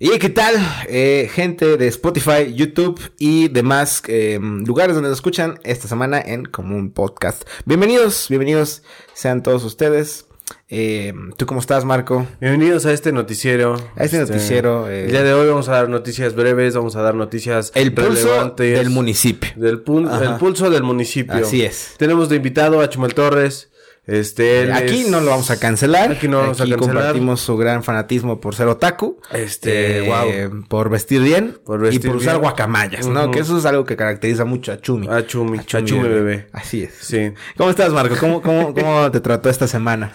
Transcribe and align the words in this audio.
¿Y 0.00 0.16
qué 0.20 0.28
tal, 0.28 0.54
eh, 0.88 1.28
gente 1.32 1.76
de 1.76 1.88
Spotify, 1.88 2.54
YouTube 2.54 3.00
y 3.18 3.48
demás 3.48 4.00
eh, 4.06 4.38
lugares 4.40 4.94
donde 4.94 5.08
nos 5.08 5.18
escuchan 5.18 5.58
esta 5.64 5.88
semana 5.88 6.20
en 6.20 6.44
Común 6.44 6.92
Podcast? 6.92 7.42
Bienvenidos, 7.64 8.26
bienvenidos 8.28 8.84
sean 9.12 9.42
todos 9.42 9.64
ustedes. 9.64 10.26
Eh, 10.68 11.12
¿Tú 11.36 11.46
cómo 11.46 11.58
estás, 11.58 11.84
Marco? 11.84 12.28
Bienvenidos 12.40 12.86
a 12.86 12.92
este 12.92 13.10
noticiero. 13.10 13.74
A 13.96 14.04
este, 14.04 14.20
noticiero. 14.20 14.88
el 14.88 15.10
día 15.10 15.24
de 15.24 15.32
hoy 15.32 15.48
vamos 15.48 15.68
a 15.68 15.72
dar 15.72 15.88
noticias 15.88 16.36
breves, 16.36 16.76
vamos 16.76 16.94
a 16.94 17.02
dar 17.02 17.16
noticias 17.16 17.72
El 17.74 17.92
pulso 17.92 18.54
del 18.56 18.90
municipio. 18.90 19.50
Del 19.56 19.82
el 20.22 20.36
pulso 20.38 20.70
del 20.70 20.84
municipio. 20.84 21.44
Así 21.44 21.62
es. 21.62 21.94
Tenemos 21.98 22.28
de 22.28 22.36
invitado 22.36 22.80
a 22.80 22.88
Chumel 22.88 23.14
Torres. 23.14 23.67
Este, 24.08 24.72
aquí 24.72 25.04
no 25.10 25.20
lo 25.20 25.30
vamos 25.30 25.50
a 25.50 25.60
cancelar. 25.60 26.12
Aquí 26.12 26.28
no 26.28 26.38
vamos 26.38 26.60
aquí 26.62 26.72
a 26.72 26.76
cancelar. 26.76 26.96
compartimos 27.02 27.40
su 27.42 27.58
gran 27.58 27.84
fanatismo 27.84 28.40
por 28.40 28.54
ser 28.54 28.66
otaku. 28.68 29.20
Este, 29.32 30.08
eh, 30.08 30.50
Por 30.66 30.88
vestir 30.88 31.20
bien. 31.20 31.58
Por 31.62 31.80
vestir 31.80 32.06
y 32.06 32.08
por 32.08 32.16
usar 32.16 32.38
guacamayas, 32.38 33.06
¿no? 33.06 33.30
Que 33.30 33.40
eso 33.40 33.58
es 33.58 33.66
algo 33.66 33.84
que 33.84 33.96
caracteriza 33.96 34.46
mucho 34.46 34.72
a 34.72 34.80
Chumi. 34.80 35.06
A 35.10 35.26
Chumi, 35.26 35.58
a 35.58 35.62
Chumi, 35.84 36.08
bebé. 36.08 36.46
Así 36.52 36.84
es. 36.84 36.94
Sí. 36.94 37.32
¿Cómo 37.58 37.68
estás, 37.68 37.92
Marco? 37.92 38.16
¿Cómo, 38.18 38.40
cómo, 38.40 38.72
cómo 38.74 39.10
te 39.12 39.20
trató 39.20 39.50
esta 39.50 39.68
semana? 39.68 40.14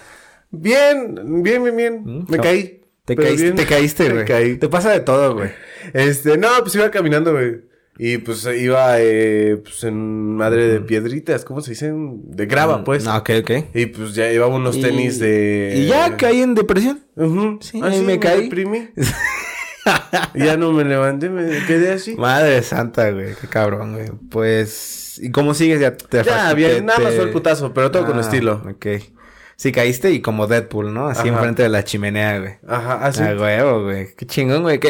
Bien, 0.49 1.13
bien, 1.43 1.63
bien, 1.63 1.77
bien. 1.77 2.01
¿Mm? 2.03 2.25
Me 2.29 2.37
No. 2.37 2.43
caí. 2.43 2.81
Te 3.05 3.15
caíste, 3.15 3.43
bien. 3.43 3.55
te 3.55 3.65
caíste, 3.67 4.09
güey. 4.09 4.25
caí. 4.25 4.57
Te 4.57 4.69
pasa 4.69 4.89
de 4.91 5.01
todo, 5.01 5.35
güey. 5.35 5.51
Este, 5.93 6.37
no, 6.37 6.47
pues 6.61 6.73
iba 6.75 6.89
caminando, 6.89 7.31
güey. 7.33 7.61
Y 7.97 8.17
pues 8.17 8.47
iba, 8.57 8.95
eh, 8.99 9.57
pues 9.63 9.83
en 9.83 10.35
madre 10.35 10.67
de 10.67 10.79
piedritas, 10.81 11.45
¿cómo 11.45 11.61
se 11.61 11.71
dicen? 11.71 12.21
De 12.25 12.47
grava, 12.47 12.83
pues. 12.83 13.03
No, 13.05 13.15
ok, 13.17 13.29
ok. 13.41 13.51
Y 13.75 13.85
pues 13.87 14.15
ya 14.15 14.29
llevaba 14.31 14.55
unos 14.55 14.77
Y- 14.77 14.81
tenis 14.81 15.19
de. 15.19 15.73
Y 15.75 15.85
ya 15.87 16.17
caí 16.17 16.41
en 16.41 16.55
depresión. 16.55 17.01
Ujú. 17.15 17.59
Sí, 17.61 17.79
Así 17.83 17.97
ahí 17.97 18.01
me 18.03 18.19
caí. 18.19 18.43
deprimí. 18.43 18.89
Ya 20.33 20.55
no 20.55 20.71
me 20.71 20.85
levanté, 20.85 21.29
me 21.29 21.43
quedé 21.67 21.91
así. 21.91 22.15
Madre 22.15 22.61
santa, 22.63 23.11
güey. 23.11 23.35
Qué 23.39 23.47
cabrón, 23.47 23.93
güey. 23.93 24.11
Pues... 24.29 25.19
¿Y 25.21 25.29
cómo 25.31 25.53
sigues? 25.53 25.81
Ya, 25.81 25.95
te 25.97 26.23
Ya, 26.23 26.53
bien, 26.53 26.85
nada 26.85 26.99
más 26.99 27.13
fue 27.15 27.25
el 27.25 27.31
putazo, 27.31 27.73
pero 27.73 27.91
todo 27.91 28.05
con 28.05 28.17
Ah, 28.17 28.21
estilo. 28.21 28.63
Ok. 28.67 28.85
Sí, 29.55 29.71
caíste 29.71 30.11
y 30.11 30.21
como 30.21 30.47
Deadpool, 30.47 30.93
¿no? 30.93 31.07
Así 31.07 31.27
Ajá. 31.27 31.37
enfrente 31.37 31.63
de 31.63 31.69
la 31.69 31.83
chimenea, 31.83 32.39
güey. 32.39 32.53
Ajá, 32.67 33.05
así. 33.05 33.21
Ah, 33.23 33.35
huevo, 33.39 33.83
güey. 33.83 34.13
Qué 34.15 34.25
chingón, 34.25 34.63
güey. 34.63 34.79
Que, 34.79 34.89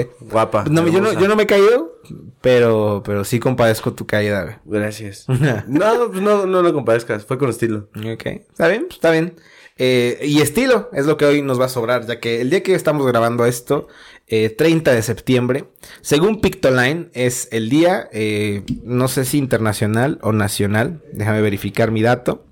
eh, 0.00 0.10
Guapa. 0.20 0.64
no, 0.70 0.86
yo, 0.88 1.00
no, 1.00 1.12
yo 1.12 1.28
no 1.28 1.36
me 1.36 1.44
he 1.44 1.46
caído, 1.46 2.00
pero, 2.40 3.02
pero 3.04 3.24
sí 3.24 3.40
compadezco 3.40 3.92
tu 3.92 4.06
caída, 4.06 4.42
güey. 4.42 4.56
Gracias. 4.64 5.26
no, 5.28 6.10
pues 6.10 6.22
no, 6.22 6.46
no 6.46 6.62
lo 6.62 6.72
compadezcas, 6.72 7.24
fue 7.24 7.38
con 7.38 7.50
estilo. 7.50 7.88
Ok. 7.96 8.26
Está 8.26 8.68
bien, 8.68 8.82
pues, 8.82 8.94
está 8.96 9.10
bien. 9.10 9.34
Eh, 9.76 10.20
y 10.22 10.40
estilo 10.40 10.88
es 10.92 11.06
lo 11.06 11.16
que 11.16 11.24
hoy 11.24 11.42
nos 11.42 11.60
va 11.60 11.64
a 11.64 11.68
sobrar, 11.68 12.06
ya 12.06 12.20
que 12.20 12.40
el 12.40 12.50
día 12.50 12.62
que 12.62 12.74
estamos 12.74 13.04
grabando 13.06 13.44
esto, 13.44 13.88
eh, 14.28 14.50
30 14.50 14.92
de 14.92 15.02
septiembre, 15.02 15.64
según 16.00 16.40
Pictoline, 16.40 17.10
es 17.12 17.48
el 17.50 17.68
día, 17.70 18.08
eh, 18.12 18.62
no 18.84 19.08
sé 19.08 19.24
si 19.24 19.38
internacional 19.38 20.18
o 20.22 20.32
nacional, 20.32 21.02
déjame 21.12 21.42
verificar 21.42 21.90
mi 21.90 22.02
dato. 22.02 22.46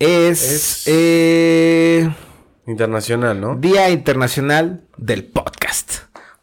Es, 0.00 0.42
Es- 0.50 0.82
eh, 0.86 2.10
Internacional, 2.66 3.38
¿no? 3.38 3.56
Día 3.56 3.90
Internacional 3.90 4.82
del 4.96 5.24
Podcast. 5.24 5.92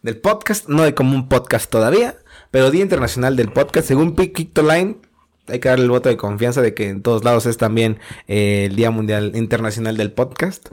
Del 0.03 0.17
podcast, 0.17 0.69
no 0.69 0.83
de 0.83 0.93
como 0.93 1.15
un 1.15 1.27
podcast 1.27 1.69
todavía, 1.69 2.17
pero 2.51 2.69
Día 2.69 2.83
Internacional 2.83 3.35
del 3.35 3.51
Podcast. 3.51 3.87
Según 3.87 4.15
Pic- 4.15 4.33
Pictoline, 4.35 4.97
hay 5.47 5.59
que 5.59 5.69
darle 5.69 5.85
el 5.85 5.89
voto 5.89 6.07
de 6.09 6.17
confianza 6.17 6.61
de 6.61 6.75
que 6.75 6.89
en 6.89 7.01
todos 7.01 7.23
lados 7.23 7.47
es 7.47 7.57
también 7.57 7.97
eh, 8.27 8.65
el 8.69 8.75
Día 8.75 8.91
Mundial 8.91 9.31
Internacional 9.33 9.97
del 9.97 10.11
Podcast. 10.11 10.67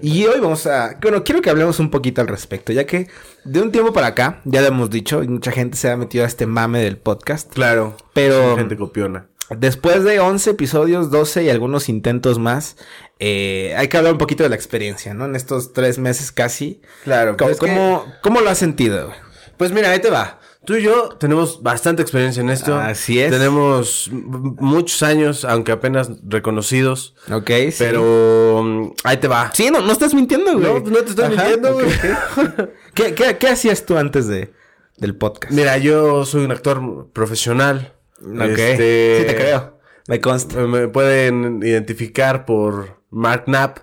Y 0.00 0.24
hoy 0.26 0.38
vamos 0.40 0.66
a... 0.68 0.96
Bueno, 1.02 1.24
quiero 1.24 1.42
que 1.42 1.50
hablemos 1.50 1.80
un 1.80 1.90
poquito 1.90 2.20
al 2.20 2.28
respecto, 2.28 2.72
ya 2.72 2.86
que 2.86 3.08
de 3.44 3.60
un 3.60 3.72
tiempo 3.72 3.92
para 3.92 4.08
acá, 4.08 4.42
ya 4.44 4.60
lo 4.60 4.68
hemos 4.68 4.90
dicho, 4.90 5.24
y 5.24 5.28
mucha 5.28 5.50
gente 5.50 5.76
se 5.76 5.90
ha 5.90 5.96
metido 5.96 6.22
a 6.22 6.28
este 6.28 6.46
mame 6.46 6.80
del 6.84 6.98
podcast. 6.98 7.52
Claro. 7.52 7.96
Pero- 8.12 8.52
Sí, 8.52 8.58
gente 8.60 8.76
copiona. 8.76 9.26
Después 9.56 10.04
de 10.04 10.20
11 10.20 10.50
episodios, 10.50 11.10
12 11.10 11.44
y 11.44 11.50
algunos 11.50 11.88
intentos 11.88 12.38
más, 12.38 12.76
eh, 13.18 13.74
hay 13.76 13.88
que 13.88 13.96
hablar 13.96 14.12
un 14.12 14.18
poquito 14.18 14.42
de 14.42 14.48
la 14.50 14.54
experiencia, 14.56 15.14
¿no? 15.14 15.24
En 15.24 15.34
estos 15.36 15.72
tres 15.72 15.98
meses 15.98 16.32
casi. 16.32 16.82
Claro. 17.04 17.36
¿Cómo, 17.36 17.48
pues 17.48 17.60
que- 17.60 18.02
cómo, 18.22 18.40
lo 18.40 18.50
has 18.50 18.58
sentido? 18.58 19.12
Pues 19.56 19.72
mira, 19.72 19.90
ahí 19.90 20.00
te 20.00 20.10
va. 20.10 20.38
Tú 20.64 20.76
y 20.76 20.82
yo 20.82 21.08
tenemos 21.18 21.62
bastante 21.62 22.02
experiencia 22.02 22.42
en 22.42 22.50
esto. 22.50 22.76
Así 22.76 23.20
es. 23.20 23.30
Tenemos 23.30 24.10
muchos 24.12 25.02
años, 25.02 25.46
aunque 25.46 25.72
apenas 25.72 26.10
reconocidos. 26.28 27.14
Ok, 27.32 27.48
sí. 27.70 27.76
Pero 27.78 28.60
mm, 28.62 28.92
ahí 29.04 29.16
te 29.16 29.28
va. 29.28 29.50
Sí, 29.54 29.70
no, 29.70 29.80
no 29.80 29.90
estás 29.92 30.12
mintiendo, 30.12 30.52
güey. 30.58 30.64
No, 30.64 30.78
no 30.80 30.98
te 30.98 31.10
estoy 31.10 31.30
mintiendo, 31.30 31.72
güey. 31.72 31.88
¿Qué, 32.94 33.14
qué, 33.14 33.38
qué 33.38 33.48
hacías 33.48 33.86
tú 33.86 33.96
antes 33.96 34.26
de, 34.26 34.52
del 34.98 35.16
podcast? 35.16 35.54
Mira, 35.54 35.78
yo 35.78 36.26
soy 36.26 36.44
un 36.44 36.52
actor 36.52 37.08
profesional. 37.14 37.94
Ok. 38.22 38.58
Este, 38.58 39.18
Sí, 39.20 39.26
te 39.26 39.34
creo. 39.36 39.78
Me 40.08 40.20
consta. 40.20 40.58
Me 40.66 40.88
pueden 40.88 41.60
identificar 41.62 42.44
por 42.44 43.02
Mark 43.10 43.44
Knapp. 43.44 43.78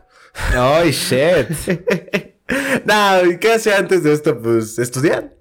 Ay, 0.56 0.91
shit. 0.91 1.47
no, 2.85 3.25
¿y 3.31 3.38
qué 3.40 3.53
hacía 3.53 3.78
antes 3.78 4.03
de 4.03 4.13
esto? 4.13 4.40
Pues 4.41 4.78
estudiar. 4.79 5.34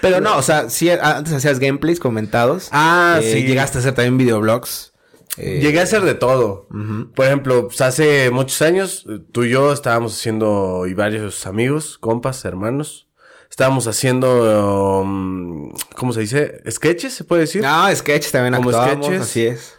Pero 0.00 0.20
no, 0.20 0.36
o 0.36 0.42
sea, 0.42 0.70
sí, 0.70 0.90
antes 0.90 1.32
hacías 1.32 1.58
gameplays 1.58 2.00
comentados. 2.00 2.68
Ah, 2.72 3.20
Eh, 3.22 3.32
sí. 3.32 3.42
Llegaste 3.44 3.78
a 3.78 3.80
hacer 3.80 3.94
también 3.94 4.18
videoblogs. 4.18 4.92
Eh, 5.36 5.60
Llegué 5.62 5.78
a 5.80 5.84
hacer 5.84 6.02
de 6.02 6.14
todo. 6.14 6.66
Por 7.14 7.26
ejemplo, 7.26 7.68
pues, 7.68 7.80
hace 7.80 8.30
muchos 8.30 8.60
años, 8.62 9.06
eh, 9.08 9.20
tú 9.30 9.44
y 9.44 9.50
yo 9.50 9.72
estábamos 9.72 10.14
haciendo, 10.18 10.86
y 10.88 10.94
varios 10.94 11.46
amigos, 11.46 11.96
compas, 11.98 12.44
hermanos, 12.44 13.07
estábamos 13.50 13.86
haciendo, 13.86 15.00
um, 15.02 15.72
¿cómo 15.96 16.12
se 16.12 16.20
dice? 16.20 16.62
¿Sketches, 16.70 17.14
se 17.14 17.24
puede 17.24 17.42
decir? 17.42 17.62
No, 17.62 17.94
sketches 17.94 18.32
también 18.32 18.54
Como 18.54 18.70
actuábamos, 18.70 19.06
sketches. 19.06 19.22
así 19.22 19.46
es. 19.46 19.77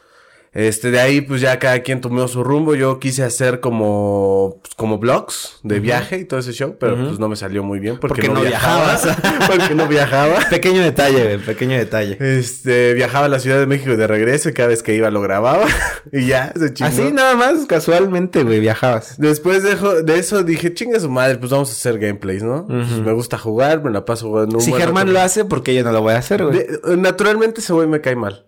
Este, 0.52 0.90
de 0.90 1.00
ahí, 1.00 1.22
pues 1.22 1.42
ya 1.42 1.60
cada 1.60 1.80
quien 1.82 2.02
tomó 2.02 2.28
su 2.28 2.44
rumbo. 2.44 2.74
Yo 2.76 3.00
quise 3.00 3.24
hacer 3.24 3.60
como, 3.60 4.60
pues, 4.62 4.74
como 4.76 4.98
vlogs 4.98 5.60
de 5.64 5.80
viaje 5.80 6.18
y 6.20 6.26
todo 6.26 6.40
ese 6.40 6.54
show, 6.54 6.76
pero 6.80 6.96
pues 6.98 7.20
no 7.20 7.30
me 7.30 7.36
salió 7.36 7.64
muy 7.64 7.80
bien 7.80 7.98
porque, 8.00 8.24
Porque 8.24 8.30
no 8.34 8.42
viajabas. 8.42 9.08
porque 9.48 9.76
no 9.76 9.88
viajaba. 9.88 10.40
Pequeño 10.50 10.82
detalle, 10.82 11.38
pequeño 11.40 11.78
detalle. 11.78 12.18
Este, 12.20 12.94
viajaba 12.96 13.26
a 13.26 13.30
la 13.30 13.40
Ciudad 13.40 13.60
de 13.60 13.68
México 13.68 13.92
y 13.92 13.96
de 13.96 14.08
regreso 14.08 14.50
y 14.50 14.54
cada 14.54 14.70
vez 14.70 14.82
que 14.82 14.96
iba 14.96 15.10
lo 15.12 15.22
grababa 15.22 15.66
y 16.12 16.26
ya, 16.28 16.52
se 16.58 16.74
chingó. 16.74 16.90
Así 16.90 17.12
nada 17.12 17.36
más, 17.36 17.66
casualmente, 17.68 18.44
güey, 18.44 18.60
viajabas. 18.60 19.20
Después 19.20 19.64
de, 19.64 19.76
de 20.04 20.18
eso 20.20 20.44
dije, 20.44 20.74
chinga 20.74 21.00
su 21.00 21.10
madre, 21.10 21.38
pues 21.38 21.52
vamos 21.52 21.70
a 21.70 21.74
hacer 21.74 22.00
gameplays, 22.00 22.44
¿no? 22.44 22.66
Pues 22.68 22.90
me 23.02 23.14
gusta 23.14 23.38
jugar, 23.38 23.84
me 23.84 23.92
la 23.92 24.04
paso 24.06 24.28
jugando 24.28 24.60
Si 24.60 24.74
Germán 24.74 25.14
lo 25.14 25.20
hace, 25.22 25.46
porque 25.46 25.76
yo 25.76 25.84
no 25.84 25.92
lo 25.92 26.02
voy 26.02 26.14
a 26.14 26.18
hacer, 26.18 26.44
güey? 26.44 26.58
De- 26.58 26.98
naturalmente 26.98 27.62
ese 27.62 27.74
güey 27.74 27.88
me 27.88 28.02
cae 28.02 28.16
mal. 28.16 28.46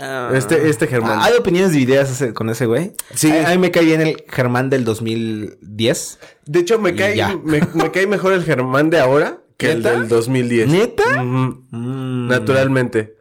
Ah. 0.00 0.30
Este, 0.34 0.68
este 0.68 0.86
Germán. 0.86 1.18
¿Hay 1.22 1.34
opiniones 1.34 1.72
divididas 1.72 2.24
con 2.34 2.50
ese 2.50 2.66
güey? 2.66 2.92
Sí. 3.14 3.30
A, 3.30 3.48
a 3.48 3.52
mí 3.52 3.58
me 3.58 3.70
cae 3.70 3.84
bien 3.84 4.00
el 4.00 4.24
Germán 4.28 4.70
del 4.70 4.84
2010. 4.84 6.18
De 6.46 6.58
hecho, 6.60 6.78
me 6.78 6.94
cae, 6.94 7.16
me, 7.44 7.60
me 7.74 7.90
cae 7.90 8.06
mejor 8.06 8.32
el 8.32 8.44
Germán 8.44 8.90
de 8.90 8.98
ahora 9.00 9.38
que 9.56 9.72
el 9.72 9.82
del 9.82 10.08
2010. 10.08 10.68
¿Neta? 10.68 11.22
Mm. 11.22 12.28
Naturalmente. 12.28 13.16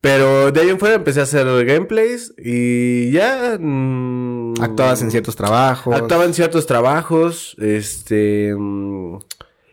Pero 0.00 0.52
de 0.52 0.60
ahí 0.60 0.68
en 0.68 0.78
fuera 0.78 0.96
empecé 0.96 1.20
a 1.20 1.22
hacer 1.22 1.46
gameplays 1.64 2.34
y 2.36 3.10
ya... 3.10 3.56
mm, 3.58 4.54
Actuabas 4.60 5.00
en 5.00 5.10
ciertos 5.10 5.34
trabajos. 5.34 5.94
Actuaba 5.96 6.24
en 6.26 6.34
ciertos 6.34 6.66
trabajos, 6.66 7.56
este... 7.58 8.54
mm, 8.54 9.16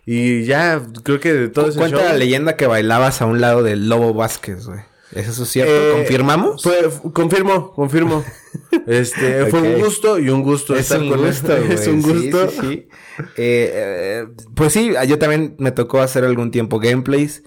y 0.05 0.43
ya, 0.45 0.81
creo 1.03 1.19
que 1.19 1.33
de 1.33 1.47
todo 1.49 1.67
ese 1.67 1.79
Cuenta 1.79 1.97
show- 1.97 2.05
la 2.07 2.13
leyenda 2.15 2.55
que 2.55 2.65
bailabas 2.65 3.21
a 3.21 3.25
un 3.25 3.41
lado 3.41 3.61
del 3.61 3.89
Lobo 3.89 4.13
Vázquez, 4.13 4.65
güey. 4.67 4.79
¿Es 5.13 5.27
eso 5.27 5.45
cierto? 5.45 5.73
Eh, 5.73 5.91
¿Confirmamos? 5.93 6.63
Fue, 6.63 6.79
f- 6.79 7.01
confirmo, 7.13 7.71
confirmo. 7.73 8.23
Este, 8.87 9.45
fue 9.47 9.61
un 9.61 9.79
gusto 9.81 10.19
y 10.19 10.29
un 10.29 10.43
gusto 10.43 10.73
es 10.75 10.81
estar 10.81 11.01
un 11.01 11.09
con 11.09 11.25
gusto. 11.25 11.55
Es 11.69 11.87
un 11.87 12.01
gusto. 12.01 12.49
sí, 12.49 12.57
sí. 12.61 12.87
Eh, 13.37 13.71
eh, 13.73 14.27
pues 14.55 14.73
sí, 14.73 14.91
yo 15.07 15.19
también 15.19 15.55
me 15.59 15.71
tocó 15.71 16.01
hacer 16.01 16.23
algún 16.25 16.51
tiempo 16.51 16.79
gameplays. 16.79 17.43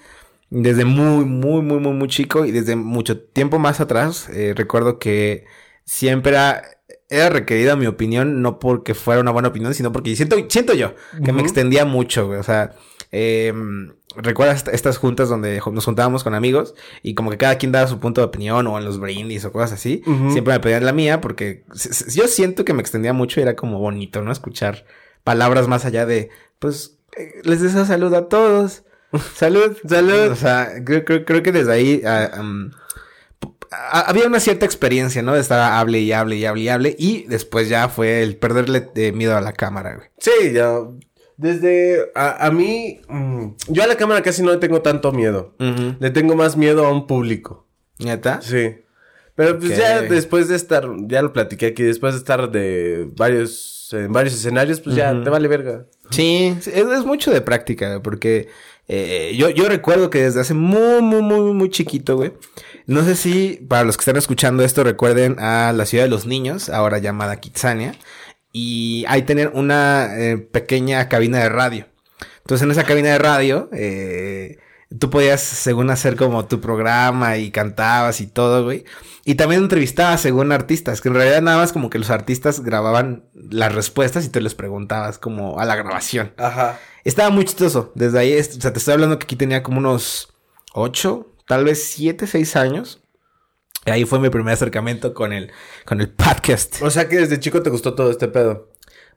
Desde 0.50 0.85
muy, 0.85 1.25
muy, 1.25 1.62
muy, 1.62 1.79
muy, 1.81 1.93
muy 1.93 2.09
chico 2.09 2.44
y 2.44 2.53
desde 2.53 2.77
mucho 2.77 3.19
tiempo 3.21 3.59
más 3.59 3.81
atrás. 3.81 4.29
recuerdo 4.55 4.99
que 4.99 5.44
siempre 5.85 6.33
era, 6.33 6.62
era 7.11 7.29
requerida 7.31 7.77
mi 7.77 7.87
opinión, 7.87 8.41
no 8.43 8.59
porque 8.59 8.94
fuera 8.94 9.21
una 9.21 9.31
buena 9.33 9.49
opinión, 9.49 9.75
sino 9.75 9.91
porque 9.93 10.15
siento, 10.15 10.37
siento 10.49 10.75
yo 10.75 10.94
que 11.25 11.33
me 11.33 11.43
extendía 11.43 11.85
mucho, 11.85 12.27
güey. 12.27 12.39
O 12.39 12.44
sea, 12.44 12.73
eh, 13.15 13.53
¿recuerdas 14.17 14.57
est- 14.59 14.69
estas 14.75 14.99
juntas 14.99 15.29
donde 15.29 15.61
nos 15.73 15.85
juntábamos 15.85 16.25
con 16.25 16.35
amigos 16.35 16.75
y 17.03 17.15
como 17.15 17.31
que 17.31 17.39
cada 17.39 17.57
quien 17.59 17.71
daba 17.73 17.87
su 17.87 17.99
punto 18.01 18.21
de 18.21 18.27
opinión 18.27 18.67
o 18.67 18.77
en 18.79 18.85
los 18.85 18.99
brindis 18.99 19.45
o 19.45 19.53
cosas 19.53 19.73
así? 19.73 20.03
Siempre 20.33 20.53
me 20.55 20.61
pedían 20.61 20.85
la 20.85 20.93
mía 20.93 21.21
porque 21.21 21.65
yo 22.13 22.27
siento 22.29 22.65
que 22.65 22.73
me 22.75 22.83
extendía 22.83 23.13
mucho 23.13 23.41
y 23.41 23.45
era 23.45 23.55
como 23.57 23.79
bonito, 23.79 24.21
¿no? 24.23 24.33
Escuchar 24.33 24.85
palabras 25.23 25.69
más 25.69 25.85
allá 25.85 26.07
de, 26.07 26.31
pues, 26.59 26.99
eh, 27.17 27.41
les 27.45 27.61
deseo 27.63 27.85
salud 27.87 28.13
a 28.15 28.29
todos. 28.29 28.83
Salud, 29.37 29.77
salud. 29.89 30.33
O 30.33 30.35
sea, 30.37 30.73
creo, 30.85 31.05
creo, 31.05 31.25
creo 31.25 31.43
que 31.43 31.53
desde 31.53 31.73
ahí 31.73 32.03
ah, 32.05 32.31
am, 32.35 32.73
a- 33.71 34.01
había 34.11 34.27
una 34.27 34.41
cierta 34.41 34.67
experiencia, 34.67 35.23
¿no? 35.23 35.35
De 35.35 35.41
estar 35.41 35.73
hable 35.73 36.01
y 36.01 36.13
hable 36.13 36.37
y 36.37 36.45
hable 36.45 36.61
y 36.63 36.69
hable. 36.69 36.97
Y 36.99 37.25
después 37.29 37.69
ya 37.69 37.89
fue 37.89 38.23
el 38.23 38.37
perderle 38.37 38.91
eh, 38.97 39.13
miedo 39.13 39.37
a 39.37 39.41
la 39.41 39.53
cámara, 39.53 39.95
güey. 39.97 40.09
Sí, 40.19 40.53
ya. 40.53 40.79
Desde 41.37 42.11
a, 42.15 42.47
a 42.47 42.51
mí, 42.51 43.01
mm, 43.09 43.47
yo 43.69 43.83
a 43.83 43.87
la 43.87 43.97
cámara 43.97 44.23
casi 44.23 44.43
no 44.43 44.53
le 44.53 44.59
tengo 44.59 44.83
tanto 44.83 45.13
miedo. 45.13 45.55
Le 45.59 46.11
tengo 46.11 46.37
más 46.37 46.57
miedo 46.57 46.87
a 46.87 46.93
un 46.93 47.07
público. 47.07 47.67
¿Neta? 47.99 48.41
Sí. 48.43 48.77
Pero 49.37 49.59
pues 49.59 49.77
ya 49.77 50.03
después 50.03 50.49
de 50.49 50.55
estar, 50.55 50.89
ya 51.07 51.21
lo 51.21 51.33
platiqué 51.33 51.67
aquí, 51.67 51.83
después 51.83 52.15
de 52.15 52.19
estar 52.19 52.53
de 52.53 53.09
varios, 53.17 53.89
en 53.93 54.13
varios 54.13 54.35
escenarios, 54.35 54.81
pues 54.81 54.95
ya 54.95 55.13
te 55.23 55.29
vale 55.29 55.49
verga. 55.49 55.87
Sí, 56.11 56.55
es, 56.57 56.69
es 56.69 57.05
mucho 57.05 57.33
de 57.33 57.41
práctica, 57.41 58.01
porque 58.01 58.49
eh, 58.87 59.35
yo, 59.37 59.51
yo 59.51 59.69
recuerdo 59.69 60.11
que 60.11 60.23
desde 60.23 60.41
hace 60.41 60.55
muy, 60.55 61.03
muy, 61.03 61.23
muy, 61.23 61.53
muy 61.53 61.69
chiquito, 61.71 62.17
güey. 62.17 62.33
No 62.87 63.03
sé 63.03 63.17
si 63.17 63.65
para 63.69 63.83
los 63.83 63.97
que 63.97 64.03
están 64.03 64.17
escuchando 64.17 64.63
esto 64.63 64.85
recuerden 64.85 65.37
a 65.41 65.73
la 65.73 65.87
ciudad 65.87 66.05
de 66.05 66.11
los 66.11 66.27
niños, 66.27 66.69
ahora 66.69 66.99
llamada 66.99 67.41
Kitsania, 67.41 67.95
y 68.56 69.05
ahí 69.09 69.23
tener 69.23 69.51
una 69.53 70.17
eh, 70.17 70.39
pequeña 70.39 71.09
cabina 71.09 71.41
de 71.41 71.49
radio. 71.49 71.89
Entonces 72.39 72.65
en 72.65 72.71
esa 72.71 72.85
cabina 72.85 73.09
de 73.09 73.19
radio, 73.19 73.69
eh, 73.73 74.59
tú 74.97 75.11
podías, 75.11 75.41
según 75.43 75.91
hacer 75.91 76.15
como 76.15 76.47
tu 76.47 76.61
programa 76.61 77.37
y 77.37 77.51
cantabas 77.51 78.21
y 78.21 78.29
todo, 78.29 78.62
güey. 78.62 78.85
Y 79.25 79.35
también 79.35 79.62
entrevistabas 79.62 80.21
según 80.21 80.53
artistas, 80.53 81.01
que 81.01 81.09
en 81.09 81.17
realidad 81.17 81.43
nada 81.43 81.56
más 81.56 81.73
como 81.73 81.91
que 81.91 81.99
los 81.99 82.11
artistas 82.11 82.61
grababan 82.61 83.25
las 83.35 83.75
respuestas 83.75 84.25
y 84.25 84.29
tú 84.29 84.41
les 84.41 84.55
preguntabas 84.55 85.19
como 85.19 85.59
a 85.59 85.65
la 85.65 85.75
grabación. 85.75 86.33
Ajá. 86.37 86.79
Estaba 87.03 87.31
muy 87.31 87.45
chistoso. 87.45 87.91
Desde 87.97 88.21
ahí, 88.21 88.39
o 88.39 88.45
sea, 88.45 88.73
te 88.73 88.79
estoy 88.79 88.95
hablando 88.95 89.19
que 89.19 89.25
aquí 89.25 89.35
tenía 89.35 89.65
como 89.65 89.79
unos 89.79 90.33
ocho, 90.75 91.35
tal 91.49 91.65
vez 91.65 91.83
siete, 91.83 92.29
seis 92.29 92.55
años. 92.55 93.04
Y 93.87 93.91
ahí 93.91 94.05
fue 94.05 94.19
mi 94.19 94.31
primer 94.31 94.55
acercamiento 94.55 95.15
con 95.15 95.33
el, 95.33 95.53
con 95.85 96.01
el 96.01 96.11
podcast. 96.11 96.81
O 96.83 96.91
sea 96.91 97.09
que 97.09 97.17
desde 97.17 97.41
chico 97.41 97.63
te 97.63 97.71
gustó 97.71 97.95
todo 97.95 98.11
este 98.11 98.29
pedo. 98.29 98.71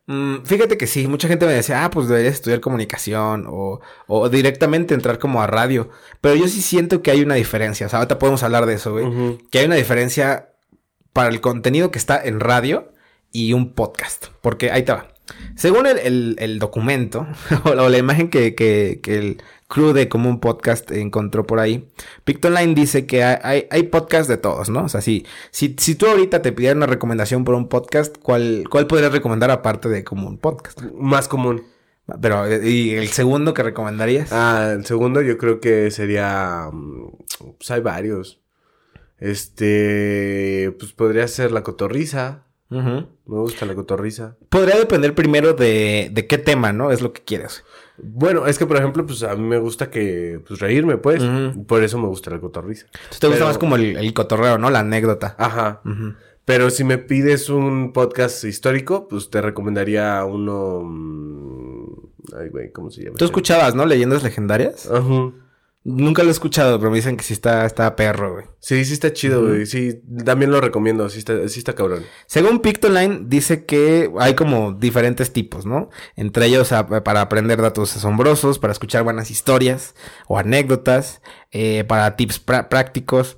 Mm, 0.07 0.43
fíjate 0.45 0.77
que 0.77 0.87
sí, 0.87 1.07
mucha 1.07 1.27
gente 1.27 1.45
me 1.45 1.53
decía, 1.53 1.83
ah, 1.83 1.89
pues 1.89 2.07
deberías 2.07 2.35
estudiar 2.35 2.61
comunicación 2.61 3.45
o, 3.47 3.81
o 4.07 4.29
directamente 4.29 4.93
entrar 4.93 5.19
como 5.19 5.41
a 5.41 5.47
radio. 5.47 5.89
Pero 6.21 6.35
yo 6.35 6.47
sí 6.47 6.61
siento 6.61 7.01
que 7.01 7.11
hay 7.11 7.21
una 7.21 7.35
diferencia. 7.35 7.87
O 7.87 7.89
sea, 7.89 7.99
ahorita 7.99 8.19
podemos 8.19 8.43
hablar 8.43 8.65
de 8.65 8.73
eso, 8.75 8.93
güey. 8.93 9.37
Que 9.51 9.59
hay 9.59 9.65
una 9.65 9.75
diferencia 9.75 10.53
para 11.13 11.29
el 11.29 11.41
contenido 11.41 11.91
que 11.91 11.99
está 11.99 12.21
en 12.23 12.39
radio 12.39 12.91
y 13.31 13.53
un 13.53 13.73
podcast. 13.73 14.27
Porque 14.41 14.71
ahí 14.71 14.83
te 14.83 14.93
va. 14.93 15.07
Según 15.55 15.85
el, 15.87 15.97
el- 15.99 16.35
el 16.39 16.59
documento 16.59 17.27
o 17.65 17.73
la, 17.75 17.83
o 17.83 17.89
la 17.89 17.97
imagen 17.97 18.29
que, 18.29 18.55
que- 18.55 18.99
que 19.01 19.17
el 19.17 19.41
crew 19.67 19.91
de 19.91 20.07
como 20.07 20.29
un 20.29 20.39
podcast 20.39 20.89
encontró 20.91 21.45
por 21.45 21.59
ahí, 21.59 21.89
Pictoline 22.23 22.73
dice 22.73 23.05
que 23.05 23.23
hay, 23.23 23.37
hay, 23.43 23.67
hay 23.69 23.83
podcast 23.83 24.29
de 24.29 24.37
todos, 24.37 24.69
¿no? 24.69 24.85
O 24.85 24.89
sea, 24.89 25.01
si, 25.01 25.25
si, 25.51 25.75
si 25.77 25.95
tú 25.95 26.05
ahorita 26.07 26.41
te 26.41 26.53
pidieran 26.53 26.77
una 26.77 26.85
recomendación 26.85 27.43
por 27.43 27.53
un 27.55 27.67
podcast, 27.67 28.17
¿cuál, 28.21 28.63
cuál 28.69 28.87
podrías 28.87 29.11
recomendar 29.11 29.51
aparte 29.51 29.89
de 29.89 30.03
como 30.05 30.27
un 30.27 30.37
podcast? 30.37 30.81
Más 30.93 31.27
común. 31.27 31.63
Pero, 32.21 32.45
¿y 32.63 32.91
el 32.91 33.09
segundo 33.09 33.53
que 33.53 33.63
recomendarías? 33.63 34.31
Ah, 34.31 34.71
el 34.77 34.85
segundo 34.85 35.21
yo 35.21 35.37
creo 35.37 35.59
que 35.59 35.91
sería... 35.91 36.69
mm, 36.71 37.09
Pues 37.57 37.69
hay 37.71 37.81
varios. 37.81 38.39
Este... 39.19 40.73
Pues 40.79 40.93
podría 40.93 41.27
ser 41.27 41.51
La 41.51 41.63
Cotorriza. 41.63 42.45
Ujú. 42.69 43.07
Me 43.25 43.37
gusta 43.39 43.65
La 43.65 43.75
Cotorriza. 43.75 44.35
Podría 44.49 44.75
depender 44.77 45.15
primero 45.15 45.53
de, 45.53 46.09
de 46.11 46.27
qué 46.27 46.37
tema, 46.37 46.73
¿no? 46.73 46.91
Es 46.91 47.01
lo 47.01 47.13
que 47.13 47.23
quieres. 47.23 47.63
Bueno, 47.97 48.45
es 48.45 48.59
que 48.59 48.65
por 48.65 48.77
ejemplo, 48.77 49.05
pues 49.05 49.23
a 49.23 49.35
mí 49.35 49.43
me 49.43 49.57
gusta 49.57 49.89
que... 49.89 50.41
Pues 50.47 50.59
reírme, 50.59 50.97
pues. 50.97 51.23
Por 51.67 51.83
eso 51.83 51.97
me 51.97 52.07
gusta 52.07 52.29
La 52.29 52.39
Cotorriza. 52.39 52.85
Entonces 52.93 53.19
te 53.19 53.27
gusta 53.27 53.39
Pero- 53.39 53.47
más 53.47 53.57
como 53.57 53.75
el, 53.77 53.95
el 53.97 54.13
cotorreo, 54.13 54.57
¿no? 54.57 54.69
La 54.69 54.79
anécdota. 54.79 55.35
Ajá. 55.37 55.81
Pero 56.45 56.69
si 56.69 56.83
me 56.83 56.97
pides 56.97 57.49
un 57.49 57.91
podcast 57.93 58.43
histórico, 58.43 59.07
pues 59.07 59.29
te 59.29 59.41
recomendaría 59.41 60.23
uno... 60.25 60.81
mm, 60.83 61.93
Ay, 62.39 62.49
güey, 62.49 62.71
¿cómo 62.71 62.91
se 62.91 63.03
llama? 63.03 63.15
Tú 63.17 63.25
escuchabas, 63.25 63.73
¿no? 63.75 63.85
Leyendas 63.85 64.23
legendarias. 64.23 64.89
Ajá. 64.91 65.31
Nunca 65.89 66.21
lo 66.21 66.27
he 66.27 66.31
escuchado, 66.33 66.77
pero 66.79 66.91
me 66.91 66.97
dicen 66.97 67.15
que 67.15 67.23
sí 67.23 67.31
está, 67.31 67.65
está 67.65 67.95
perro, 67.95 68.33
güey. 68.33 68.45
Sí, 68.59 68.83
sí 68.83 68.91
está 68.91 69.13
chido, 69.13 69.47
güey. 69.47 69.65
Sí, 69.65 70.01
también 70.25 70.51
lo 70.51 70.59
recomiendo. 70.59 71.07
Sí 71.07 71.19
está, 71.19 71.47
sí 71.47 71.59
está 71.59 71.75
cabrón. 71.75 72.03
Según 72.25 72.59
Pictoline, 72.59 73.21
dice 73.27 73.63
que 73.63 74.11
hay 74.19 74.33
como 74.35 74.73
diferentes 74.73 75.31
tipos, 75.31 75.65
¿no? 75.65 75.89
Entre 76.17 76.45
ellos 76.47 76.73
a- 76.73 76.85
para 76.87 77.21
aprender 77.21 77.61
datos 77.61 77.95
asombrosos, 77.95 78.59
para 78.59 78.73
escuchar 78.73 79.03
buenas 79.03 79.31
historias 79.31 79.95
o 80.27 80.37
anécdotas, 80.37 81.21
eh, 81.51 81.85
para 81.87 82.17
tips 82.17 82.39
prácticos, 82.39 83.37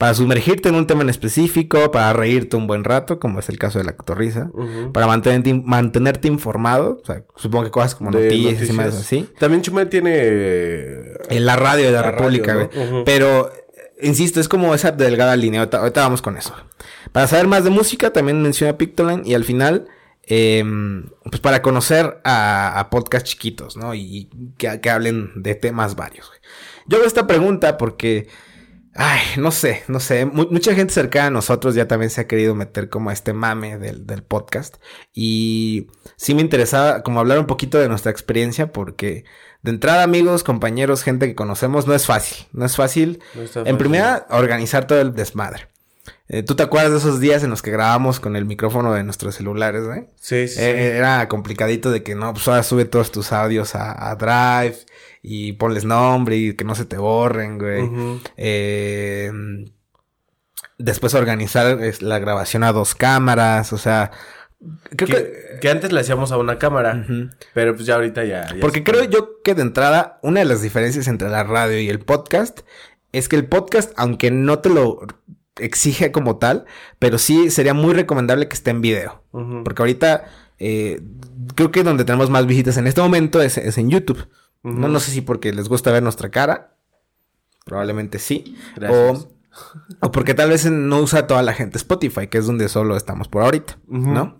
para 0.00 0.14
sumergirte 0.14 0.70
en 0.70 0.76
un 0.76 0.86
tema 0.86 1.02
en 1.02 1.10
específico, 1.10 1.90
para 1.90 2.14
reírte 2.14 2.56
un 2.56 2.66
buen 2.66 2.84
rato, 2.84 3.18
como 3.20 3.38
es 3.38 3.50
el 3.50 3.58
caso 3.58 3.78
de 3.78 3.84
la 3.84 3.94
cotorriza, 3.96 4.50
para 4.94 5.06
mantenerte, 5.06 5.52
mantenerte 5.52 6.26
informado, 6.26 7.00
o 7.02 7.04
sea, 7.04 7.22
supongo 7.36 7.64
que 7.66 7.70
cosas 7.70 7.96
como 7.96 8.10
noticias, 8.10 8.66
y 8.66 8.72
más 8.72 8.94
así. 8.96 9.28
También 9.38 9.60
Chumel 9.60 9.90
tiene... 9.90 10.12
eh, 10.14 11.12
En 11.28 11.44
la 11.44 11.56
radio 11.56 11.84
de 11.84 11.92
la, 11.92 12.00
La 12.00 12.10
República, 12.12 12.54
radio. 12.54 13.04
Pero, 13.04 13.52
eh, 13.52 14.06
insisto, 14.06 14.40
es 14.40 14.48
como 14.48 14.74
esa 14.74 14.90
delgada 14.90 15.36
línea. 15.36 15.60
Ahorita, 15.60 15.80
ahorita 15.80 16.00
vamos 16.00 16.22
con 16.22 16.38
eso. 16.38 16.54
Para 17.12 17.26
saber 17.26 17.46
más 17.46 17.64
de 17.64 17.70
música, 17.70 18.10
también 18.10 18.40
menciona 18.40 18.78
Pictoline. 18.78 19.20
Y 19.26 19.34
al 19.34 19.44
final, 19.44 19.86
eh, 20.26 20.64
pues 21.24 21.40
para 21.40 21.60
conocer 21.60 22.22
a, 22.24 22.80
a 22.80 22.88
podcast 22.88 23.26
chiquitos, 23.26 23.76
¿no? 23.76 23.94
Y 23.94 24.30
que, 24.56 24.80
que 24.80 24.88
hablen 24.88 25.30
de 25.36 25.54
temas 25.56 25.94
varios. 25.94 26.26
güey. 26.28 26.40
Yo 26.86 26.96
hago 26.96 27.06
esta 27.06 27.26
pregunta 27.26 27.76
porque... 27.76 28.28
Ay, 28.94 29.20
no 29.36 29.52
sé, 29.52 29.84
no 29.86 30.00
sé. 30.00 30.26
Mu- 30.26 30.48
mucha 30.50 30.74
gente 30.74 30.92
cercana 30.92 31.26
a 31.28 31.30
nosotros 31.30 31.74
ya 31.76 31.86
también 31.86 32.10
se 32.10 32.22
ha 32.22 32.26
querido 32.26 32.54
meter 32.56 32.88
como 32.88 33.10
a 33.10 33.12
este 33.12 33.32
mame 33.32 33.78
del, 33.78 34.06
del 34.06 34.22
podcast. 34.24 34.76
Y 35.14 35.86
sí 36.16 36.34
me 36.34 36.40
interesaba 36.42 37.02
como 37.02 37.20
hablar 37.20 37.38
un 37.38 37.46
poquito 37.46 37.78
de 37.78 37.88
nuestra 37.88 38.10
experiencia 38.10 38.72
porque 38.72 39.24
de 39.62 39.70
entrada 39.70 40.02
amigos, 40.02 40.42
compañeros, 40.42 41.02
gente 41.04 41.28
que 41.28 41.34
conocemos, 41.36 41.86
no 41.86 41.94
es 41.94 42.06
fácil. 42.06 42.46
No 42.52 42.64
es 42.64 42.74
fácil. 42.76 43.20
No 43.34 43.42
En 43.42 43.48
fácil. 43.48 43.76
primera, 43.76 44.26
organizar 44.30 44.86
todo 44.86 45.00
el 45.00 45.14
desmadre. 45.14 45.68
Eh, 46.28 46.42
¿Tú 46.42 46.54
te 46.56 46.62
acuerdas 46.62 46.92
de 46.92 46.98
esos 46.98 47.20
días 47.20 47.42
en 47.44 47.50
los 47.50 47.60
que 47.60 47.70
grabábamos 47.72 48.20
con 48.20 48.34
el 48.36 48.44
micrófono 48.44 48.92
de 48.94 49.02
nuestros 49.04 49.34
celulares, 49.34 49.84
güey? 49.84 50.08
Sí, 50.20 50.48
sí, 50.48 50.54
sí. 50.56 50.60
Eh, 50.62 50.96
Era 50.96 51.28
complicadito 51.28 51.90
de 51.90 52.02
que 52.02 52.14
no, 52.14 52.32
pues 52.32 52.46
ahora 52.48 52.62
sube 52.62 52.84
todos 52.84 53.12
tus 53.12 53.32
audios 53.32 53.74
a, 53.74 54.10
a 54.10 54.14
Drive 54.16 54.76
y 55.22 55.52
ponles 55.54 55.84
nombre 55.84 56.36
y 56.36 56.54
que 56.54 56.64
no 56.64 56.74
se 56.74 56.84
te 56.84 56.96
borren, 56.96 57.58
güey. 57.58 57.90
Eh, 58.36 59.30
después 60.78 61.14
organizar 61.14 61.78
la 62.00 62.18
grabación 62.18 62.64
a 62.64 62.72
dos 62.72 62.94
cámaras, 62.94 63.72
o 63.72 63.78
sea, 63.78 64.10
creo 64.96 65.08
que... 65.08 65.14
que, 65.14 65.58
que 65.60 65.70
antes 65.70 65.92
le 65.92 66.00
hacíamos 66.00 66.32
a 66.32 66.38
una 66.38 66.58
cámara. 66.58 67.06
Pero 67.54 67.74
pues 67.74 67.86
ya 67.86 67.96
ahorita 67.96 68.24
ya... 68.24 68.46
ya 68.48 68.60
Porque 68.60 68.82
creo 68.82 69.04
yo 69.04 69.42
que 69.42 69.54
de 69.54 69.62
entrada, 69.62 70.18
una 70.22 70.40
de 70.40 70.46
las 70.46 70.62
diferencias 70.62 71.06
entre 71.08 71.28
la 71.28 71.44
radio 71.44 71.78
y 71.78 71.88
el 71.88 72.00
podcast 72.00 72.60
es 73.12 73.28
que 73.28 73.36
el 73.36 73.46
podcast, 73.46 73.92
aunque 73.96 74.30
no 74.30 74.60
te 74.60 74.70
lo 74.70 75.00
exige 75.56 76.12
como 76.12 76.38
tal, 76.38 76.64
pero 76.98 77.18
sí 77.18 77.50
sería 77.50 77.74
muy 77.74 77.92
recomendable 77.92 78.48
que 78.48 78.54
esté 78.54 78.70
en 78.70 78.80
video. 78.80 79.22
Porque 79.30 79.82
ahorita 79.82 80.24
eh, 80.58 81.02
creo 81.54 81.70
que 81.70 81.82
donde 81.82 82.04
tenemos 82.04 82.30
más 82.30 82.46
visitas 82.46 82.76
en 82.76 82.86
este 82.86 83.00
momento 83.00 83.42
es, 83.42 83.58
es 83.58 83.76
en 83.78 83.90
YouTube. 83.90 84.26
No, 84.62 84.88
no 84.88 85.00
sé 85.00 85.10
si 85.10 85.20
porque 85.22 85.52
les 85.52 85.68
gusta 85.68 85.90
ver 85.92 86.02
nuestra 86.02 86.30
cara. 86.30 86.74
Probablemente 87.64 88.18
sí. 88.18 88.56
Gracias. 88.76 89.26
O, 90.00 90.06
o 90.06 90.12
porque 90.12 90.34
tal 90.34 90.50
vez 90.50 90.64
no 90.70 91.00
usa 91.00 91.26
toda 91.26 91.42
la 91.42 91.54
gente 91.54 91.78
Spotify, 91.78 92.26
que 92.28 92.38
es 92.38 92.46
donde 92.46 92.68
solo 92.68 92.96
estamos 92.96 93.28
por 93.28 93.42
ahorita. 93.42 93.78
¿no? 93.88 94.36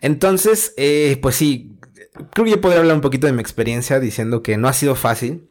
Entonces, 0.00 0.72
eh, 0.76 1.18
pues 1.20 1.36
sí, 1.36 1.76
creo 2.32 2.44
que 2.44 2.50
yo 2.50 2.60
podría 2.60 2.80
hablar 2.80 2.94
un 2.96 3.02
poquito 3.02 3.26
de 3.26 3.32
mi 3.32 3.40
experiencia 3.40 3.98
diciendo 4.00 4.42
que 4.42 4.56
no 4.56 4.68
ha 4.68 4.72
sido 4.72 4.94
fácil. 4.94 5.48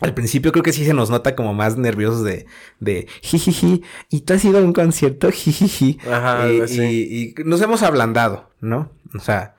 Al 0.00 0.12
principio 0.12 0.52
creo 0.52 0.62
que 0.62 0.74
sí 0.74 0.84
se 0.84 0.92
nos 0.92 1.08
nota 1.08 1.34
como 1.34 1.54
más 1.54 1.78
nerviosos 1.78 2.22
de, 2.22 2.44
de 2.80 3.06
jijiji, 3.22 3.82
y 4.10 4.20
tú 4.22 4.34
has 4.34 4.44
ido 4.44 4.58
a 4.58 4.62
un 4.62 4.74
concierto, 4.74 5.30
jijiji. 5.32 5.98
Ajá, 6.06 6.40
y, 6.48 6.50
algo 6.52 6.64
así. 6.64 6.82
y- 6.82 7.34
y 7.40 7.44
nos 7.44 7.62
hemos 7.62 7.82
ablandado, 7.82 8.50
¿no? 8.60 8.90
O 9.14 9.20
sea, 9.20 9.56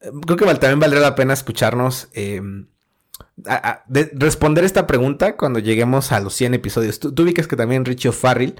creo 0.00 0.36
que 0.36 0.44
también 0.56 0.80
valdría 0.80 1.00
la 1.02 1.14
pena 1.14 1.34
escucharnos, 1.34 2.08
eh, 2.14 2.42
a- 3.46 3.68
a- 3.68 3.84
de- 3.88 4.10
responder 4.14 4.64
esta 4.64 4.86
pregunta 4.86 5.36
cuando 5.36 5.58
lleguemos 5.58 6.12
a 6.12 6.20
los 6.20 6.34
100 6.34 6.54
episodios. 6.54 6.98
Tú, 7.00 7.12
tú 7.12 7.22
ubicas 7.24 7.46
que 7.46 7.56
también 7.56 7.84
Richie 7.84 8.08
O'Farrill 8.10 8.54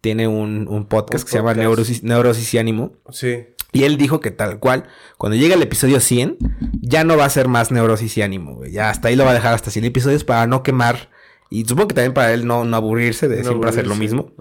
tiene 0.00 0.28
un, 0.28 0.66
un 0.68 0.86
podcast 0.86 1.24
Un 1.24 1.26
que 1.26 1.30
se 1.32 1.38
llama. 1.38 1.54
Neurosis, 1.54 2.02
Neurosis 2.02 2.54
y 2.54 2.58
Ánimo. 2.58 2.92
Sí. 3.10 3.46
Y 3.72 3.84
él 3.84 3.96
dijo 3.98 4.18
que 4.20 4.30
tal 4.32 4.58
cual, 4.58 4.88
cuando 5.16 5.36
llegue 5.36 5.54
el 5.54 5.62
episodio 5.62 6.00
100, 6.00 6.38
ya 6.80 7.04
no 7.04 7.16
va 7.16 7.24
a 7.24 7.30
ser 7.30 7.46
más 7.46 7.70
neurosis 7.70 8.16
y 8.16 8.22
ánimo, 8.22 8.56
güey. 8.56 8.72
Ya 8.72 8.90
hasta 8.90 9.06
ahí 9.08 9.14
lo 9.14 9.24
va 9.24 9.30
a 9.30 9.34
dejar 9.34 9.54
hasta 9.54 9.70
100 9.70 9.84
episodios 9.84 10.24
para 10.24 10.46
no 10.48 10.64
quemar. 10.64 11.08
Y 11.50 11.64
supongo 11.66 11.86
que 11.88 11.94
también 11.94 12.12
para 12.14 12.32
él 12.32 12.46
no, 12.48 12.64
no 12.64 12.76
aburrirse 12.76 13.28
de 13.28 13.38
No 13.42 13.50
siempre 13.50 13.70
hacer 13.70 13.86
lo 13.86 13.94
mismo. 13.94 14.32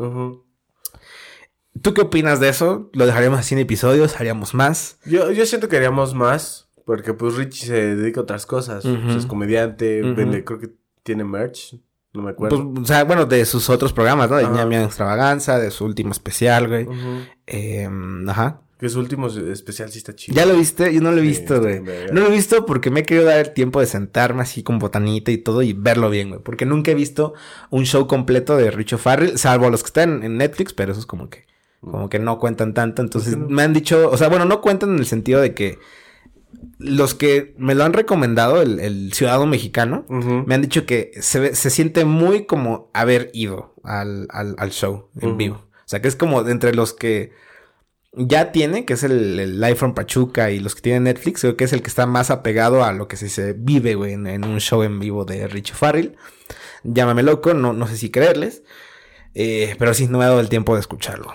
¿Tú 1.82 1.94
qué 1.94 2.02
opinas 2.02 2.40
de 2.40 2.50
eso? 2.50 2.90
¿Lo 2.94 3.06
dejaríamos 3.06 3.40
a 3.40 3.44
100 3.44 3.60
episodios? 3.60 4.20
¿Haríamos 4.20 4.54
más? 4.54 4.98
Yo, 5.06 5.32
yo 5.32 5.46
siento 5.46 5.70
que 5.70 5.78
haríamos 5.78 6.14
más. 6.16 6.69
Porque 6.90 7.14
pues 7.14 7.36
Richie 7.36 7.68
se 7.68 7.96
dedica 7.96 8.20
a 8.20 8.24
otras 8.24 8.48
cosas. 8.48 8.84
Pues, 8.84 9.18
es 9.18 9.28
comediante, 9.28 10.02
vende, 10.02 10.44
creo 10.44 10.60
que 10.60 10.72
tiene 11.04 11.24
merch. 11.24 11.80
No 12.14 12.24
me 12.24 12.32
acuerdo. 12.32 12.74
Pues, 12.74 12.84
o 12.84 12.88
sea, 12.88 13.04
bueno, 13.04 13.28
de 13.28 13.46
sus 13.46 13.70
otros 13.70 13.94
programas, 13.94 14.28
¿no? 14.28 14.38
De. 14.38 14.46
Ñam 14.46 14.74
Extravaganza, 14.74 15.60
de 15.60 15.70
su 15.70 15.86
último 15.86 16.10
especial, 16.10 16.68
güey. 16.68 16.88
Eh, 17.46 17.88
ajá. 18.28 18.62
Que 18.80 18.90
su 18.90 19.00
último 19.00 19.28
especial 19.28 19.92
sí 19.92 20.00
está 20.00 20.16
chido. 20.16 20.36
¿Ya 20.36 20.48
lo 20.48 20.58
viste? 20.58 20.92
Yo 20.92 21.00
no 21.00 21.12
lo 21.12 21.20
he 21.20 21.22
visto, 21.22 21.62
güey. 21.62 21.80
No 22.12 22.22
lo 22.22 22.26
he 22.26 22.32
visto 22.32 22.66
porque 22.66 22.90
me 22.90 23.02
he 23.02 23.04
querido 23.04 23.28
dar 23.28 23.38
el 23.38 23.54
tiempo 23.54 23.82
de 23.82 23.86
sentarme 23.86 24.42
así 24.42 24.64
con 24.64 24.80
botanita 24.80 25.30
y 25.30 25.38
todo 25.38 25.62
y 25.62 25.74
verlo 25.74 26.10
bien, 26.10 26.30
güey. 26.30 26.42
Porque 26.42 26.66
nunca 26.66 26.90
he 26.90 26.96
visto 26.96 27.36
un 27.70 27.86
show 27.86 28.08
completo 28.08 28.58
de 28.58 28.72
Richo 28.72 28.98
Farrell, 28.98 29.38
salvo 29.38 29.70
los 29.70 29.84
que 29.84 29.90
están 29.90 30.24
en 30.24 30.38
Netflix, 30.38 30.74
pero 30.74 30.94
eso 30.94 31.02
es 31.02 31.06
como 31.06 31.30
que, 31.30 31.46
como 31.82 32.10
que 32.10 32.18
no 32.18 32.40
cuentan 32.40 32.74
tanto. 32.74 33.04
Entonces 33.04 33.38
me 33.38 33.62
han 33.62 33.74
dicho, 33.74 34.10
o 34.10 34.18
sea, 34.18 34.28
bueno, 34.28 34.46
no 34.46 34.60
cuentan 34.60 34.94
en 34.94 34.98
el 34.98 35.06
sentido 35.06 35.40
de 35.40 35.54
que 35.54 35.78
los 36.78 37.14
que 37.14 37.54
me 37.58 37.76
lo 37.76 37.84
han 37.84 37.94
recomendado, 37.94 38.62
el, 38.62 39.14
ciudadano 39.14 39.46
mexicano, 39.46 40.06
me 40.10 40.56
han 40.56 40.62
dicho 40.62 40.86
que 40.86 41.12
se, 41.22 41.56
se 41.56 41.70
siente 41.70 42.06
muy 42.06 42.46
como 42.46 42.90
haber 42.94 43.30
ido 43.34 43.76
al, 43.84 44.28
al, 44.30 44.72
show 44.72 45.10
en 45.20 45.38
vivo. 45.38 45.56
O 45.56 45.88
sea, 45.88 46.02
que 46.02 46.08
es 46.08 46.16
como 46.16 46.48
entre 46.48 46.74
los 46.74 46.94
que 46.94 47.32
ya 48.14 48.52
tiene, 48.52 48.86
que 48.86 48.94
es 48.94 49.04
el, 49.04 49.40
el, 49.40 49.60
Live 49.60 49.76
from 49.76 49.94
Pachuca 49.94 50.52
y 50.52 50.60
los 50.60 50.76
que 50.76 50.82
tienen 50.82 51.04
Netflix, 51.04 51.42
creo 51.42 51.58
que 51.58 51.64
es 51.66 51.74
el 51.74 51.82
que 51.82 51.90
está 51.90 52.06
más 52.06 52.32
apegado 52.32 52.84
a 52.84 52.92
lo 52.94 53.08
que 53.08 53.18
se, 53.18 53.54
vive, 53.54 53.96
güey, 53.96 54.14
en, 54.14 54.46
un 54.46 54.60
show 54.60 54.84
en 54.84 55.00
vivo 55.00 55.26
de 55.26 55.48
Richie 55.48 55.76
Farrell. 55.76 56.18
Llámame 56.84 57.24
loco, 57.24 57.54
no, 57.54 57.74
no 57.74 57.88
sé 57.88 57.98
si 57.98 58.10
creerles, 58.10 58.64
eh, 59.34 59.76
pero 59.78 59.94
sí, 59.94 60.08
no 60.08 60.18
me 60.18 60.24
ha 60.26 60.30
dado 60.30 60.40
el 60.40 60.50
tiempo 60.50 60.74
de 60.74 60.82
escucharlo. 60.82 61.34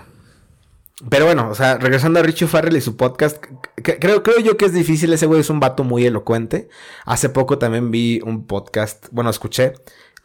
Pero 1.11 1.25
bueno, 1.25 1.49
o 1.51 1.55
sea, 1.55 1.77
regresando 1.79 2.21
a 2.21 2.23
Richie 2.23 2.47
Farrell 2.47 2.77
y 2.77 2.81
su 2.81 2.97
podcast, 2.97 3.43
creo, 3.75 4.23
creo 4.23 4.39
yo 4.39 4.57
que 4.57 4.67
es 4.67 4.73
difícil, 4.73 5.13
ese 5.13 5.27
güey 5.27 5.41
es 5.41 5.51
un 5.51 5.59
vato 5.59 5.83
muy 5.83 6.07
elocuente. 6.07 6.69
Hace 7.05 7.29
poco 7.29 7.59
también 7.59 7.91
vi 7.91 8.21
un 8.25 8.47
podcast, 8.47 9.09
bueno, 9.11 9.31
escuché 9.31 9.73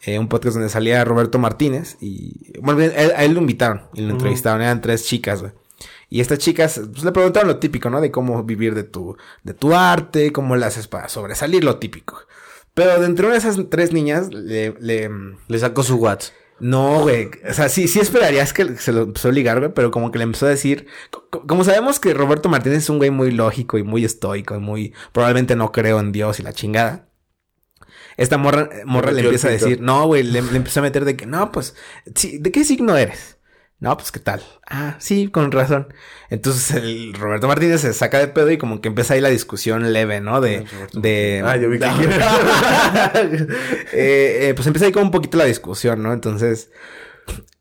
eh, 0.03 0.19
un 0.19 0.29
podcast 0.29 0.55
donde 0.55 0.69
salía 0.69 1.03
Roberto 1.03 1.39
Martínez 1.39 1.97
y, 1.99 2.53
bueno, 2.61 2.81
a 2.81 3.23
él 3.23 3.33
lo 3.33 3.41
invitaron 3.41 3.83
y 3.95 4.01
lo 4.01 4.11
entrevistaron, 4.11 4.61
eran 4.61 4.81
tres 4.81 5.05
chicas, 5.05 5.41
güey. 5.41 5.53
Y 6.09 6.21
estas 6.21 6.39
chicas 6.39 6.81
pues, 6.91 7.03
le 7.03 7.11
preguntaron 7.11 7.47
lo 7.47 7.57
típico, 7.57 7.89
¿no? 7.89 8.01
De 8.01 8.11
cómo 8.11 8.43
vivir 8.43 8.75
de 8.75 8.83
tu, 8.83 9.15
de 9.43 9.53
tu 9.53 9.73
arte, 9.75 10.31
cómo 10.31 10.55
le 10.55 10.65
haces 10.65 10.88
para 10.88 11.09
sobresalir, 11.09 11.63
lo 11.63 11.77
típico. 11.77 12.19
Pero 12.73 12.99
dentro 12.99 13.29
de 13.29 13.38
esas 13.38 13.57
tres 13.69 13.91
niñas 13.91 14.33
le... 14.33 14.75
Le, 14.79 15.59
sacó 15.59 15.83
su 15.83 15.97
WhatsApp. 15.97 16.33
No, 16.59 17.01
güey. 17.01 17.29
O 17.49 17.53
sea, 17.53 17.69
sí, 17.69 17.87
sí 17.87 17.99
esperarías 17.99 18.53
que 18.53 18.75
se 18.77 18.91
lo 18.91 19.03
empezó 19.03 19.29
a 19.29 19.31
ligar, 19.31 19.59
güey, 19.59 19.73
pero 19.73 19.91
como 19.91 20.11
que 20.11 20.17
le 20.17 20.23
empezó 20.23 20.45
a 20.45 20.49
decir. 20.49 20.87
Como 21.29 21.63
sabemos 21.63 21.99
que 21.99 22.13
Roberto 22.13 22.49
Martínez 22.49 22.79
es 22.79 22.89
un 22.89 22.97
güey 22.97 23.11
muy 23.11 23.31
lógico 23.31 23.77
y 23.77 23.83
muy 23.83 24.05
estoico 24.05 24.55
y 24.55 24.59
muy. 24.59 24.93
Probablemente 25.11 25.55
no 25.55 25.71
creo 25.71 25.99
en 25.99 26.11
Dios 26.11 26.39
y 26.39 26.43
la 26.43 26.53
chingada. 26.53 27.07
Esta 28.17 28.37
morra, 28.37 28.69
morra 28.85 29.11
le 29.11 29.21
empieza 29.21 29.47
a 29.47 29.51
decir, 29.51 29.79
no, 29.81 30.05
güey, 30.05 30.23
le, 30.23 30.41
le, 30.41 30.57
empezó 30.57 30.81
a 30.81 30.83
meter 30.83 31.05
de 31.05 31.15
que, 31.15 31.25
no, 31.25 31.53
pues, 31.53 31.75
sí, 32.15 32.37
¿de 32.37 32.51
qué 32.51 32.65
signo 32.65 32.97
eres? 32.97 33.38
No, 33.79 33.95
pues 33.95 34.12
qué 34.12 34.19
tal. 34.19 34.43
Ah, 34.69 34.98
sí, 35.00 35.29
con 35.29 35.53
razón. 35.53 35.93
Entonces 36.29 36.71
el 36.71 37.13
Roberto 37.13 37.48
Martínez 37.48 37.79
se 37.79 37.93
saca 37.93 38.19
de 38.19 38.27
pedo 38.27 38.51
y 38.51 38.57
como 38.57 38.81
que 38.81 38.89
empieza 38.89 39.13
ahí 39.13 39.21
la 39.21 39.29
discusión 39.29 39.93
leve, 39.93 40.19
¿no? 40.19 40.41
De. 40.41 40.65
de 40.93 41.41
ah, 41.45 41.55
yo 41.55 41.69
vi 41.69 41.79
que 41.79 41.86
eh, 43.93 44.50
eh, 44.50 44.53
Pues 44.53 44.67
empieza 44.67 44.86
ahí 44.86 44.91
como 44.91 45.05
un 45.05 45.12
poquito 45.12 45.38
la 45.38 45.45
discusión, 45.45 46.03
¿no? 46.03 46.12
Entonces. 46.12 46.71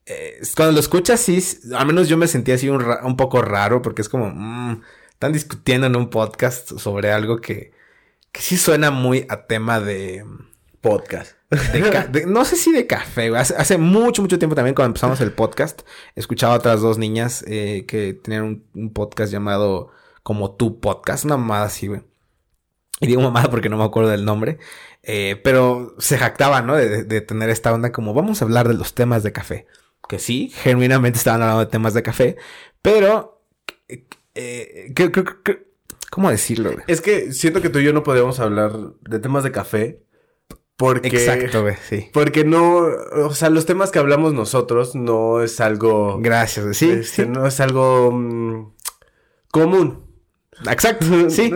Eh, 0.07 0.41
cuando 0.57 0.73
lo 0.73 0.81
escuchas, 0.81 1.21
sí, 1.21 1.41
al 1.73 1.87
menos 1.87 2.09
yo 2.09 2.17
me 2.17 2.27
sentía 2.27 2.57
así 2.57 2.69
un, 2.69 2.83
un 2.83 3.17
poco 3.17 3.41
raro 3.41 3.81
porque 3.81 4.03
es 4.03 4.09
como. 4.09 4.31
Mmm, 4.31 4.83
están 5.11 5.33
discutiendo 5.33 5.87
en 5.87 5.95
un 5.95 6.11
podcast 6.11 6.79
sobre 6.79 7.13
algo 7.13 7.41
que. 7.41 7.71
que 8.33 8.41
sí 8.41 8.57
suena 8.57 8.91
muy 8.91 9.25
a 9.29 9.47
tema 9.47 9.79
de. 9.79 10.25
Podcast 10.81 11.38
no 12.27 12.45
sé 12.45 12.57
si 12.57 12.73
de 12.73 12.87
café, 12.87 13.35
Hace, 13.37 13.79
mucho, 13.79 14.21
mucho 14.21 14.39
tiempo 14.39 14.55
también 14.55 14.75
cuando 14.75 14.91
empezamos 14.91 15.21
el 15.21 15.33
podcast, 15.33 15.83
escuchaba 16.15 16.55
a 16.55 16.59
otras 16.59 16.81
dos 16.81 16.99
niñas 16.99 17.43
eh, 17.47 17.85
que 17.87 18.13
tenían 18.13 18.65
un, 18.75 18.93
podcast 18.93 19.33
llamado 19.33 19.91
como 20.23 20.57
tu 20.57 20.79
podcast, 20.81 21.25
una 21.25 21.39
mamada 21.39 21.67
así, 21.67 21.87
güey. 21.87 22.03
Y 23.01 23.07
digo 23.07 23.23
mamada 23.23 23.49
porque 23.51 23.71
no 23.71 23.79
me 23.79 23.85
acuerdo 23.85 24.11
del 24.11 24.25
nombre. 24.25 24.59
Eh, 25.03 25.41
pero 25.43 25.95
se 25.99 26.19
jactaba, 26.19 26.61
¿no? 26.61 26.75
De, 26.75 27.21
tener 27.23 27.49
esta 27.49 27.73
onda 27.73 27.93
como 27.93 28.13
vamos 28.13 28.43
a 28.43 28.45
hablar 28.45 28.69
de 28.69 28.75
los 28.75 28.95
temas 28.95 29.23
de 29.23 29.33
café. 29.33 29.67
Que 30.09 30.19
sí, 30.19 30.51
genuinamente 30.55 31.17
estaban 31.17 31.41
hablando 31.43 31.65
de 31.65 31.71
temas 31.71 31.95
de 31.95 32.03
café. 32.03 32.37
Pero... 32.83 33.43
Eh, 34.35 34.93
¿Cómo 36.11 36.31
decirlo? 36.31 36.73
Güey? 36.73 36.85
Es 36.89 37.01
que 37.01 37.33
siento 37.33 37.63
que 37.63 37.71
tú 37.71 37.79
y 37.79 37.85
yo 37.85 37.93
no 37.93 38.03
podíamos 38.03 38.41
hablar 38.41 38.73
de 39.01 39.19
temas 39.19 39.45
de 39.45 39.53
café 39.53 40.03
porque, 40.79 41.09
Exacto, 41.09 41.63
güey, 41.63 41.75
sí. 41.89 42.09
Porque 42.13 42.45
no, 42.45 42.87
o 43.25 43.35
sea, 43.35 43.51
los 43.51 43.67
temas 43.67 43.91
que 43.91 43.99
hablamos 43.99 44.33
nosotros 44.33 44.95
no 44.95 45.43
es 45.43 45.61
algo... 45.61 46.21
Gracias, 46.21 46.77
sí. 46.77 46.89
Este, 46.89 47.27
no 47.27 47.49
es 47.49 47.59
algo 47.59 48.13
mm, 48.13 48.75
común. 49.51 50.05
Exacto, 50.71 51.05
sí. 51.31 51.53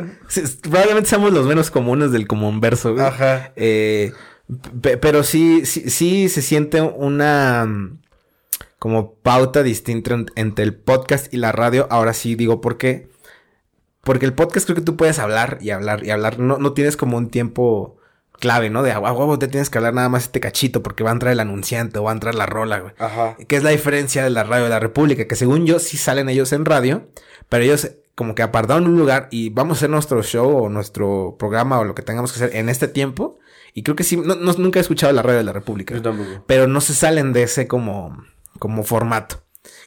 Probablemente 0.63 1.09
seamos 1.09 1.33
los 1.33 1.47
menos 1.47 1.71
comunes 1.71 2.11
del 2.11 2.27
común 2.27 2.61
verso, 2.61 2.95
güey. 2.95 3.07
Ajá. 3.07 3.53
Eh, 3.55 4.13
pero 4.81 5.23
sí, 5.23 5.67
sí, 5.67 5.89
sí 5.89 6.29
se 6.29 6.43
siente 6.43 6.81
una 6.81 7.65
mm, 7.65 8.01
como 8.81 9.15
pauta 9.15 9.63
distinta 9.63 10.17
entre 10.35 10.65
el 10.65 10.75
podcast 10.75 11.33
y 11.33 11.37
la 11.37 11.53
radio. 11.53 11.87
Ahora 11.91 12.13
sí 12.13 12.35
digo 12.35 12.61
por 12.61 12.77
qué. 12.77 13.09
Porque 14.01 14.27
el 14.27 14.33
podcast 14.33 14.67
creo 14.67 14.75
que 14.75 14.83
tú 14.83 14.97
puedes 14.97 15.21
hablar 15.21 15.59
y 15.61 15.71
hablar 15.71 16.05
y 16.05 16.11
hablar. 16.11 16.41
No, 16.41 16.59
no 16.59 16.73
tienes 16.73 16.97
como 16.97 17.17
un 17.17 17.31
tiempo 17.31 17.99
clave, 18.43 18.71
¿no? 18.71 18.83
De 18.83 18.91
a 18.91 18.99
huevo 18.99 19.39
te 19.39 19.47
tienes 19.47 19.71
que 19.71 19.79
hablar 19.79 19.95
nada 19.95 20.09
más 20.09 20.25
este 20.25 20.41
cachito 20.41 20.83
porque 20.83 21.05
va 21.05 21.11
a 21.11 21.13
entrar 21.13 21.33
el 21.33 21.39
anunciante 21.39 22.01
o 22.01 22.03
va 22.03 22.11
a 22.11 22.15
entrar 22.15 22.35
la 22.35 22.45
rola, 22.45 22.81
güey. 22.81 22.93
Ajá. 22.99 23.37
Que 23.47 23.55
es 23.55 23.63
la 23.63 23.71
diferencia 23.71 24.25
de 24.25 24.31
la 24.31 24.43
radio 24.43 24.65
de 24.65 24.71
la 24.71 24.81
República, 24.81 25.29
que 25.29 25.37
según 25.37 25.65
yo 25.65 25.79
sí 25.79 25.97
salen 25.97 26.29
ellos 26.29 26.53
en 26.53 26.65
radio, 26.65 27.07
pero 27.49 27.63
ellos 27.63 27.93
como 28.17 28.35
que 28.35 28.43
apartaron 28.43 28.89
un 28.89 28.99
lugar 28.99 29.29
y 29.31 29.51
vamos 29.51 29.77
a 29.77 29.79
hacer 29.79 29.91
nuestro 29.91 30.25
show 30.25 30.65
o 30.65 30.69
nuestro 30.69 31.37
programa 31.39 31.79
o 31.79 31.85
lo 31.85 31.95
que 31.95 32.03
tengamos 32.03 32.33
que 32.33 32.43
hacer 32.43 32.57
en 32.57 32.69
este 32.69 32.89
tiempo. 32.89 33.39
Y 33.75 33.85
creo 33.85 33.95
que 33.95 34.03
sí, 34.03 34.17
no, 34.17 34.35
nunca 34.35 34.81
he 34.81 34.83
escuchado 34.83 35.13
la 35.13 35.23
radio 35.23 35.39
de 35.39 35.45
la 35.45 35.53
República. 35.53 35.95
Yo 35.95 36.03
tampoco. 36.03 36.45
Pero 36.49 36.67
no 36.67 36.81
se 36.81 36.95
salen 36.95 37.33
de 37.33 37.45
ese 37.45 37.69
como, 37.69 38.25
como 38.59 38.83
formato 38.83 39.43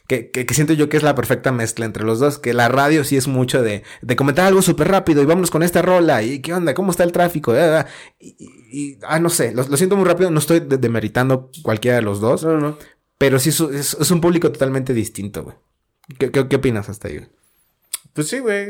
que, 0.06 0.30
que, 0.30 0.54
siento 0.54 0.72
yo 0.72 0.88
que 0.88 0.96
es 0.96 1.02
la 1.02 1.14
perfecta 1.14 1.52
mezcla 1.52 1.84
entre 1.84 2.04
los 2.04 2.20
dos, 2.20 2.38
que 2.38 2.54
la 2.54 2.68
radio 2.68 3.04
sí 3.04 3.16
es 3.16 3.26
mucho 3.26 3.62
de, 3.62 3.82
de 4.02 4.16
comentar 4.16 4.46
algo 4.46 4.62
súper 4.62 4.88
rápido 4.88 5.22
y 5.22 5.26
vámonos 5.26 5.50
con 5.50 5.62
esta 5.62 5.82
rola 5.82 6.22
y 6.22 6.40
qué 6.40 6.54
onda, 6.54 6.74
cómo 6.74 6.90
está 6.90 7.02
el 7.04 7.12
tráfico, 7.12 7.52
ah, 7.52 7.80
ah, 7.80 7.86
y, 8.20 8.98
ah, 9.02 9.18
no 9.18 9.30
sé, 9.30 9.52
lo, 9.52 9.64
siento 9.76 9.96
muy 9.96 10.04
rápido, 10.04 10.30
no 10.30 10.38
estoy 10.38 10.60
demeritando 10.60 11.50
cualquiera 11.62 11.96
de 11.96 12.02
los 12.02 12.20
dos, 12.20 12.44
no, 12.44 12.58
no. 12.58 12.78
pero 13.18 13.38
sí 13.38 13.50
es, 13.50 13.60
es, 13.60 14.10
un 14.10 14.20
público 14.20 14.52
totalmente 14.52 14.94
distinto, 14.94 15.42
güey. 15.42 15.56
¿Qué, 16.18 16.30
¿Qué, 16.30 16.56
opinas 16.56 16.88
hasta 16.88 17.08
ahí? 17.08 17.26
Pues 18.12 18.28
sí, 18.28 18.38
güey. 18.38 18.68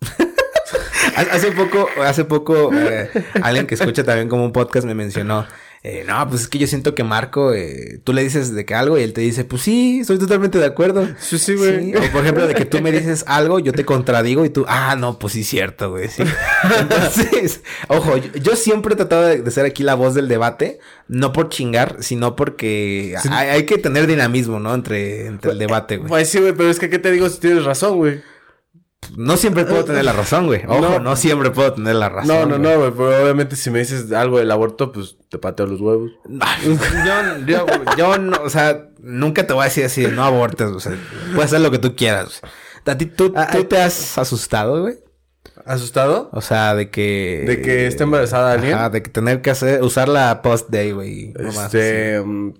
hace 1.16 1.52
poco, 1.52 1.86
hace 2.02 2.24
poco, 2.24 2.70
eh, 2.72 3.10
alguien 3.42 3.66
que 3.66 3.74
escucha 3.74 4.04
también 4.04 4.28
como 4.28 4.44
un 4.44 4.52
podcast 4.52 4.86
me 4.86 4.94
mencionó 4.94 5.46
eh, 5.84 6.04
no, 6.06 6.28
pues 6.28 6.42
es 6.42 6.48
que 6.48 6.58
yo 6.58 6.66
siento 6.66 6.94
que 6.94 7.04
Marco, 7.04 7.54
eh, 7.54 8.00
tú 8.02 8.12
le 8.12 8.22
dices 8.24 8.52
de 8.52 8.64
que 8.64 8.74
algo 8.74 8.98
y 8.98 9.02
él 9.02 9.12
te 9.12 9.20
dice, 9.20 9.44
pues 9.44 9.62
sí, 9.62 10.00
estoy 10.00 10.18
totalmente 10.18 10.58
de 10.58 10.66
acuerdo. 10.66 11.08
Sí, 11.20 11.38
sí, 11.38 11.54
güey. 11.54 11.94
O 11.94 12.00
por 12.10 12.22
ejemplo, 12.22 12.46
de 12.48 12.54
que 12.54 12.64
tú 12.64 12.80
me 12.80 12.90
dices 12.90 13.24
algo, 13.28 13.60
yo 13.60 13.72
te 13.72 13.84
contradigo 13.84 14.44
y 14.44 14.50
tú, 14.50 14.64
ah, 14.66 14.96
no, 14.98 15.18
pues 15.18 15.34
sí, 15.34 15.44
cierto, 15.44 15.90
güey. 15.90 16.08
Sí. 16.08 16.24
Entonces, 16.80 17.62
ojo, 17.88 18.16
yo, 18.16 18.56
siempre 18.56 18.94
he 18.94 18.96
tratado 18.96 19.22
de, 19.26 19.50
ser 19.52 19.66
aquí 19.66 19.84
la 19.84 19.94
voz 19.94 20.14
del 20.14 20.26
debate, 20.26 20.80
no 21.06 21.32
por 21.32 21.48
chingar, 21.48 21.96
sino 22.00 22.34
porque 22.34 23.14
hay, 23.30 23.64
que 23.64 23.78
tener 23.78 24.08
dinamismo, 24.08 24.58
¿no? 24.58 24.74
Entre, 24.74 25.26
entre 25.26 25.52
el 25.52 25.58
debate, 25.58 25.98
güey. 25.98 26.08
Pues 26.08 26.28
sí, 26.28 26.40
güey, 26.40 26.54
pero 26.54 26.70
es 26.70 26.80
que, 26.80 26.90
¿qué 26.90 26.98
te 26.98 27.12
digo 27.12 27.28
si 27.28 27.38
tienes 27.38 27.64
razón, 27.64 27.96
güey? 27.96 28.20
No 29.16 29.36
siempre 29.36 29.64
puedo 29.64 29.84
tener 29.84 30.04
la 30.04 30.12
razón, 30.12 30.46
güey. 30.46 30.62
Ojo, 30.66 31.00
no, 31.00 31.16
siempre 31.16 31.50
puedo 31.50 31.72
tener 31.72 31.94
la 31.94 32.08
razón. 32.08 32.28
No, 32.28 32.46
no, 32.46 32.58
no, 32.58 32.78
güey. 32.78 32.90
Pero 32.90 33.22
obviamente 33.22 33.56
si 33.56 33.70
me 33.70 33.80
dices 33.80 34.10
algo 34.12 34.38
del 34.38 34.50
aborto, 34.50 34.92
pues 34.92 35.16
te 35.28 35.38
pateo 35.38 35.66
los 35.66 35.80
huevos. 35.80 36.10
yo, 36.28 37.46
yo, 37.46 37.66
yo 37.96 38.18
no, 38.18 38.42
o 38.42 38.50
sea, 38.50 38.88
nunca 39.00 39.46
te 39.46 39.52
voy 39.52 39.62
a 39.62 39.64
decir 39.64 39.84
así 39.84 40.06
no 40.06 40.24
abortes, 40.24 40.68
o 40.68 40.80
sea, 40.80 40.96
puedes 41.34 41.46
hacer 41.46 41.60
lo 41.60 41.70
que 41.70 41.78
tú 41.78 41.96
quieras. 41.96 42.40
¿A 42.84 42.96
ti 42.96 43.06
tú, 43.06 43.32
ah, 43.36 43.48
tú 43.52 43.64
te 43.64 43.80
has 43.80 44.16
asustado, 44.16 44.82
güey? 44.82 44.96
¿Asustado? 45.66 46.30
O 46.32 46.40
sea, 46.40 46.74
de 46.74 46.90
que... 46.90 47.44
¿De 47.46 47.60
que 47.60 47.86
esté 47.86 48.04
embarazada 48.04 48.52
alguien? 48.52 48.74
Ajá, 48.74 48.88
de 48.90 49.02
que 49.02 49.10
tener 49.10 49.42
que 49.42 49.50
hacer, 49.50 49.82
usar 49.82 50.08
la 50.08 50.40
post-day, 50.40 50.92
güey. 50.92 51.34
Este... 51.38 52.20
Mm, 52.20 52.54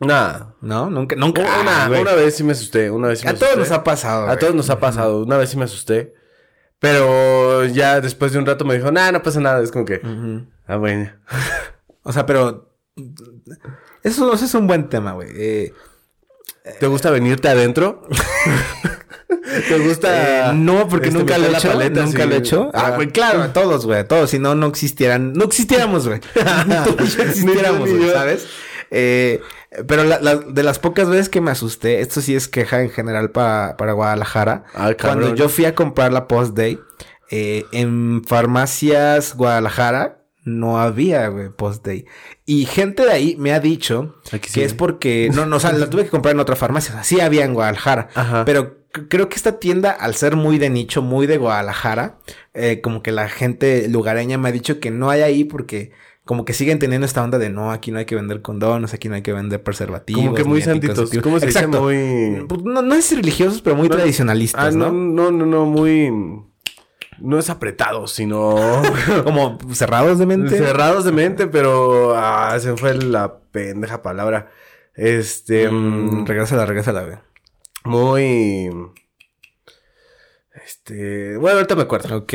Nada. 0.00 0.54
No, 0.60 0.90
nunca, 0.90 1.16
nunca. 1.16 1.42
Una, 1.60 1.88
una, 2.00 2.14
vez 2.14 2.36
sí 2.36 2.44
me 2.44 2.52
asusté. 2.52 2.90
Una 2.90 3.08
vez 3.08 3.20
sí 3.20 3.24
me 3.24 3.32
a 3.32 3.34
todos 3.34 3.56
nos 3.56 3.70
ha 3.72 3.82
pasado. 3.82 4.28
A 4.28 4.36
todos 4.36 4.54
nos 4.54 4.70
ha 4.70 4.78
pasado. 4.78 5.22
Una 5.24 5.36
vez 5.36 5.50
sí 5.50 5.56
me 5.56 5.64
asusté. 5.64 6.14
Pero 6.78 7.64
ya 7.64 8.00
después 8.00 8.32
de 8.32 8.38
un 8.38 8.46
rato 8.46 8.64
me 8.64 8.74
dijo, 8.74 8.92
nah, 8.92 9.10
no 9.10 9.22
pasa 9.22 9.40
nada. 9.40 9.62
Es 9.62 9.72
como 9.72 9.84
que. 9.84 10.00
Ah, 10.66 10.76
bueno. 10.76 11.10
o 12.02 12.12
sea, 12.12 12.26
pero. 12.26 12.72
Eso, 14.04 14.32
eso, 14.32 14.44
es 14.44 14.54
un 14.54 14.66
buen 14.66 14.88
tema, 14.88 15.12
güey. 15.12 15.28
Eh, 15.34 15.74
¿Te 16.78 16.86
gusta 16.86 17.10
venirte 17.10 17.48
adentro? 17.48 18.06
¿Te 19.68 19.78
gusta? 19.78 20.50
Eh, 20.50 20.54
no, 20.54 20.88
porque 20.88 21.08
este, 21.08 21.18
nunca 21.18 21.38
lo 21.38 21.46
he 21.46 21.50
hecho. 21.50 21.68
Paleta, 21.68 22.02
nunca 22.04 22.26
lo 22.26 22.34
he 22.34 22.38
hecho. 22.38 22.70
Ah, 22.74 22.92
güey, 22.94 23.08
claro, 23.08 23.42
a 23.42 23.52
todos, 23.52 23.84
güey. 23.86 23.98
A 24.00 24.08
todos. 24.08 24.30
Si 24.30 24.38
no, 24.38 24.54
no 24.54 24.68
existieran. 24.68 25.32
No 25.32 25.44
existiéramos, 25.44 26.06
güey. 26.06 26.20
no 26.66 26.96
existiéramos, 27.02 27.90
güey, 27.90 28.10
¿sabes? 28.10 28.46
Eh, 28.90 29.40
pero 29.86 30.04
la- 30.04 30.20
la- 30.20 30.36
de 30.36 30.62
las 30.62 30.78
pocas 30.78 31.08
veces 31.08 31.28
que 31.28 31.40
me 31.40 31.50
asusté, 31.50 32.00
esto 32.00 32.20
sí 32.20 32.34
es 32.34 32.48
queja 32.48 32.80
en 32.82 32.90
general 32.90 33.30
para, 33.30 33.76
para 33.76 33.92
Guadalajara. 33.92 34.64
Ah, 34.74 34.92
cabrón. 34.94 34.96
Cuando 35.24 35.34
yo 35.34 35.48
fui 35.48 35.64
a 35.66 35.74
comprar 35.74 36.12
la 36.12 36.26
Post 36.28 36.56
Day, 36.56 36.78
eh, 37.30 37.64
en 37.72 38.22
farmacias 38.26 39.34
Guadalajara 39.36 40.22
no 40.44 40.80
había, 40.80 41.28
güey, 41.28 41.50
Post 41.50 41.84
Day. 41.84 42.06
Y 42.46 42.64
gente 42.64 43.04
de 43.04 43.12
ahí 43.12 43.36
me 43.36 43.52
ha 43.52 43.60
dicho 43.60 44.16
Aquí 44.32 44.50
que 44.50 44.64
es 44.64 44.72
porque, 44.72 45.28
no, 45.34 45.44
no, 45.44 45.56
o 45.56 45.60
sea, 45.60 45.72
la 45.72 45.90
tuve 45.90 46.04
que 46.04 46.10
comprar 46.10 46.34
en 46.34 46.40
otra 46.40 46.56
farmacia. 46.56 46.92
O 46.92 46.94
sea, 46.94 47.04
sí 47.04 47.20
había 47.20 47.44
en 47.44 47.52
Guadalajara. 47.52 48.08
Ajá. 48.14 48.46
Pero 48.46 48.78
creo 49.10 49.28
que 49.28 49.36
esta 49.36 49.58
tienda, 49.58 49.90
al 49.90 50.14
ser 50.14 50.36
muy 50.36 50.56
de 50.58 50.70
nicho, 50.70 51.02
muy 51.02 51.26
de 51.26 51.36
Guadalajara, 51.36 52.16
eh, 52.54 52.80
como 52.80 53.02
que 53.02 53.12
la 53.12 53.28
gente 53.28 53.88
lugareña 53.88 54.38
me 54.38 54.48
ha 54.48 54.52
dicho 54.52 54.80
que 54.80 54.90
no 54.90 55.10
hay 55.10 55.20
ahí 55.20 55.44
porque 55.44 55.92
como 56.28 56.44
que 56.44 56.52
siguen 56.52 56.78
teniendo 56.78 57.06
esta 57.06 57.24
onda 57.24 57.38
de 57.38 57.48
no, 57.48 57.72
aquí 57.72 57.90
no 57.90 57.98
hay 57.98 58.04
que 58.04 58.14
vender 58.14 58.42
condones, 58.42 58.92
aquí 58.92 59.08
no 59.08 59.14
hay 59.14 59.22
que 59.22 59.32
vender 59.32 59.62
preservativos. 59.62 60.22
Como 60.22 60.34
que 60.36 60.44
muy 60.44 60.60
santitos. 60.60 61.10
¿Cómo 61.22 61.40
se? 61.40 61.46
Exacto. 61.46 61.80
Muy... 61.80 62.44
Pues 62.46 62.62
No, 62.64 62.82
no 62.82 62.94
es 62.94 63.16
religiosos, 63.16 63.62
pero 63.62 63.76
muy 63.76 63.88
No, 63.88 63.96
tradicionalistas, 63.96 64.74
Ah, 64.74 64.76
no, 64.76 64.92
¿no? 64.92 65.30
no, 65.30 65.46
no, 65.46 65.64
muy... 65.64 66.12
No 67.18 67.38
es 67.38 67.48
apretado, 67.48 68.06
sino... 68.08 68.56
Como 69.24 69.56
cerrados 69.72 70.18
de 70.18 70.26
mente. 70.26 70.58
Cerrados 70.58 71.06
de 71.06 71.12
mente, 71.12 71.46
pero... 71.46 72.14
Ah, 72.14 72.58
se 72.60 72.76
fue 72.76 72.92
la 72.94 73.38
pendeja 73.50 74.02
palabra. 74.02 74.50
Este... 74.94 75.70
Mm, 75.70 76.24
mm, 76.24 76.26
regrésala, 76.26 76.66
regrésala, 76.66 77.04
güey. 77.04 77.16
muy... 77.86 78.70
Este... 80.64 81.36
Bueno, 81.36 81.56
ahorita 81.58 81.74
me 81.76 81.82
acuerdo. 81.82 82.16
Ok. 82.16 82.34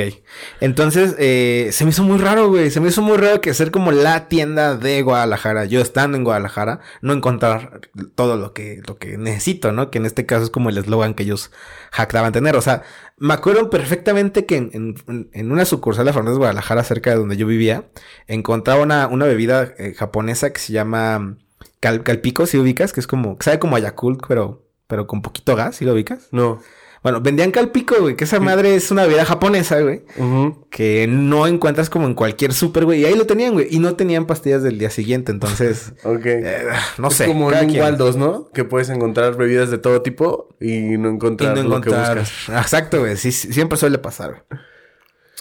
Entonces, 0.60 1.16
eh, 1.20 1.70
se 1.72 1.84
me 1.84 1.92
hizo 1.92 2.04
muy 2.04 2.18
raro, 2.18 2.50
güey. 2.50 2.70
Se 2.72 2.80
me 2.80 2.90
hizo 2.90 3.02
muy 3.02 3.18
raro 3.18 3.42
que 3.42 3.54
ser 3.54 3.72
como 3.72 3.92
la 3.92 4.28
tienda 4.28 4.76
de 4.76 5.02
Guadalajara, 5.02 5.66
yo 5.66 5.82
estando 5.82 6.18
en 6.18 6.24
Guadalajara, 6.24 6.80
no 7.02 7.14
encontrar 7.14 7.82
todo 8.16 8.38
lo 8.38 8.54
que, 8.54 8.82
lo 8.88 8.98
que 8.98 9.18
necesito, 9.18 9.72
¿no? 9.72 9.90
Que 9.92 9.98
en 10.00 10.06
este 10.06 10.26
caso 10.26 10.44
es 10.46 10.50
como 10.50 10.70
el 10.70 10.78
eslogan 10.78 11.14
que 11.14 11.24
ellos 11.24 11.52
jactaban 11.92 12.32
tener. 12.34 12.56
O 12.56 12.62
sea, 12.62 12.84
me 13.18 13.34
acuerdo 13.34 13.70
perfectamente 13.70 14.46
que 14.46 14.58
en, 14.58 14.96
en- 15.34 15.52
una 15.52 15.66
sucursal 15.66 16.06
de 16.06 16.14
Farmacias 16.14 16.38
Guadalajara, 16.40 16.84
cerca 16.84 17.12
de 17.12 17.18
donde 17.18 17.38
yo 17.38 17.46
vivía, 17.48 17.86
encontraba 18.28 18.82
una, 18.84 19.08
una 19.08 19.26
bebida 19.26 19.74
eh, 19.78 19.94
japonesa 19.96 20.52
que 20.52 20.60
se 20.60 20.74
llama 20.74 21.38
cal- 21.80 22.04
calpico, 22.04 22.46
si 22.46 22.58
ubicas, 22.58 22.94
que 22.94 23.00
es 23.00 23.08
como, 23.08 23.38
sabe 23.40 23.60
como 23.60 23.78
Yakult, 23.78 24.22
pero, 24.28 24.66
pero 24.88 25.08
con 25.08 25.22
poquito 25.22 25.56
gas, 25.56 25.76
si 25.78 25.86
lo 25.86 25.94
ubicas? 25.94 26.28
No. 26.32 26.60
Bueno, 27.04 27.20
vendían 27.20 27.52
calpico, 27.52 27.96
güey, 28.00 28.16
que 28.16 28.24
esa 28.24 28.40
madre 28.40 28.76
es 28.76 28.90
una 28.90 29.04
bebida 29.04 29.26
japonesa, 29.26 29.82
güey 29.82 30.04
Ujú. 30.18 30.66
que 30.70 31.06
no 31.10 31.46
encuentras 31.48 31.90
como 31.90 32.08
en 32.08 32.14
cualquier 32.14 32.54
súper, 32.54 32.86
güey. 32.86 33.02
Y 33.02 33.06
ahí 33.06 33.16
lo 33.16 33.26
tenían, 33.28 33.52
güey. 33.54 33.68
Y 33.70 33.80
no 33.80 33.96
tenían 33.96 34.26
pastillas 34.26 34.64
del 34.64 34.80
día 34.80 34.90
siguiente. 34.90 35.32
Entonces, 35.34 35.92
Ok. 36.06 36.26
eh, 36.26 36.64
no 36.98 37.10
Es 37.10 37.16
sé. 37.16 37.26
como 37.26 37.52
en 37.52 37.70
un. 37.72 37.78
Waldos, 37.78 38.16
¿no? 38.16 38.50
Que 38.54 38.64
puedes 38.64 38.90
encontrar 38.90 39.36
bebidas 39.36 39.70
de 39.70 39.78
todo 39.80 40.02
tipo 40.02 40.56
y 40.62 40.98
no 40.98 41.10
Y 41.10 41.14
encontrar 41.16 41.58
no 41.58 41.64
lo 41.64 41.82
que 41.82 41.90
buscas. 41.90 42.32
Exacto, 42.50 43.00
güey. 43.02 43.18
Sí, 43.18 43.32
sí, 43.34 43.52
siempre 43.52 43.78
suele 43.78 43.98
pasar, 43.98 44.30
güey. 44.50 44.62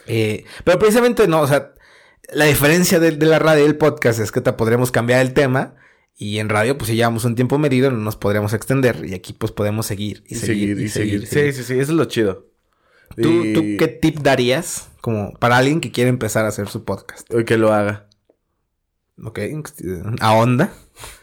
Eh, 0.07 0.45
pero 0.65 0.81
precisamente 0.81 1.29
no, 1.29 1.43
o 1.43 1.47
sea, 1.47 1.75
la 2.33 2.47
diferencia 2.47 2.99
de, 2.99 3.13
de 3.13 3.27
la 3.27 3.39
radio 3.39 3.63
y 3.63 3.67
el 3.69 3.77
podcast 3.77 4.19
es 4.19 4.33
que 4.33 4.41
te 4.41 4.53
podremos 4.53 4.91
cambiar 4.91 5.21
el 5.21 5.33
tema. 5.33 5.75
Y 6.17 6.39
en 6.39 6.49
radio, 6.49 6.77
pues 6.79 6.89
si 6.91 6.97
llevamos 6.97 7.25
un 7.25 7.35
tiempo 7.35 7.59
medido, 7.59 7.91
no 7.91 7.97
nos 7.99 8.17
podríamos 8.17 8.53
extender. 8.53 9.05
Y 9.05 9.15
aquí, 9.15 9.33
pues 9.33 9.51
podemos 9.53 9.87
seguir 9.87 10.23
y, 10.29 10.35
Y 10.35 10.39
seguir, 10.39 10.81
y 10.81 10.89
seguir. 10.89 11.27
Sí, 11.27 11.53
sí, 11.53 11.65
sí, 11.65 11.73
eso 11.75 11.93
es 11.93 11.97
lo 11.97 12.05
chido. 12.05 12.47
¿Tú, 13.21 13.45
Y- 13.45 13.53
¿Tú 13.55 13.63
qué 13.79 13.89
tip 13.89 14.19
darías 14.21 14.89
como 15.01 15.33
para 15.35 15.57
alguien 15.57 15.81
que 15.81 15.91
quiere 15.91 16.11
empezar 16.11 16.45
a 16.45 16.49
hacer 16.49 16.69
su 16.69 16.85
podcast? 16.85 17.29
Que 17.47 17.57
lo 17.59 17.73
haga. 17.73 18.09
Ok, 19.25 19.39
a 20.21 20.33
onda. 20.35 20.73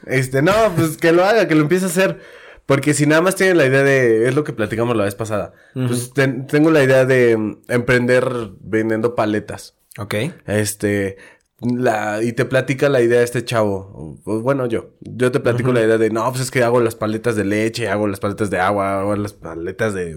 Este, 0.06 0.42
no, 0.42 0.54
pues 0.76 0.98
que 0.98 1.12
lo 1.12 1.24
haga, 1.26 1.48
que 1.48 1.56
lo 1.56 1.62
empiece 1.62 1.86
a 1.86 1.90
hacer. 1.90 2.20
Porque 2.66 2.94
si 2.94 3.08
nada 3.08 3.22
más 3.22 3.36
tiene 3.36 3.56
la 3.56 3.66
idea 3.66 3.82
de, 3.84 4.28
es 4.28 4.36
lo 4.36 4.44
que 4.44 4.54
platicamos 4.54 4.96
la 4.96 5.06
vez 5.06 5.16
pasada. 5.16 5.54
Pues 5.74 6.14
ten- 6.14 6.46
tengo 6.46 6.70
la 6.70 6.84
idea 6.84 7.04
de 7.06 7.36
mm, 7.36 7.62
emprender 7.68 8.28
vendiendo 8.62 9.16
paletas. 9.16 9.76
Ok. 9.98 10.14
Este, 10.46 11.18
la, 11.62 12.24
y 12.24 12.34
te 12.34 12.46
platica 12.46 12.88
la 12.90 13.02
idea 13.02 13.20
de 13.20 13.26
este 13.26 13.44
chavo. 13.44 13.92
O- 13.94 14.32
o 14.32 14.40
bueno, 14.42 14.66
yo. 14.66 14.92
Yo 15.02 15.32
te 15.32 15.40
platico 15.40 15.74
la 15.74 15.82
idea 15.82 15.98
de, 15.98 16.10
no, 16.10 16.30
pues 16.30 16.44
es 16.44 16.52
que 16.52 16.64
hago 16.64 16.80
las 16.80 16.96
paletas 16.96 17.36
de 17.36 17.44
leche, 17.44 17.90
hago 17.90 18.08
las 18.08 18.20
paletas 18.20 18.50
de 18.50 18.60
agua, 18.60 19.00
hago 19.02 19.16
las 19.16 19.34
paletas 19.34 19.94
de... 19.94 20.16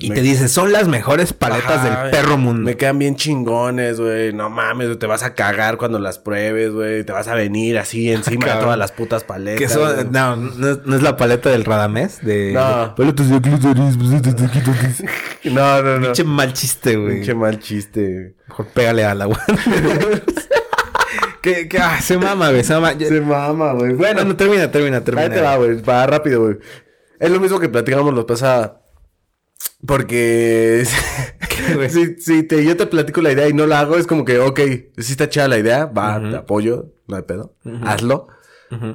Y 0.00 0.08
me- 0.10 0.14
te 0.14 0.20
dice, 0.22 0.48
son 0.48 0.70
las 0.72 0.86
mejores 0.88 1.32
paletas 1.32 1.78
Ajá, 1.84 2.02
del 2.04 2.10
perro 2.12 2.36
mundo. 2.38 2.62
Me 2.62 2.76
quedan 2.76 2.98
bien 2.98 3.16
chingones, 3.16 3.98
güey. 4.00 4.32
No 4.32 4.50
mames, 4.50 4.98
te 4.98 5.06
vas 5.06 5.22
a 5.24 5.34
cagar 5.34 5.76
cuando 5.78 5.98
las 5.98 6.18
pruebes, 6.18 6.72
güey. 6.72 7.04
Te 7.04 7.12
vas 7.12 7.26
a 7.28 7.34
venir 7.34 7.78
así 7.78 8.10
encima 8.12 8.54
de 8.54 8.60
todas 8.60 8.78
las 8.78 8.92
putas 8.92 9.24
paletas. 9.24 9.58
Que 9.60 9.68
son, 9.68 10.12
no, 10.12 10.36
no, 10.36 10.68
es- 10.70 10.86
no 10.86 10.94
es 10.96 11.02
la 11.02 11.16
paleta 11.16 11.50
del 11.50 11.64
Radamés 11.64 12.24
de 12.24 12.52
No. 12.52 12.94
paletas 12.96 13.28
de 13.30 13.40
clítoris, 13.40 13.96
pues, 13.96 14.22
de 14.22 14.32
taquitos. 14.32 14.74
No, 15.44 15.82
no, 15.82 15.96
no. 15.98 16.06
Pinche 16.06 16.24
mal 16.24 16.52
chiste, 16.54 16.96
güey. 16.96 17.16
Pinche 17.16 17.34
mal 17.34 17.58
chiste. 17.58 18.34
Mejor 18.48 18.66
pégale 18.68 19.04
al 19.04 19.20
agua. 19.22 19.38
que, 21.44 21.68
que 21.68 21.78
ah, 21.78 22.00
se 22.00 22.16
mama, 22.16 22.50
güey, 22.50 22.64
se 22.64 22.72
mama. 22.72 22.94
Se 22.98 23.20
mama, 23.20 23.74
güey. 23.74 23.92
Bueno, 23.92 23.98
Bueno, 23.98 24.24
no 24.24 24.36
termina, 24.36 24.70
termina, 24.70 25.04
termina. 25.04 25.26
ahí 25.26 25.30
te 25.30 25.42
va, 25.42 25.56
güey. 25.56 25.82
Va 25.82 26.06
rápido, 26.06 26.40
güey. 26.42 26.56
Es 27.20 27.30
lo 27.30 27.38
mismo 27.38 27.60
que 27.60 27.68
platicamos 27.68 28.14
la 28.14 28.24
pasada. 28.24 28.80
Porque 29.86 30.86
si, 31.90 32.16
si 32.16 32.42
te, 32.44 32.64
yo 32.64 32.78
te 32.78 32.86
platico 32.86 33.20
la 33.20 33.32
idea 33.32 33.46
y 33.46 33.52
no 33.52 33.66
la 33.66 33.80
hago, 33.80 33.96
es 33.96 34.06
como 34.06 34.24
que, 34.24 34.38
ok, 34.38 34.58
sí 34.96 35.12
está 35.12 35.28
chida 35.28 35.46
la 35.46 35.58
idea, 35.58 35.84
va, 35.84 36.18
te 36.18 36.36
apoyo, 36.36 36.94
no 37.06 37.16
hay 37.16 37.22
pedo, 37.22 37.54
hazlo. 37.82 38.28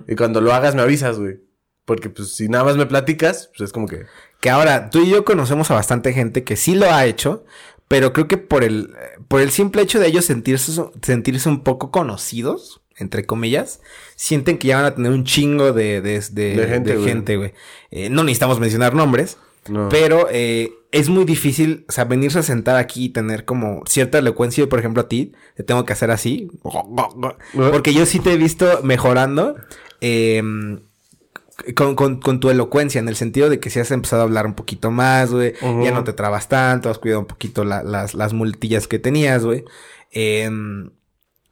Y 0.07 0.15
cuando 0.15 0.41
lo 0.41 0.51
hagas 0.51 0.73
me 0.73 0.81
avisas, 0.81 1.19
güey. 1.19 1.39
Porque 1.85 2.09
pues 2.09 2.35
si 2.35 2.49
nada 2.49 2.63
más 2.63 2.77
me 2.77 2.85
platicas, 2.87 3.51
pues 3.55 3.69
es 3.69 3.73
como 3.73 3.87
que... 3.87 4.05
Que 4.41 4.49
ahora, 4.49 4.89
tú 4.89 4.99
y 4.99 5.09
yo 5.09 5.23
conocemos 5.23 5.69
a 5.69 5.75
bastante 5.75 6.13
gente 6.13 6.43
que 6.43 6.55
sí 6.55 6.75
lo 6.75 6.91
ha 6.91 7.05
hecho, 7.05 7.45
pero 7.89 8.13
creo 8.13 8.27
que 8.29 8.37
por 8.37 8.63
el, 8.63 8.91
por 9.27 9.41
el 9.41 9.51
simple 9.51 9.81
hecho 9.81 9.99
de 9.99 10.07
ellos 10.07 10.23
sentirse, 10.23 10.81
sentirse 11.01 11.49
un 11.49 11.63
poco 11.65 11.91
conocidos, 11.91 12.79
entre 12.97 13.25
comillas, 13.25 13.81
sienten 14.15 14.57
que 14.57 14.69
ya 14.69 14.77
van 14.77 14.85
a 14.85 14.95
tener 14.95 15.11
un 15.11 15.25
chingo 15.25 15.73
de, 15.73 15.99
de, 16.01 16.19
de- 16.31 16.55
De 16.79 17.01
gente, 17.03 17.35
güey. 17.37 17.53
Eh, 17.91 18.09
no 18.09 18.23
necesitamos 18.23 18.59
mencionar 18.59 18.93
nombres, 18.93 19.37
No. 19.67 19.89
pero 19.89 20.27
eh, 20.31 20.71
es 20.91 21.07
muy 21.09 21.23
difícil, 21.25 21.85
o 21.87 21.91
sea, 21.91 22.05
venirse 22.05 22.39
a 22.39 22.43
sentar 22.43 22.75
aquí 22.77 23.05
y 23.05 23.09
tener 23.09 23.45
como 23.45 23.83
cierta 23.85 24.17
elocuencia. 24.19 24.67
Por 24.67 24.79
ejemplo, 24.79 25.01
a 25.03 25.07
ti, 25.07 25.33
te 25.55 25.63
tengo 25.63 25.85
que 25.85 25.93
hacer 25.93 26.11
así, 26.11 26.49
porque 27.53 27.93
yo 27.93 28.05
sí 28.05 28.19
te 28.19 28.33
he 28.33 28.37
visto 28.37 28.81
mejorando. 28.83 29.55
em, 30.01 30.79
con, 31.75 31.95
con, 31.95 32.19
con 32.19 32.39
tu 32.39 32.49
elocuencia, 32.49 32.99
en 32.99 33.07
el 33.09 33.15
sentido 33.15 33.49
de 33.49 33.59
que 33.59 33.69
si 33.69 33.79
has 33.79 33.91
empezado 33.91 34.21
a 34.21 34.25
hablar 34.25 34.45
un 34.45 34.53
poquito 34.53 34.91
más, 34.91 35.31
güey. 35.31 35.53
Ya 35.61 35.91
no 35.91 36.03
te 36.03 36.13
trabas 36.13 36.47
tanto, 36.49 36.89
has 36.89 36.99
cuidado 36.99 37.21
un 37.21 37.27
poquito 37.27 37.63
la- 37.63 37.83
las, 37.83 38.13
las 38.13 38.33
multillas 38.33 38.87
que 38.87 38.99
tenías, 38.99 39.43
güey. 39.45 39.63
Em, 40.11 40.91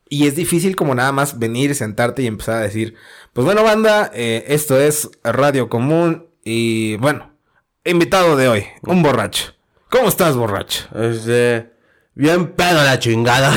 y 0.09 0.27
es 0.27 0.35
difícil 0.35 0.75
como 0.75 0.95
nada 0.95 1.11
más 1.11 1.37
venir, 1.39 1.75
sentarte 1.75 2.21
y 2.23 2.27
empezar 2.27 2.55
a 2.55 2.61
decir, 2.61 2.95
pues 3.33 3.45
bueno, 3.45 3.63
banda, 3.63 4.09
eh, 4.13 4.45
esto 4.47 4.79
es 4.79 5.09
Radio 5.23 5.69
Común 5.69 6.27
y 6.43 6.95
bueno, 6.97 7.33
invitado 7.83 8.35
de 8.37 8.47
hoy, 8.47 8.65
un 8.83 9.03
borracho. 9.03 9.53
¿Cómo 9.89 10.07
estás, 10.09 10.35
borracho? 10.35 10.87
Este... 10.95 11.75
Bien 12.19 12.47
pedo 12.53 12.83
la 12.83 12.97
chingada. 12.97 13.53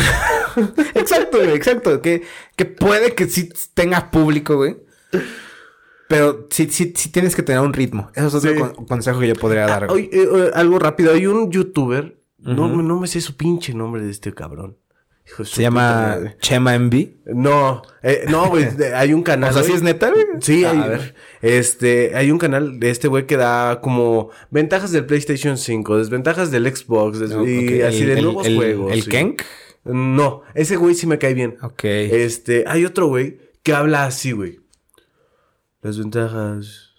exacto, 0.95 1.39
güey, 1.39 1.53
exacto. 1.55 2.03
Que, 2.03 2.25
que 2.57 2.67
puede 2.67 3.15
que 3.15 3.27
sí 3.27 3.49
tenga 3.73 4.11
público, 4.11 4.57
güey. 4.57 4.77
Pero 6.11 6.49
sí, 6.51 6.66
sí, 6.70 6.92
sí 6.96 7.09
tienes 7.11 7.37
que 7.37 7.42
tener 7.44 7.62
un 7.62 7.73
ritmo. 7.73 8.11
Eso 8.16 8.27
es 8.27 8.35
otro 8.35 8.53
Sí. 8.53 8.59
con- 8.59 8.85
consejo 8.85 9.20
que 9.20 9.29
yo 9.29 9.35
podría 9.37 9.64
dar. 9.66 9.87
güey. 9.87 10.09
Oye, 10.12 10.23
eh, 10.23 10.29
eh, 10.35 10.51
algo 10.55 10.79
rápido. 10.81 11.12
Hay 11.14 11.25
un 11.27 11.51
youtuber. 11.53 12.18
no, 12.38 12.68
no 12.83 12.99
me 12.99 13.07
sé 13.07 13.20
su 13.20 13.37
pinche 13.37 13.73
nombre 13.75 14.03
de 14.03 14.11
este 14.11 14.33
cabrón. 14.35 14.77
Hijo 15.27 15.44
Se 15.44 15.62
llama 15.62 16.16
puta. 16.18 16.37
Chema 16.40 16.75
MV. 16.75 17.18
No, 17.27 17.83
eh, 18.03 18.25
no, 18.29 18.49
güey. 18.49 18.64
hay 18.96 19.12
un 19.12 19.23
canal. 19.23 19.51
O 19.51 19.53
sea. 19.53 19.62
¿sí 19.62 19.73
es 19.73 19.83
neta, 19.83 20.11
güey? 20.11 20.25
Sí, 20.40 20.64
Ah, 20.64 20.70
hay, 20.73 20.79
a 20.81 20.87
ver. 20.88 21.14
este, 21.42 22.16
hay 22.16 22.33
un 22.33 22.38
canal 22.38 22.81
de 22.81 22.90
este 22.90 23.07
güey 23.07 23.27
que 23.27 23.37
da 23.37 23.81
como 23.81 24.31
ventajas 24.51 24.90
del 24.90 25.07
PlayStation 25.07 25.57
5, 25.59 25.99
desventajas 25.99 26.51
del 26.51 26.66
Xbox, 26.75 27.20
des- 27.20 27.31
y 27.31 27.83
así 27.83 28.01
el- 28.01 28.07
de 28.09 28.12
el- 28.14 28.25
nuevos 28.25 28.46
el- 28.49 28.57
juegos. 28.57 28.92
¿El 28.92 29.03
sí. 29.03 29.11
Kenk? 29.11 29.42
No, 29.85 30.42
ese 30.55 30.75
güey 30.77 30.94
sí 30.96 31.07
me 31.07 31.18
cae 31.18 31.35
bien. 31.35 31.57
Ok. 31.62 31.85
Este, 31.85 32.64
hay 32.66 32.85
otro 32.85 33.07
güey 33.07 33.38
que 33.62 33.73
habla 33.75 34.07
así, 34.07 34.33
güey. 34.33 34.59
Las 35.83 35.99
ventajas 35.99 36.90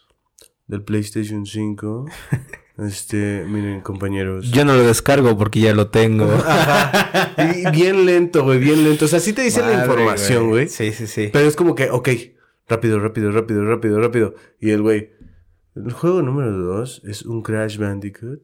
del 0.67 0.83
PlayStation 0.83 1.45
5. 1.45 2.05
este, 2.79 3.45
miren, 3.47 3.81
compañeros. 3.81 4.49
Yo 4.51 4.65
no 4.65 4.75
lo 4.75 4.83
descargo 4.83 5.37
porque 5.37 5.59
ya 5.59 5.73
lo 5.73 5.89
tengo. 5.89 6.25
Ajá. 6.45 7.33
Y 7.53 7.69
bien 7.71 8.05
lento, 8.05 8.43
güey, 8.43 8.59
bien 8.59 8.83
lento. 8.83 9.05
O 9.05 9.07
sea, 9.07 9.19
sí 9.19 9.33
te 9.33 9.43
dice 9.43 9.61
la 9.61 9.83
información, 9.83 10.49
güey. 10.49 10.67
Sí, 10.67 10.91
sí, 10.91 11.07
sí. 11.07 11.29
Pero 11.31 11.47
es 11.47 11.55
como 11.55 11.75
que, 11.75 11.89
ok, 11.91 12.09
rápido, 12.67 12.99
rápido, 12.99 13.31
rápido, 13.31 13.65
rápido, 13.65 13.99
rápido. 13.99 14.35
Y 14.59 14.71
el 14.71 14.81
güey, 14.81 15.11
el 15.75 15.91
juego 15.91 16.21
número 16.21 16.51
dos 16.57 17.01
es 17.05 17.23
un 17.23 17.43
Crash 17.43 17.77
Bandicoot, 17.77 18.41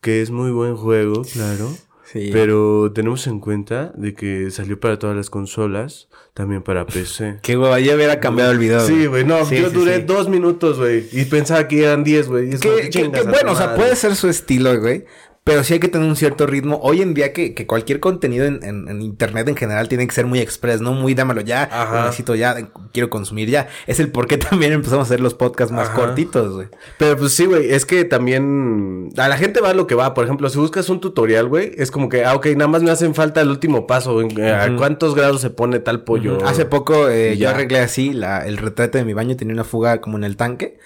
que 0.00 0.20
es 0.20 0.30
muy 0.30 0.50
buen 0.50 0.76
juego, 0.76 1.22
claro. 1.22 1.70
Sí. 2.12 2.30
Pero 2.32 2.90
tenemos 2.92 3.26
en 3.28 3.38
cuenta 3.38 3.92
de 3.94 4.14
que 4.14 4.50
salió 4.50 4.80
para 4.80 4.98
todas 4.98 5.16
las 5.16 5.30
consolas, 5.30 6.08
también 6.34 6.62
para 6.62 6.84
PC. 6.84 7.38
Qué 7.42 7.56
hueva, 7.56 7.78
ya 7.78 7.94
hubiera 7.94 8.18
cambiado 8.18 8.50
el 8.50 8.58
video. 8.58 8.80
Sí, 8.80 9.06
güey, 9.06 9.24
no, 9.24 9.44
Sí, 9.44 9.60
yo 9.60 9.68
sí, 9.68 9.74
duré 9.74 10.00
dos 10.00 10.28
minutos, 10.28 10.78
güey, 10.78 11.06
y 11.12 11.24
pensaba 11.26 11.68
que 11.68 11.84
eran 11.84 12.02
diez, 12.02 12.28
güey. 12.28 12.50
Que, 12.58 12.90
que 12.90 13.06
bueno, 13.06 13.52
o 13.52 13.56
sea, 13.56 13.76
puede 13.76 13.94
ser 13.94 14.16
su 14.16 14.28
estilo, 14.28 14.80
güey. 14.80 15.04
Pero 15.50 15.64
sí 15.64 15.72
hay 15.74 15.80
que 15.80 15.88
tener 15.88 16.08
un 16.08 16.14
cierto 16.14 16.46
ritmo. 16.46 16.78
Hoy 16.80 17.02
en 17.02 17.12
día 17.12 17.32
que, 17.32 17.54
que 17.54 17.66
cualquier 17.66 17.98
contenido 17.98 18.44
en, 18.46 18.62
en- 18.62 18.86
en 18.88 19.02
internet 19.02 19.48
en 19.48 19.56
general 19.56 19.88
tiene 19.88 20.06
que 20.06 20.14
ser 20.14 20.26
muy 20.26 20.38
express, 20.38 20.80
¿no? 20.80 20.92
Muy 20.92 21.14
dámelo 21.14 21.40
ya, 21.40 21.64
Ajá. 21.72 22.04
necesito 22.04 22.36
ya, 22.36 22.70
quiero 22.92 23.10
consumir 23.10 23.48
ya. 23.50 23.66
Es 23.88 23.98
el 23.98 24.12
por 24.12 24.28
qué 24.28 24.38
también 24.38 24.72
empezamos 24.72 25.00
a 25.00 25.08
hacer 25.08 25.18
los 25.20 25.34
podcasts 25.34 25.72
más 25.74 25.88
Ajá. 25.88 25.96
cortitos, 25.96 26.54
güey. 26.54 26.68
Pero 26.98 27.16
pues 27.16 27.32
sí, 27.34 27.46
güey, 27.46 27.72
es 27.72 27.84
que 27.84 28.04
también 28.04 29.08
a 29.16 29.26
la 29.28 29.36
gente 29.36 29.60
va 29.60 29.74
lo 29.74 29.88
que 29.88 29.96
va. 29.96 30.14
Por 30.14 30.24
ejemplo, 30.24 30.48
si 30.50 30.58
buscas 30.58 30.88
un 30.88 31.00
tutorial, 31.00 31.48
güey, 31.48 31.72
es 31.76 31.90
como 31.90 32.08
que, 32.08 32.24
ah, 32.24 32.36
ok, 32.36 32.46
nada 32.56 32.68
más 32.68 32.82
me 32.84 32.92
hacen 32.92 33.16
falta 33.16 33.40
el 33.40 33.48
último 33.50 33.88
paso. 33.88 34.20
eh, 34.22 34.52
¿A 34.52 34.76
cuántos 34.76 35.16
grados 35.16 35.40
se 35.40 35.50
pone 35.50 35.80
tal 35.80 36.04
pollo? 36.04 36.38
Hace 36.46 36.64
poco 36.64 37.08
eh, 37.08 37.36
yo 37.36 37.50
arreglé 37.50 37.80
así 37.80 38.12
la- 38.12 38.46
el 38.46 38.56
retrete 38.56 38.98
de 38.98 39.04
mi 39.04 39.14
baño, 39.14 39.34
tenía 39.36 39.54
una 39.54 39.64
fuga 39.64 40.00
como 40.00 40.16
en 40.16 40.22
el 40.22 40.36
tanque. 40.36 40.78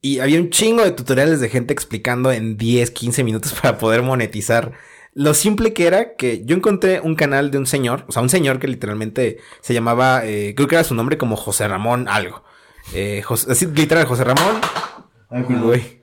Y 0.00 0.20
había 0.20 0.40
un 0.40 0.50
chingo 0.50 0.84
de 0.84 0.92
tutoriales 0.92 1.40
de 1.40 1.48
gente 1.48 1.72
explicando 1.72 2.30
en 2.32 2.56
10, 2.56 2.90
15 2.90 3.24
minutos 3.24 3.52
para 3.62 3.78
poder 3.78 4.02
monetizar. 4.02 4.72
Lo 5.14 5.32
simple 5.32 5.72
que 5.72 5.86
era 5.86 6.14
que 6.14 6.44
yo 6.44 6.54
encontré 6.54 7.00
un 7.00 7.14
canal 7.14 7.50
de 7.50 7.58
un 7.58 7.66
señor, 7.66 8.04
o 8.06 8.12
sea, 8.12 8.20
un 8.20 8.28
señor 8.28 8.58
que 8.58 8.68
literalmente 8.68 9.38
se 9.62 9.72
llamaba, 9.72 10.26
eh, 10.26 10.54
creo 10.54 10.68
que 10.68 10.74
era 10.74 10.84
su 10.84 10.94
nombre 10.94 11.16
como 11.16 11.36
José 11.36 11.66
Ramón 11.66 12.06
algo. 12.08 12.44
Eh, 12.92 13.22
así, 13.48 13.66
literal, 13.66 14.04
José 14.04 14.24
Ramón. 14.24 14.60
Güey. 15.30 15.96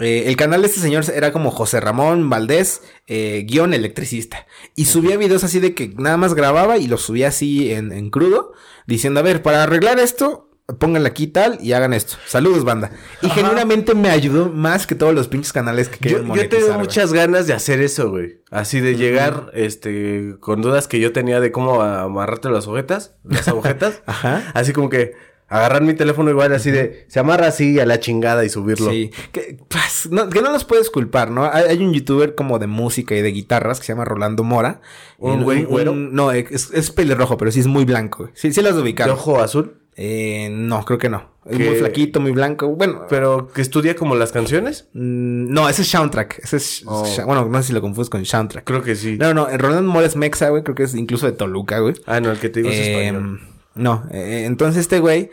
Eh, 0.00 0.24
el 0.26 0.36
canal 0.36 0.62
de 0.62 0.68
este 0.68 0.80
señor 0.80 1.04
era 1.12 1.32
como 1.32 1.50
José 1.50 1.80
Ramón 1.80 2.30
Valdés, 2.30 2.82
eh, 3.08 3.44
guion 3.48 3.74
electricista. 3.74 4.46
Y 4.76 4.84
subía 4.84 5.16
videos 5.16 5.42
así 5.42 5.58
de 5.58 5.74
que 5.74 5.88
nada 5.96 6.16
más 6.16 6.34
grababa 6.34 6.78
y 6.78 6.86
los 6.86 7.02
subía 7.02 7.28
así 7.28 7.72
en, 7.72 7.92
en 7.92 8.10
crudo, 8.10 8.52
diciendo, 8.86 9.20
a 9.20 9.24
ver, 9.24 9.42
para 9.42 9.64
arreglar 9.64 9.98
esto, 9.98 10.47
pónganle 10.76 11.08
aquí 11.08 11.26
tal 11.28 11.58
y 11.62 11.72
hagan 11.72 11.94
esto. 11.94 12.16
Saludos, 12.26 12.64
banda. 12.64 12.90
Y 13.22 13.30
genuinamente 13.30 13.94
me 13.94 14.10
ayudó 14.10 14.50
más 14.50 14.86
que 14.86 14.94
todos 14.94 15.14
los 15.14 15.28
pinches 15.28 15.52
canales 15.52 15.88
que 15.88 15.96
Yo, 15.96 16.00
querían 16.00 16.20
yo 16.22 16.26
monetizar. 16.28 16.64
tengo 16.66 16.78
muchas 16.78 17.12
ganas 17.12 17.46
de 17.46 17.54
hacer 17.54 17.80
eso, 17.80 18.10
güey. 18.10 18.42
Así 18.50 18.80
de 18.80 18.96
llegar, 18.96 19.50
este, 19.54 20.36
con 20.40 20.60
dudas 20.60 20.86
que 20.86 21.00
yo 21.00 21.12
tenía 21.12 21.40
de 21.40 21.52
cómo 21.52 21.80
amarrarte 21.82 22.50
las 22.50 22.66
agujetas, 22.66 23.14
las 23.24 23.48
agujetas. 23.48 24.02
Ajá. 24.04 24.50
Así 24.52 24.74
como 24.74 24.90
que 24.90 25.14
agarrar 25.48 25.80
mi 25.80 25.94
teléfono 25.94 26.28
igual, 26.28 26.52
así 26.52 26.70
de, 26.70 27.06
se 27.08 27.18
amarra 27.18 27.46
así 27.46 27.80
a 27.80 27.86
la 27.86 27.98
chingada 27.98 28.44
y 28.44 28.50
subirlo. 28.50 28.90
Sí, 28.90 29.10
que, 29.32 29.58
pues, 29.68 30.08
no, 30.10 30.28
que 30.28 30.42
no 30.42 30.52
los 30.52 30.64
puedes 30.64 30.90
culpar, 30.90 31.30
¿no? 31.30 31.50
Hay, 31.50 31.64
hay 31.64 31.82
un 31.82 31.94
youtuber 31.94 32.34
como 32.34 32.58
de 32.58 32.66
música 32.66 33.14
y 33.14 33.22
de 33.22 33.30
guitarras 33.30 33.80
que 33.80 33.86
se 33.86 33.92
llama 33.94 34.04
Rolando 34.04 34.44
Mora. 34.44 34.82
¿Un 35.16 35.44
güey 35.44 35.64
güero? 35.64 35.94
no, 35.94 36.30
es, 36.32 36.70
es 36.74 36.90
pelirrojo, 36.90 37.38
pero 37.38 37.50
sí 37.50 37.60
es 37.60 37.66
muy 37.66 37.86
blanco. 37.86 38.28
Sí, 38.34 38.52
sí 38.52 38.60
las 38.60 38.76
de 38.76 38.82
¿De 38.82 39.10
ojo 39.10 39.40
azul? 39.40 39.78
Eh, 40.00 40.48
no, 40.52 40.84
creo 40.84 40.96
que 40.98 41.08
no. 41.08 41.36
Es 41.44 41.58
muy 41.58 41.74
flaquito, 41.76 42.20
muy 42.20 42.30
blanco. 42.30 42.68
Bueno, 42.68 43.06
Pero 43.08 43.48
que 43.48 43.62
estudia 43.62 43.96
como 43.96 44.14
las 44.14 44.30
canciones. 44.32 44.88
mm, 44.92 45.50
no, 45.52 45.68
ese 45.68 45.82
es 45.82 45.88
Soundtrack. 45.88 46.38
Ese 46.44 46.58
es, 46.58 46.82
Oh. 46.86 47.04
Bueno, 47.26 47.46
no 47.46 47.58
sé 47.60 47.68
si 47.68 47.72
lo 47.72 47.80
confundes 47.80 48.08
con 48.08 48.24
Soundtrack. 48.24 48.64
Creo 48.64 48.82
que 48.82 48.94
sí. 48.94 49.16
No, 49.18 49.34
no, 49.34 49.48
Rolando 49.56 49.90
Mora 49.90 50.06
es 50.06 50.14
Mexa, 50.14 50.50
güey. 50.50 50.62
Creo 50.62 50.76
que 50.76 50.84
es 50.84 50.94
incluso 50.94 51.26
de 51.26 51.32
Toluca, 51.32 51.80
güey. 51.80 51.94
Ah, 52.06 52.20
no, 52.20 52.30
el 52.30 52.38
que 52.38 52.48
te 52.48 52.60
digo 52.60 52.70
es 52.72 52.78
Eh, 52.78 53.06
español. 53.08 53.40
No, 53.74 54.04
eh, 54.12 54.44
entonces 54.46 54.80
este 54.82 55.00
güey 55.00 55.30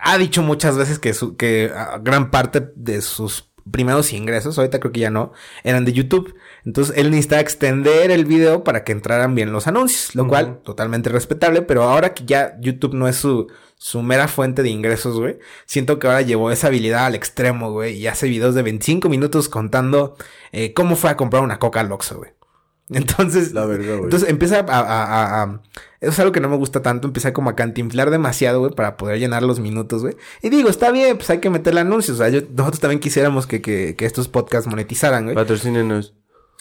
ha 0.00 0.16
dicho 0.16 0.42
muchas 0.42 0.76
veces 0.78 0.98
que, 0.98 1.12
su, 1.12 1.36
que 1.36 1.70
ah, 1.74 1.98
gran 2.02 2.30
parte 2.30 2.70
de 2.76 3.02
sus 3.02 3.48
primeros 3.70 4.12
ingresos, 4.14 4.56
ahorita 4.58 4.80
creo 4.80 4.92
que 4.92 5.00
ya 5.00 5.10
no, 5.10 5.32
eran 5.64 5.84
de 5.84 5.92
YouTube. 5.92 6.34
Entonces 6.64 6.96
él 6.96 7.10
necesitaba 7.10 7.42
extender 7.42 8.10
el 8.10 8.24
video 8.24 8.64
para 8.64 8.84
que 8.84 8.92
entraran 8.92 9.34
bien 9.34 9.52
los 9.52 9.66
anuncios, 9.66 10.14
lo 10.14 10.26
cual 10.26 10.60
totalmente 10.64 11.10
respetable, 11.10 11.62
pero 11.62 11.82
ahora 11.82 12.14
que 12.14 12.24
ya 12.24 12.56
YouTube 12.60 12.94
no 12.94 13.08
es 13.08 13.16
su, 13.16 13.48
su 13.78 14.02
mera 14.02 14.28
fuente 14.28 14.62
de 14.62 14.68
ingresos, 14.70 15.18
güey, 15.18 15.38
siento 15.64 15.98
que 15.98 16.08
ahora 16.08 16.20
llevó 16.22 16.50
esa 16.50 16.66
habilidad 16.66 17.06
al 17.06 17.14
extremo, 17.14 17.70
güey, 17.72 17.94
y 17.96 18.06
hace 18.08 18.28
videos 18.28 18.54
de 18.54 18.62
25 18.62 19.08
minutos 19.08 19.48
contando 19.48 20.16
eh, 20.52 20.74
cómo 20.74 20.96
fue 20.96 21.10
a 21.10 21.16
comprar 21.16 21.42
una 21.42 21.58
coca 21.58 21.80
al 21.80 21.90
Oxxo, 21.92 22.18
güey. 22.18 22.32
Entonces, 22.90 23.52
La 23.52 23.66
verga, 23.66 23.92
güey. 23.92 24.04
entonces 24.04 24.28
empieza 24.30 24.60
a, 24.60 24.62
a- 24.78 25.04
a- 25.04 25.42
a- 25.42 25.62
Eso 26.00 26.10
es 26.12 26.18
algo 26.20 26.32
que 26.32 26.40
no 26.40 26.48
me 26.48 26.56
gusta 26.56 26.80
tanto. 26.80 27.06
Empieza 27.06 27.34
como 27.34 27.50
a 27.50 27.54
cantinflar 27.54 28.08
demasiado, 28.10 28.60
güey, 28.60 28.72
para 28.72 28.96
poder 28.96 29.18
llenar 29.18 29.42
los 29.42 29.60
minutos, 29.60 30.00
güey. 30.02 30.16
Y 30.42 30.48
digo, 30.48 30.70
está 30.70 30.90
bien, 30.90 31.18
pues 31.18 31.28
hay 31.28 31.38
que 31.38 31.50
meterle 31.50 31.80
anuncios. 31.80 32.16
O 32.18 32.18
sea, 32.22 32.30
yo- 32.30 32.40
nosotros 32.56 32.80
también 32.80 32.98
quisiéramos 33.00 33.46
que, 33.46 33.60
que, 33.60 33.94
que 33.94 34.06
estos 34.06 34.28
podcasts 34.28 34.68
monetizaran, 34.70 35.24
güey. 35.24 35.34
Patrocínenos. 35.36 36.14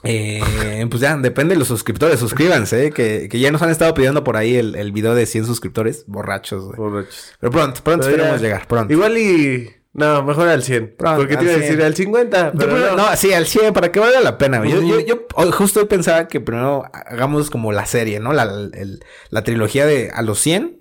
Eh, 0.04 0.86
pues 0.90 1.02
ya, 1.02 1.18
depende 1.18 1.56
de 1.56 1.60
los 1.60 1.68
suscriptores. 1.68 2.20
Suscríbanse, 2.20 2.88
eh, 2.88 2.92
que, 2.92 3.28
que 3.30 3.40
ya 3.40 3.52
nos 3.52 3.62
han 3.62 3.70
estado 3.72 3.94
pidiendo 3.94 4.24
por 4.24 4.38
ahí 4.38 4.56
el, 4.56 4.76
el 4.76 4.92
video 4.92 5.16
de 5.16 5.26
100 5.26 5.46
suscriptores. 5.46 6.06
Borrachos, 6.08 6.66
güey. 6.66 6.78
Borrachos. 6.78 7.34
Pero 7.40 7.52
pronto, 7.52 7.82
pronto 7.84 8.06
Pero 8.06 8.16
esperemos 8.18 8.42
ya- 8.42 8.48
llegar, 8.48 8.68
pronto. 8.68 8.94
Igual 8.94 9.18
y... 9.18 9.70
No, 9.94 10.22
mejor 10.24 10.48
al 10.48 10.62
100. 10.62 10.94
Pronto, 10.96 11.18
porque 11.22 11.38
te 11.38 11.44
iba 11.44 11.54
a 11.54 11.56
100. 11.58 11.62
decir 11.70 11.84
al 11.84 11.96
50. 11.96 12.52
Yo 12.54 12.60
Pero 12.60 12.74
primero- 12.74 12.96
no. 12.96 13.10
no, 13.10 13.16
sí, 13.18 13.34
al 13.34 13.48
100, 13.48 13.74
para 13.74 13.92
que 13.92 14.00
valga 14.00 14.22
la 14.22 14.38
pena. 14.38 14.64
Yo- 14.64 14.82
yo, 14.84 15.00
yo, 15.00 15.26
justo 15.52 15.80
hoy 15.80 15.88
pensaba 15.88 16.28
que 16.28 16.40
primero 16.40 16.84
hagamos 16.94 17.50
como 17.50 17.72
la 17.72 17.88
serie, 17.88 18.20
¿no? 18.20 18.32
La, 18.34 18.44
el- 18.44 19.04
la 19.32 19.44
trilogía 19.44 19.88
de 19.88 20.12
a 20.14 20.22
los 20.22 20.40
100, 20.40 20.80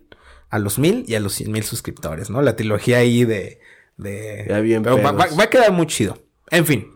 a 0.50 0.58
los 0.58 0.78
1000 0.78 1.04
y 1.08 1.14
a 1.14 1.20
los 1.20 1.32
100 1.32 1.50
mil 1.50 1.62
suscriptores, 1.64 2.28
¿no? 2.28 2.42
La 2.42 2.56
trilogía 2.56 2.98
ahí 2.98 3.24
de... 3.24 3.60
de... 3.96 4.44
Ya 4.46 4.60
bien 4.60 4.82
Pero 4.82 5.00
va- 5.02 5.12
va 5.12 5.42
a 5.44 5.50
quedar 5.50 5.72
muy 5.72 5.86
chido. 5.86 6.18
En 6.50 6.66
fin. 6.66 6.92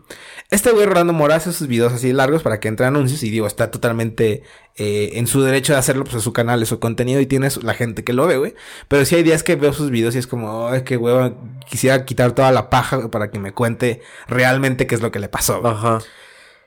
Este 0.51 0.71
güey 0.71 0.85
Rolando 0.85 1.13
Mora 1.13 1.35
hace 1.35 1.53
sus 1.53 1.67
videos 1.67 1.93
así 1.93 2.11
largos 2.11 2.43
para 2.43 2.59
que 2.59 2.67
entren 2.67 2.89
anuncios 2.89 3.23
y 3.23 3.29
digo, 3.29 3.47
está 3.47 3.71
totalmente 3.71 4.43
eh, 4.75 5.11
en 5.13 5.25
su 5.25 5.41
derecho 5.41 5.71
de 5.71 5.79
hacerlo, 5.79 6.03
pues 6.03 6.17
es 6.17 6.23
su 6.23 6.33
canal, 6.33 6.61
es 6.61 6.67
su 6.67 6.77
contenido 6.79 7.21
y 7.21 7.25
tiene 7.25 7.49
su- 7.49 7.61
la 7.61 7.73
gente 7.73 8.03
que 8.03 8.11
lo 8.11 8.27
ve, 8.27 8.37
güey. 8.37 8.53
Pero 8.89 9.05
sí 9.05 9.15
hay 9.15 9.23
días 9.23 9.43
que 9.43 9.55
veo 9.55 9.71
sus 9.71 9.91
videos 9.91 10.13
y 10.13 10.17
es 10.17 10.27
como, 10.27 10.67
ay, 10.67 10.81
qué 10.83 10.97
hueva, 10.97 11.33
quisiera 11.69 12.03
quitar 12.03 12.33
toda 12.33 12.51
la 12.51 12.69
paja 12.69 13.09
para 13.09 13.31
que 13.31 13.39
me 13.39 13.53
cuente 13.53 14.01
realmente 14.27 14.87
qué 14.87 14.95
es 14.95 15.01
lo 15.01 15.09
que 15.09 15.19
le 15.19 15.29
pasó. 15.29 15.65
Ajá. 15.65 15.99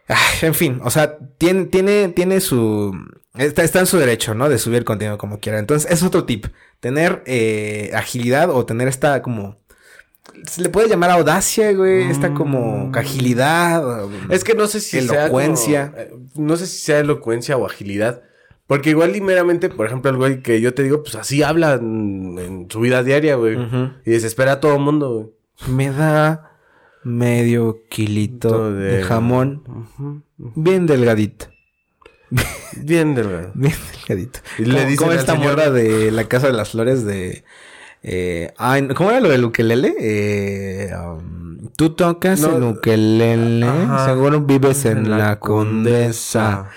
Ay, 0.09 0.17
en 0.43 0.55
fin, 0.55 0.81
o 0.83 0.91
sea, 0.91 1.19
tiene, 1.39 1.67
tiene, 1.67 2.09
tiene 2.09 2.41
su... 2.41 2.95
Está, 3.37 3.65
está 3.65 3.81
en 3.81 3.87
su 3.87 3.99
derecho, 3.99 4.35
¿no? 4.35 4.49
De 4.49 4.59
subir 4.59 4.85
contenido 4.85 5.19
como 5.19 5.41
quiera. 5.41 5.59
Entonces, 5.59 5.91
es 5.91 6.03
otro 6.03 6.25
tip. 6.25 6.47
Tener 6.81 7.23
eh, 7.27 7.91
agilidad 7.95 8.49
o 8.51 8.65
tener 8.65 8.89
esta 8.89 9.21
como... 9.23 9.63
Se 10.47 10.63
le 10.63 10.69
puede 10.69 10.89
llamar 10.89 11.11
audacia, 11.11 11.73
güey. 11.73 12.11
Esta 12.11 12.35
como 12.35 12.91
agilidad. 12.95 13.83
Es 14.31 14.45
que 14.45 14.55
no 14.55 14.67
sé 14.67 14.81
si 14.81 15.01
sea 15.01 15.25
Elocuencia. 15.25 15.91
como- 15.93 16.03
eh, 16.03 16.11
no 16.35 16.57
sé 16.57 16.67
si 16.67 16.79
sea 16.79 16.99
elocuencia 17.01 17.57
o 17.57 17.67
agilidad. 17.67 18.23
Porque 18.67 18.91
igual 18.91 19.15
y 19.15 19.21
meramente, 19.21 19.69
por 19.69 19.87
ejemplo, 19.87 20.11
el 20.11 20.17
güey 20.17 20.43
que 20.43 20.61
yo 20.61 20.73
te 20.75 20.83
digo, 20.83 21.03
pues 21.03 21.15
así 21.17 21.43
habla 21.43 21.75
en, 21.75 22.39
en 22.39 22.67
su 22.71 22.81
vida 22.81 23.03
diaria, 23.03 23.37
güey. 23.37 23.57
Y 24.07 24.11
desespera 24.11 24.53
a 24.53 24.61
todo 24.61 24.75
el 24.75 24.81
mundo, 24.81 25.11
güey. 25.67 25.75
Me 25.77 25.91
da 25.91 26.51
medio 27.05 27.83
kilito 27.91 28.73
de... 28.73 28.97
de- 28.99 29.03
jamón. 29.03 30.25
Bien 30.39 30.87
delgadito. 30.87 31.47
Bien 32.77 33.15
delgado. 33.15 33.53
Bien 33.55 33.75
delgadito. 33.93 34.41
Y 34.59 34.65
le 34.65 34.75
como, 34.79 34.89
dicen 34.89 34.97
como 34.97 35.13
esta 35.13 35.33
señor- 35.35 35.51
morra 35.57 35.71
de 35.71 36.11
la 36.11 36.25
Casa 36.25 36.47
de 36.49 36.53
las 36.55 36.71
Flores 36.71 37.05
de... 37.05 37.45
Eh, 38.07 38.53
ay, 38.59 38.87
¿Cómo 38.89 39.11
era 39.11 39.21
lo 39.21 39.31
del 39.31 39.45
ukelele? 39.45 39.95
Eh, 39.99 40.91
um, 40.95 41.71
Tú 41.77 41.91
tocas 41.95 42.39
No, 42.41 42.57
el 42.59 42.63
ukelele, 42.65 43.67
ajá. 43.67 44.05
seguro 44.05 44.43
vives 44.43 44.85
en, 44.85 45.11
la, 45.11 45.41
condesa. 45.41 46.69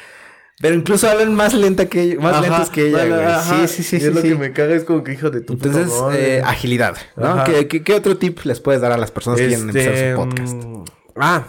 Pero 0.59 0.73
incluso 0.73 1.07
hablan 1.09 1.35
más 1.35 1.53
lenta 1.53 1.85
que 1.87 2.01
ella, 2.01 2.19
más 2.21 2.33
Ajá, 2.35 2.41
lentos 2.41 2.69
que 2.71 2.87
ella, 2.87 3.05
güey. 3.05 3.25
ajá. 3.25 3.67
Sí, 3.67 3.75
sí, 3.75 3.83
sí, 3.83 3.95
Y 3.97 3.99
sí. 3.99 4.05
es 4.07 4.15
lo 4.15 4.21
sí. 4.21 4.29
que 4.29 4.35
me 4.35 4.53
caga, 4.53 4.73
es 4.73 4.85
como 4.85 5.03
que 5.03 5.13
hijo 5.13 5.29
de 5.29 5.41
tu 5.41 5.53
Entonces, 5.53 5.91
eh, 6.13 6.41
agilidad, 6.43 6.95
¿no? 7.17 7.43
¿Qué, 7.43 7.67
qué, 7.67 7.83
qué 7.83 7.93
otro 7.93 8.17
tip 8.17 8.39
les 8.45 8.59
puedes 8.59 8.81
dar 8.81 8.91
a 8.93 8.97
las 8.97 9.11
personas 9.11 9.39
que 9.39 9.47
quieren 9.47 9.67
empezar 9.69 9.93
Este, 9.93 10.11
su 10.13 10.17
podcast? 10.17 10.53
mm, 10.55 10.83
Ah, 11.17 11.43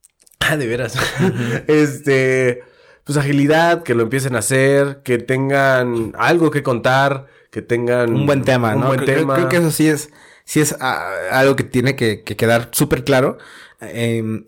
ah, 0.40 0.56
de 0.56 0.66
veras. 0.66 0.94
este, 1.68 2.62
pues 3.04 3.16
agilidad, 3.16 3.82
que 3.82 3.94
lo 3.94 4.02
empiecen 4.02 4.34
a 4.36 4.40
hacer, 4.40 5.00
que 5.04 5.16
tengan 5.18 6.12
algo 6.18 6.50
que 6.50 6.62
contar, 6.62 7.28
que 7.50 7.62
tengan 7.62 8.14
un 8.14 8.26
buen 8.26 8.42
tema, 8.42 8.74
un 8.74 8.80
¿no? 8.80 8.86
buen 8.88 9.00
creo, 9.00 9.20
tema. 9.20 9.34
creo 9.34 9.48
que 9.48 9.56
eso 9.56 9.70
sí 9.70 9.88
es, 9.88 10.10
sí 10.44 10.60
es 10.60 10.76
ah, 10.80 11.10
algo 11.32 11.56
que 11.56 11.64
tiene 11.64 11.96
que, 11.96 12.22
que 12.22 12.36
quedar 12.36 12.68
súper 12.72 13.04
claro. 13.04 13.38
Eh, 13.80 14.44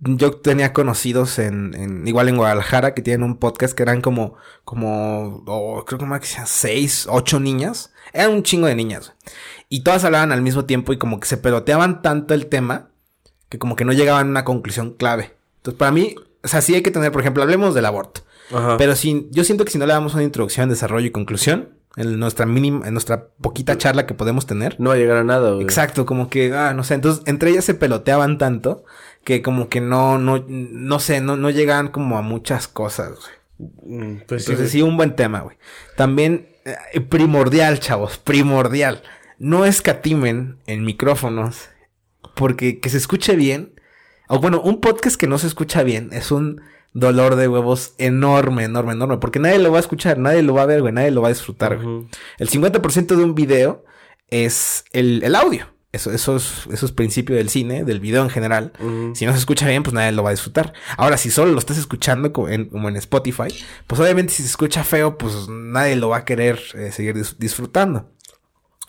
yo 0.00 0.32
tenía 0.32 0.72
conocidos 0.72 1.38
en, 1.38 1.74
en, 1.74 2.06
igual 2.06 2.28
en 2.28 2.36
Guadalajara, 2.36 2.94
que 2.94 3.00
tienen 3.02 3.22
un 3.22 3.38
podcast 3.38 3.74
que 3.74 3.82
eran 3.82 4.02
como, 4.02 4.34
como, 4.64 5.42
oh, 5.46 5.84
creo 5.86 5.98
que 5.98 6.04
más 6.04 6.20
que 6.20 6.26
sean 6.26 6.46
seis, 6.46 7.06
ocho 7.08 7.40
niñas. 7.40 7.92
Eran 8.12 8.32
un 8.32 8.42
chingo 8.42 8.66
de 8.66 8.74
niñas. 8.74 9.14
Y 9.70 9.82
todas 9.82 10.04
hablaban 10.04 10.32
al 10.32 10.42
mismo 10.42 10.66
tiempo 10.66 10.92
y 10.92 10.98
como 10.98 11.18
que 11.20 11.26
se 11.26 11.38
peloteaban 11.38 12.02
tanto 12.02 12.34
el 12.34 12.46
tema 12.46 12.90
que 13.48 13.58
como 13.58 13.76
que 13.76 13.86
no 13.86 13.92
llegaban 13.92 14.26
a 14.26 14.30
una 14.30 14.44
conclusión 14.44 14.92
clave. 14.92 15.34
Entonces, 15.56 15.78
para 15.78 15.92
mí, 15.92 16.16
o 16.42 16.48
sea, 16.48 16.60
sí 16.60 16.74
hay 16.74 16.82
que 16.82 16.90
tener, 16.90 17.10
por 17.12 17.22
ejemplo, 17.22 17.42
hablemos 17.42 17.74
del 17.74 17.86
aborto. 17.86 18.22
Ajá. 18.52 18.76
Pero 18.76 18.94
si, 18.96 19.28
yo 19.30 19.44
siento 19.44 19.64
que 19.64 19.70
si 19.70 19.78
no 19.78 19.86
le 19.86 19.92
damos 19.92 20.14
una 20.14 20.22
introducción, 20.22 20.68
desarrollo 20.68 21.06
y 21.06 21.10
conclusión, 21.10 21.70
en 21.96 22.18
nuestra 22.18 22.46
mínima, 22.46 22.86
en 22.86 22.94
nuestra 22.94 23.28
poquita 23.40 23.76
charla 23.76 24.06
que 24.06 24.14
podemos 24.14 24.46
tener. 24.46 24.76
no 24.78 24.90
va 24.90 24.94
a 24.96 24.98
llegar 24.98 25.18
a 25.18 25.24
nada, 25.24 25.52
güey. 25.52 25.62
Exacto, 25.62 26.06
como 26.06 26.30
que, 26.30 26.54
ah, 26.54 26.72
no 26.74 26.84
sé, 26.84 26.94
entonces 26.94 27.22
entre 27.26 27.50
ellas 27.50 27.64
se 27.64 27.74
peloteaban 27.74 28.38
tanto 28.38 28.84
que 29.24 29.42
como 29.42 29.68
que 29.68 29.80
no, 29.80 30.18
no, 30.18 30.44
no 30.48 30.98
sé, 31.00 31.20
no, 31.20 31.36
no 31.36 31.50
llegan 31.50 31.88
como 31.88 32.16
a 32.18 32.22
muchas 32.22 32.66
cosas, 32.66 33.10
güey. 33.10 33.42
Mm, 33.84 34.22
Pues 34.26 34.48
Entonces 34.48 34.70
sí. 34.70 34.78
sí, 34.78 34.82
un 34.82 34.96
buen 34.96 35.14
tema, 35.14 35.40
güey. 35.40 35.56
También 35.96 36.48
eh, 36.64 37.00
primordial, 37.00 37.78
chavos, 37.78 38.18
primordial. 38.18 39.02
No 39.38 39.64
escatimen 39.64 40.58
en 40.66 40.84
micrófonos 40.84 41.68
porque 42.34 42.80
que 42.80 42.88
se 42.88 42.96
escuche 42.96 43.36
bien, 43.36 43.74
o 44.28 44.38
bueno, 44.38 44.60
un 44.62 44.80
podcast 44.80 45.16
que 45.16 45.26
no 45.26 45.38
se 45.38 45.46
escucha 45.46 45.82
bien 45.82 46.08
es 46.12 46.30
un 46.30 46.62
dolor 46.94 47.36
de 47.36 47.48
huevos 47.48 47.94
enorme, 47.98 48.64
enorme, 48.64 48.92
enorme, 48.92 49.16
porque 49.18 49.38
nadie 49.38 49.58
lo 49.58 49.70
va 49.72 49.78
a 49.78 49.80
escuchar, 49.80 50.18
nadie 50.18 50.42
lo 50.42 50.54
va 50.54 50.62
a 50.62 50.66
ver, 50.66 50.80
güey, 50.82 50.92
nadie 50.92 51.10
lo 51.10 51.22
va 51.22 51.28
a 51.28 51.32
disfrutar, 51.32 51.76
güey. 51.82 52.06
El 52.38 52.50
50% 52.50 53.16
de 53.16 53.24
un 53.24 53.34
video 53.34 53.84
es 54.28 54.84
el, 54.92 55.22
el 55.24 55.34
audio. 55.34 55.66
Eso, 55.92 56.10
eso, 56.10 56.36
es, 56.36 56.66
eso 56.72 56.86
es 56.86 56.92
principio 56.92 57.36
del 57.36 57.50
cine, 57.50 57.84
del 57.84 58.00
video 58.00 58.22
en 58.22 58.30
general. 58.30 58.72
Si 59.14 59.26
no 59.26 59.32
se 59.32 59.38
escucha 59.38 59.68
bien, 59.68 59.82
pues 59.82 59.92
nadie 59.92 60.10
lo 60.12 60.22
va 60.22 60.30
a 60.30 60.32
disfrutar. 60.32 60.72
Ahora, 60.96 61.18
si 61.18 61.30
solo 61.30 61.52
lo 61.52 61.58
estás 61.58 61.76
escuchando 61.76 62.32
co- 62.32 62.48
en- 62.48 62.70
como 62.70 62.88
en 62.88 62.96
Spotify, 62.96 63.48
pues 63.86 64.00
obviamente 64.00 64.32
si 64.32 64.42
se 64.42 64.48
escucha 64.48 64.84
feo, 64.84 65.18
pues 65.18 65.48
nadie 65.50 65.96
lo 65.96 66.08
va 66.08 66.18
a 66.18 66.24
querer 66.24 66.58
eh, 66.76 66.92
seguir 66.92 67.14
dis- 67.16 67.36
disfrutando. 67.38 68.08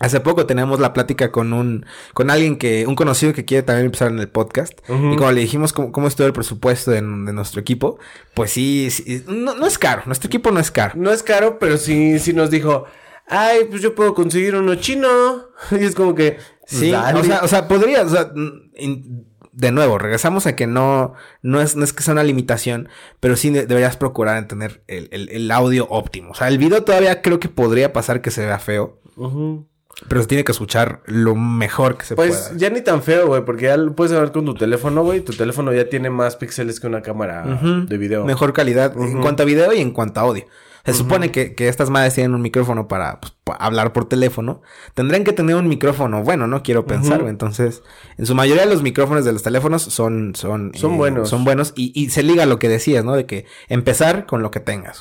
Hace 0.03 0.19
poco 0.19 0.45
tenemos 0.45 0.79
la 0.79 0.91
plática 0.93 1.31
con 1.31 1.53
un, 1.53 1.85
con 2.13 2.29
alguien 2.29 2.57
que, 2.57 2.85
un 2.87 2.95
conocido 2.95 3.31
que 3.33 3.45
quiere 3.45 3.63
también 3.63 3.85
empezar 3.85 4.11
en 4.11 4.19
el 4.19 4.27
podcast. 4.27 4.77
Ujú. 4.89 5.13
Y 5.13 5.15
como 5.15 5.31
le 5.31 5.41
dijimos 5.41 5.71
cómo, 5.71 5.91
cómo 5.91 6.07
estuvo 6.07 6.27
el 6.27 6.33
presupuesto 6.33 6.91
de, 6.91 6.97
de 6.97 7.01
nuestro 7.33 7.61
equipo, 7.61 7.97
pues 8.33 8.51
sí, 8.51 8.89
sí, 8.91 9.23
no, 9.27 9.55
no 9.55 9.65
es 9.65 9.77
caro. 9.77 10.03
Nuestro 10.05 10.27
equipo 10.27 10.51
no 10.51 10.59
es 10.59 10.71
caro. 10.71 10.93
No 10.97 11.11
es 11.11 11.23
caro, 11.23 11.57
pero 11.57 11.77
sí, 11.77 12.19
sí 12.19 12.33
nos 12.33 12.49
dijo, 12.51 12.83
ay, 13.27 13.59
pues 13.69 13.81
yo 13.81 13.95
puedo 13.95 14.13
conseguir 14.13 14.55
uno 14.55 14.75
chino. 14.75 15.07
Y 15.71 15.83
es 15.85 15.95
como 15.95 16.13
que, 16.15 16.37
Sí, 16.65 16.91
dale. 16.91 17.19
o 17.19 17.23
sea, 17.23 17.39
o 17.43 17.47
sea, 17.47 17.67
podría, 17.67 18.01
o 18.03 18.09
sea, 18.09 18.31
in- 18.75 19.25
de 19.53 19.71
nuevo, 19.71 19.99
regresamos 19.99 20.47
a 20.47 20.55
que 20.55 20.65
no, 20.67 21.13
no 21.43 21.61
es, 21.61 21.75
no 21.75 21.83
es 21.83 21.93
que 21.93 22.01
sea 22.03 22.13
una 22.13 22.23
limitación, 22.23 22.89
pero 23.19 23.35
sí 23.35 23.51
de- 23.51 23.67
deberías 23.67 23.97
procurar 23.97 24.37
en 24.37 24.47
tener 24.47 24.83
el, 24.87 25.07
el- 25.11 25.29
el 25.29 25.51
audio 25.51 25.87
óptimo. 25.89 26.31
O 26.31 26.35
sea, 26.35 26.47
el 26.47 26.57
video 26.57 26.83
todavía 26.83 27.21
creo 27.21 27.39
que 27.39 27.49
podría 27.49 27.93
pasar 27.93 28.21
que 28.21 28.31
se 28.31 28.45
vea 28.45 28.59
feo, 28.59 28.99
Ujú. 29.15 29.67
Pero 30.07 30.21
se 30.21 30.27
tiene 30.27 30.43
que 30.43 30.51
escuchar 30.51 31.01
lo 31.05 31.35
mejor 31.35 31.97
que 31.97 32.05
se 32.05 32.15
Pues 32.15 32.35
pueda. 32.49 32.57
ya 32.57 32.69
ni 32.69 32.81
tan 32.81 33.01
feo, 33.03 33.27
güey, 33.27 33.45
porque 33.45 33.65
ya 33.65 33.77
lo 33.77 33.95
puedes 33.95 34.11
grabar 34.11 34.31
con 34.31 34.45
tu 34.45 34.53
teléfono, 34.55 35.03
güey. 35.03 35.21
Tu 35.21 35.33
teléfono 35.33 35.71
ya 35.73 35.87
tiene 35.89 36.09
más 36.09 36.35
píxeles 36.35 36.79
que 36.79 36.87
una 36.87 37.01
cámara 37.01 37.59
de 37.87 37.97
video. 37.97 38.25
Mejor 38.25 38.53
calidad 38.53 38.93
en 38.99 39.21
cuanto 39.21 39.43
a 39.43 39.45
video 39.45 39.73
y 39.73 39.79
en 39.79 39.91
cuanto 39.91 40.19
a 40.19 40.23
audio. 40.23 40.45
Se 40.85 40.93
supone 40.93 41.31
que, 41.31 41.55
que 41.55 41.69
estas 41.69 41.89
madres 41.89 42.13
tienen 42.13 42.35
un 42.35 42.41
micrófono 42.41 42.89
para, 42.89 43.21
pues, 43.21 43.57
hablar 43.61 43.93
por 43.93 44.03
teléfono. 44.09 44.61
Tendrían 44.95 45.23
que 45.23 45.31
tener 45.31 45.55
un 45.55 45.69
micrófono 45.69 46.23
bueno, 46.23 46.45
¿no? 46.45 46.61
Quiero 46.61 46.85
pensar, 46.85 47.19
güey. 47.19 47.29
Entonces, 47.29 47.83
en 48.17 48.25
su 48.25 48.35
mayoría 48.35 48.65
los 48.65 48.81
micrófonos 48.81 49.23
de 49.23 49.31
los 49.31 49.43
teléfonos 49.43 49.81
son... 49.83 50.35
Son, 50.35 50.71
eh, 50.73 50.77
Son 50.77 50.97
buenos. 50.97 51.29
Son 51.29 51.45
buenos. 51.45 51.71
Y, 51.77 51.93
y 51.95 52.09
se 52.09 52.21
liga 52.21 52.43
a 52.43 52.47
lo 52.47 52.59
que 52.59 52.67
decías, 52.67 53.05
¿no? 53.05 53.13
De 53.13 53.25
que 53.25 53.45
empezar 53.69 54.25
con 54.25 54.41
lo 54.41 54.51
que 54.51 54.59
tengas. 54.59 54.99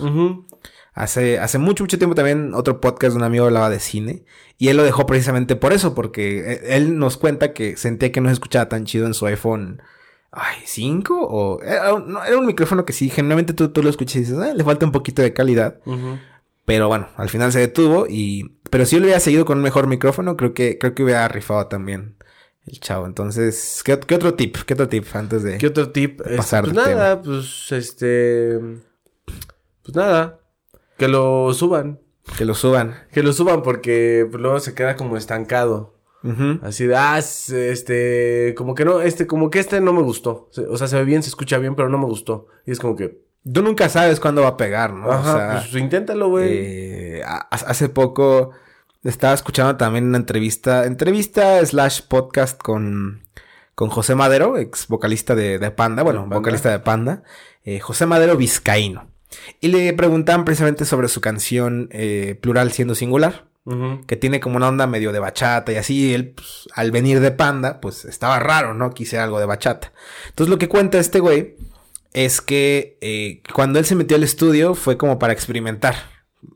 Hace, 0.94 1.38
hace 1.38 1.59
mucho, 1.59 1.85
mucho 1.85 1.98
tiempo 1.98 2.14
también 2.14 2.55
otro 2.55 2.81
podcast 2.81 3.12
de 3.12 3.18
un 3.18 3.24
amigo 3.24 3.46
hablaba 3.46 3.70
de 3.70 3.81
cine. 3.81 4.24
Y 4.59 4.68
él 4.68 4.76
lo 4.76 4.83
dejó 4.83 5.07
precisamente 5.07 5.57
por 5.57 5.72
eso. 5.72 5.94
Porque 5.94 6.38
eh, 6.52 6.76
él 6.76 6.98
nos 6.98 7.16
cuenta 7.16 7.52
que 7.52 7.76
sentía 7.76 8.12
que 8.12 8.20
no 8.20 8.28
se 8.28 8.35
escuchaba 8.35 8.68
tan 8.68 8.85
chido 8.85 9.07
en 9.07 9.14
su 9.14 9.26
iPhone... 9.26 9.83
Ay, 10.35 10.57
¿cinco? 10.64 11.26
O... 11.28 11.62
Era 11.62 11.92
un, 11.92 12.11
no, 12.11 12.24
era 12.24 12.38
un 12.38 12.46
micrófono 12.46 12.87
que 12.87 12.94
sí, 12.94 13.11
generalmente 13.11 13.52
tú, 13.52 13.68
tú 13.68 13.83
lo 13.83 13.90
escuchas 13.90 14.16
y 14.16 14.20
dices, 14.20 14.38
"Ah, 14.38 14.55
le 14.55 14.64
falta 14.64 14.87
un 14.87 14.92
poquito 14.92 15.20
de 15.20 15.35
calidad. 15.35 15.78
Pero 16.64 16.88
bueno, 16.88 17.09
al 17.16 17.28
final 17.28 17.52
se 17.52 17.59
detuvo 17.61 18.07
y... 18.09 18.57
Pero 18.70 18.87
si 18.87 18.96
yo 18.96 19.00
lo 19.00 19.05
hubiera 19.05 19.20
seguido 19.20 19.44
con 19.44 19.59
un 19.59 19.64
mejor 19.64 19.88
micrófono, 19.88 20.38
creo 20.38 20.55
que, 20.55 20.78
creo 20.78 20.94
que 20.94 21.02
hubiera 21.02 21.28
rifado 21.28 21.66
también 21.66 22.16
el 22.66 22.81
chavo. 22.81 23.05
Entonces, 23.05 23.83
¿qué, 23.85 24.00
qué 24.00 24.14
otro 24.14 24.33
tip? 24.33 24.57
¿Qué 24.64 24.72
otro 24.72 24.88
tip 24.88 25.05
antes 25.12 25.42
de...? 25.42 25.59
¿Qué 25.59 25.66
otro 25.66 25.90
tip? 25.90 26.22
Este, 26.22 26.37
pasar 26.37 26.64
pues 26.64 26.76
nada, 26.76 27.20
pues 27.20 27.70
este. 27.70 28.59
Pues 29.83 29.94
nada. 29.94 30.38
Que 31.07 31.09
lo 31.09 31.53
suban. 31.55 32.01
Que 32.38 32.45
lo 32.45 32.55
suban. 32.55 32.95
Que 33.12 33.23
lo 33.23 33.33
suban 33.33 33.62
porque 33.62 34.27
pues, 34.31 34.41
luego 34.41 34.61
se 34.61 34.75
queda 34.75 34.97
como 34.97 35.17
estancado. 35.17 35.95
Así 36.62 36.87
de, 36.87 36.95
ah, 36.95 37.19
este, 37.19 38.55
como 38.57 38.77
que 38.77 38.85
no, 38.85 39.01
este, 39.01 39.27
como 39.27 39.51
que 39.51 39.59
este 39.59 39.81
no 39.81 39.93
me 39.93 40.03
gustó. 40.03 40.49
O 40.71 40.77
sea, 40.77 40.87
se 40.87 40.97
ve 40.97 41.05
bien, 41.05 41.23
se 41.25 41.29
escucha 41.31 41.59
bien, 41.59 41.75
pero 41.75 41.88
no 41.88 41.99
me 41.99 42.05
gustó. 42.05 42.47
Y 42.65 42.71
es 42.71 42.79
como 42.79 42.95
que, 42.97 43.21
Tú 43.53 43.61
nunca 43.61 43.88
sabes 43.88 44.21
cuándo 44.21 44.43
va 44.43 44.49
a 44.51 44.57
pegar, 44.57 44.93
¿no? 44.93 45.11
ajá, 45.11 45.31
o 45.35 45.37
sea, 45.37 45.62
pues 45.69 45.83
inténtalo, 45.83 46.29
güey. 46.29 46.47
eh, 46.53 47.23
ha- 47.27 47.49
hace 47.51 47.88
poco 47.88 48.53
estaba 49.03 49.35
escuchando 49.35 49.77
también 49.77 50.05
una 50.07 50.19
entrevista, 50.19 50.87
entrevista 50.87 51.67
slash 51.67 52.03
podcast 52.07 52.57
con, 52.62 53.25
con 53.75 53.88
José 53.88 54.15
Madero, 54.15 54.59
ex 54.59 54.87
vocalista 54.87 55.35
de, 55.35 55.59
de 55.59 55.71
Panda, 55.73 56.05
bueno, 56.05 56.21
Panda. 56.21 56.37
vocalista 56.37 56.71
de 56.71 56.79
Panda, 56.79 57.25
eh, 57.65 57.81
José 57.81 58.07
Madero 58.07 58.37
Vizcaíno. 58.37 59.11
Y 59.61 59.68
le 59.68 59.92
preguntaban 59.92 60.45
precisamente 60.45 60.85
sobre 60.85 61.09
su 61.09 61.21
canción 61.21 61.88
eh, 61.92 62.38
Plural 62.40 62.73
siendo 62.73 62.95
singular. 62.95 63.51
Que 64.09 64.16
tiene 64.16 64.40
como 64.40 64.57
una 64.57 64.66
onda 64.66 64.88
medio 64.88 65.12
de 65.12 65.21
bachata 65.21 65.71
y 65.71 65.77
así, 65.77 66.09
y 66.09 66.14
él, 66.14 66.31
pues, 66.31 66.68
al 66.75 66.90
venir 66.90 67.21
de 67.21 67.31
Panda, 67.31 67.81
pues 67.81 68.05
estaba 68.05 68.40
raro, 68.40 68.75
¿no? 68.75 68.90
Quise 68.90 69.21
algo 69.21 69.38
de 69.38 69.47
bachata. 69.47 69.92
Entonces 70.31 70.51
lo 70.51 70.59
que 70.59 70.68
cuenta 70.68 70.99
este 70.99 71.21
güey 71.21 71.55
es 72.12 72.40
que 72.40 72.99
eh, 73.01 73.40
cuando 73.55 73.79
él 73.79 73.85
se 73.85 73.95
metió 73.95 74.16
al 74.16 74.25
estudio 74.25 74.75
fue 74.75 74.97
como 74.97 75.21
para 75.21 75.33
experimentar. 75.33 75.95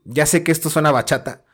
Ya 0.03 0.25
sé 0.25 0.43
que 0.43 0.51
esto 0.51 0.69
suena 0.69 0.91
bachata, 0.91 1.45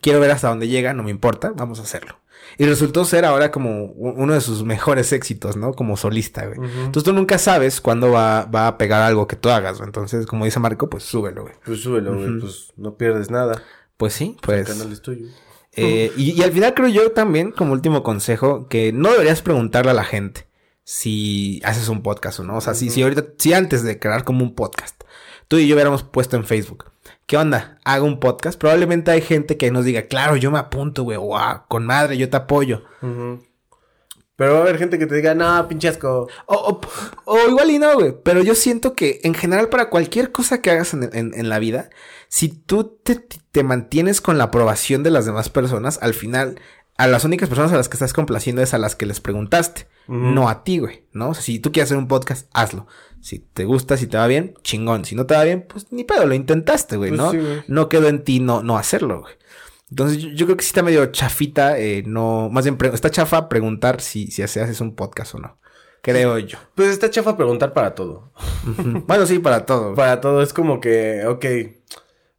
quiero 0.00 0.20
ver 0.20 0.30
hasta 0.30 0.48
dónde 0.48 0.68
llega, 0.68 0.94
no 0.94 1.02
me 1.02 1.10
importa, 1.10 1.52
vamos 1.54 1.80
a 1.80 1.82
hacerlo. 1.82 2.20
Y 2.58 2.64
resultó 2.64 3.04
ser 3.04 3.24
ahora 3.24 3.50
como 3.50 3.86
uno 3.86 4.32
de 4.32 4.40
sus 4.40 4.64
mejores 4.64 5.12
éxitos, 5.12 5.56
¿no? 5.56 5.72
Como 5.74 5.96
solista, 5.96 6.46
güey. 6.46 6.58
Entonces 6.68 7.04
tú 7.04 7.12
nunca 7.12 7.38
sabes 7.38 7.80
cuándo 7.80 8.10
va, 8.10 8.44
va 8.46 8.66
a 8.66 8.78
pegar 8.78 9.02
algo 9.02 9.26
que 9.26 9.36
tú 9.36 9.50
hagas, 9.50 9.78
güey. 9.78 9.88
Entonces, 9.88 10.26
como 10.26 10.44
dice 10.44 10.60
Marco, 10.60 10.88
pues 10.88 11.04
súbelo, 11.04 11.42
güey. 11.42 11.54
Pues 11.64 11.80
súbelo, 11.80 12.14
güey, 12.16 12.40
pues 12.40 12.72
no 12.76 12.96
pierdes 12.96 13.30
nada. 13.30 13.62
Pues 13.96 14.14
sí, 14.14 14.36
El 14.36 14.40
pues... 14.42 14.68
canal 14.68 14.92
es 14.92 15.02
tuyo. 15.02 15.26
Eh, 15.78 16.10
y, 16.16 16.32
y 16.32 16.42
al 16.42 16.52
final 16.52 16.72
creo 16.72 16.88
yo 16.88 17.12
también, 17.12 17.50
como 17.52 17.72
último 17.72 18.02
consejo, 18.02 18.66
que 18.66 18.92
no 18.92 19.10
deberías 19.10 19.42
preguntarle 19.42 19.90
a 19.90 19.94
la 19.94 20.04
gente 20.04 20.46
si 20.84 21.60
haces 21.64 21.88
un 21.88 22.02
podcast 22.02 22.40
o 22.40 22.44
no. 22.44 22.56
O 22.56 22.60
sea, 22.60 22.72
si, 22.74 22.88
si 22.90 23.02
ahorita, 23.02 23.26
si 23.38 23.52
antes 23.52 23.82
de 23.82 23.98
crear 23.98 24.24
como 24.24 24.42
un 24.42 24.54
podcast, 24.54 25.02
tú 25.48 25.58
y 25.58 25.66
yo 25.66 25.74
hubiéramos 25.74 26.02
puesto 26.04 26.36
en 26.36 26.44
Facebook, 26.44 26.86
¿qué 27.26 27.36
onda? 27.36 27.78
Hago 27.84 28.06
un 28.06 28.20
podcast. 28.20 28.58
Probablemente 28.58 29.10
hay 29.10 29.20
gente 29.20 29.56
que 29.56 29.70
nos 29.70 29.84
diga, 29.84 30.02
claro, 30.02 30.36
yo 30.36 30.50
me 30.50 30.58
apunto, 30.58 31.02
güey, 31.02 31.18
wow, 31.18 31.62
con 31.68 31.84
madre, 31.86 32.16
yo 32.16 32.28
te 32.30 32.36
apoyo. 32.36 32.82
Pero 34.36 34.52
va 34.52 34.58
a 34.58 34.62
haber 34.62 34.76
gente 34.78 34.98
que 34.98 35.06
te 35.06 35.14
diga, 35.14 35.34
no, 35.34 35.66
pinche 35.66 35.88
asco. 35.88 36.28
O, 36.46 36.54
o- 36.54 36.80
o 37.24 37.48
igual 37.48 37.70
y 37.70 37.78
no, 37.78 37.94
güey. 37.94 38.14
Pero 38.22 38.42
yo 38.42 38.54
siento 38.54 38.94
que 38.94 39.20
en 39.22 39.32
general 39.34 39.68
para 39.70 39.88
cualquier 39.88 40.30
cosa 40.30 40.60
que 40.60 40.70
hagas 40.70 40.92
en, 40.92 41.04
en- 41.14 41.32
en 41.34 41.48
la 41.48 41.58
vida, 41.58 41.88
si 42.28 42.48
tú 42.48 42.98
te, 43.02 43.14
te 43.16 43.62
mantienes 43.62 44.20
con 44.20 44.36
la 44.36 44.44
aprobación 44.44 45.02
de 45.02 45.10
las 45.10 45.24
demás 45.24 45.48
personas, 45.48 45.98
al 46.02 46.12
final, 46.12 46.60
a 46.98 47.06
las 47.06 47.24
únicas 47.24 47.48
personas 47.48 47.72
a 47.72 47.76
las 47.76 47.88
que 47.88 47.94
estás 47.96 48.12
complaciendo 48.12 48.60
es 48.62 48.74
a 48.74 48.78
las 48.78 48.94
que 48.94 49.06
les 49.06 49.20
preguntaste. 49.20 49.88
No 50.08 50.48
a 50.50 50.62
ti, 50.64 50.78
güey. 50.80 51.06
¿No? 51.12 51.30
O 51.30 51.34
sea, 51.34 51.42
si 51.42 51.58
tú 51.58 51.72
quieres 51.72 51.88
hacer 51.88 51.96
un 51.98 52.06
podcast, 52.08 52.48
hazlo. 52.52 52.86
Si 53.26 53.40
te 53.40 53.64
gusta, 53.64 53.96
si 53.96 54.06
te 54.06 54.16
va 54.16 54.28
bien, 54.28 54.54
chingón. 54.62 55.04
Si 55.04 55.16
no 55.16 55.26
te 55.26 55.34
va 55.34 55.42
bien, 55.42 55.66
pues 55.68 55.90
ni 55.90 56.04
pedo, 56.04 56.26
lo 56.26 56.34
intentaste, 56.34 56.96
güey, 56.96 57.10
Pues 57.10 57.20
¿no? 57.20 57.32
sí, 57.32 57.38
güey. 57.38 57.62
no 57.66 57.88
quedó 57.88 58.06
en 58.06 58.22
ti 58.22 58.38
no, 58.38 58.62
no 58.62 58.78
hacerlo, 58.78 59.22
güey. 59.22 59.34
Entonces 59.90 60.18
yo, 60.18 60.28
yo 60.30 60.46
creo 60.46 60.56
que 60.56 60.62
sí 60.62 60.68
está 60.68 60.84
medio 60.84 61.04
chafita, 61.06 61.76
eh, 61.76 62.04
no, 62.06 62.48
más 62.50 62.64
bien 62.64 62.78
está 62.92 63.10
chafa 63.10 63.48
preguntar 63.48 64.00
si, 64.00 64.28
si 64.30 64.42
haces 64.42 64.80
un 64.80 64.94
podcast 64.94 65.34
o 65.34 65.38
no. 65.40 65.58
Creo 66.02 66.38
yo. 66.38 66.58
Pues 66.76 66.90
está 66.90 67.10
chafa 67.10 67.36
preguntar 67.36 67.72
para 67.72 67.96
todo. 67.96 68.30
Bueno, 69.08 69.26
sí, 69.26 69.40
para 69.40 69.66
todo. 69.66 69.82
güey. 69.86 69.96
Para 69.96 70.20
todo 70.20 70.40
es 70.40 70.52
como 70.52 70.80
que, 70.80 71.24
ok, 71.26 71.44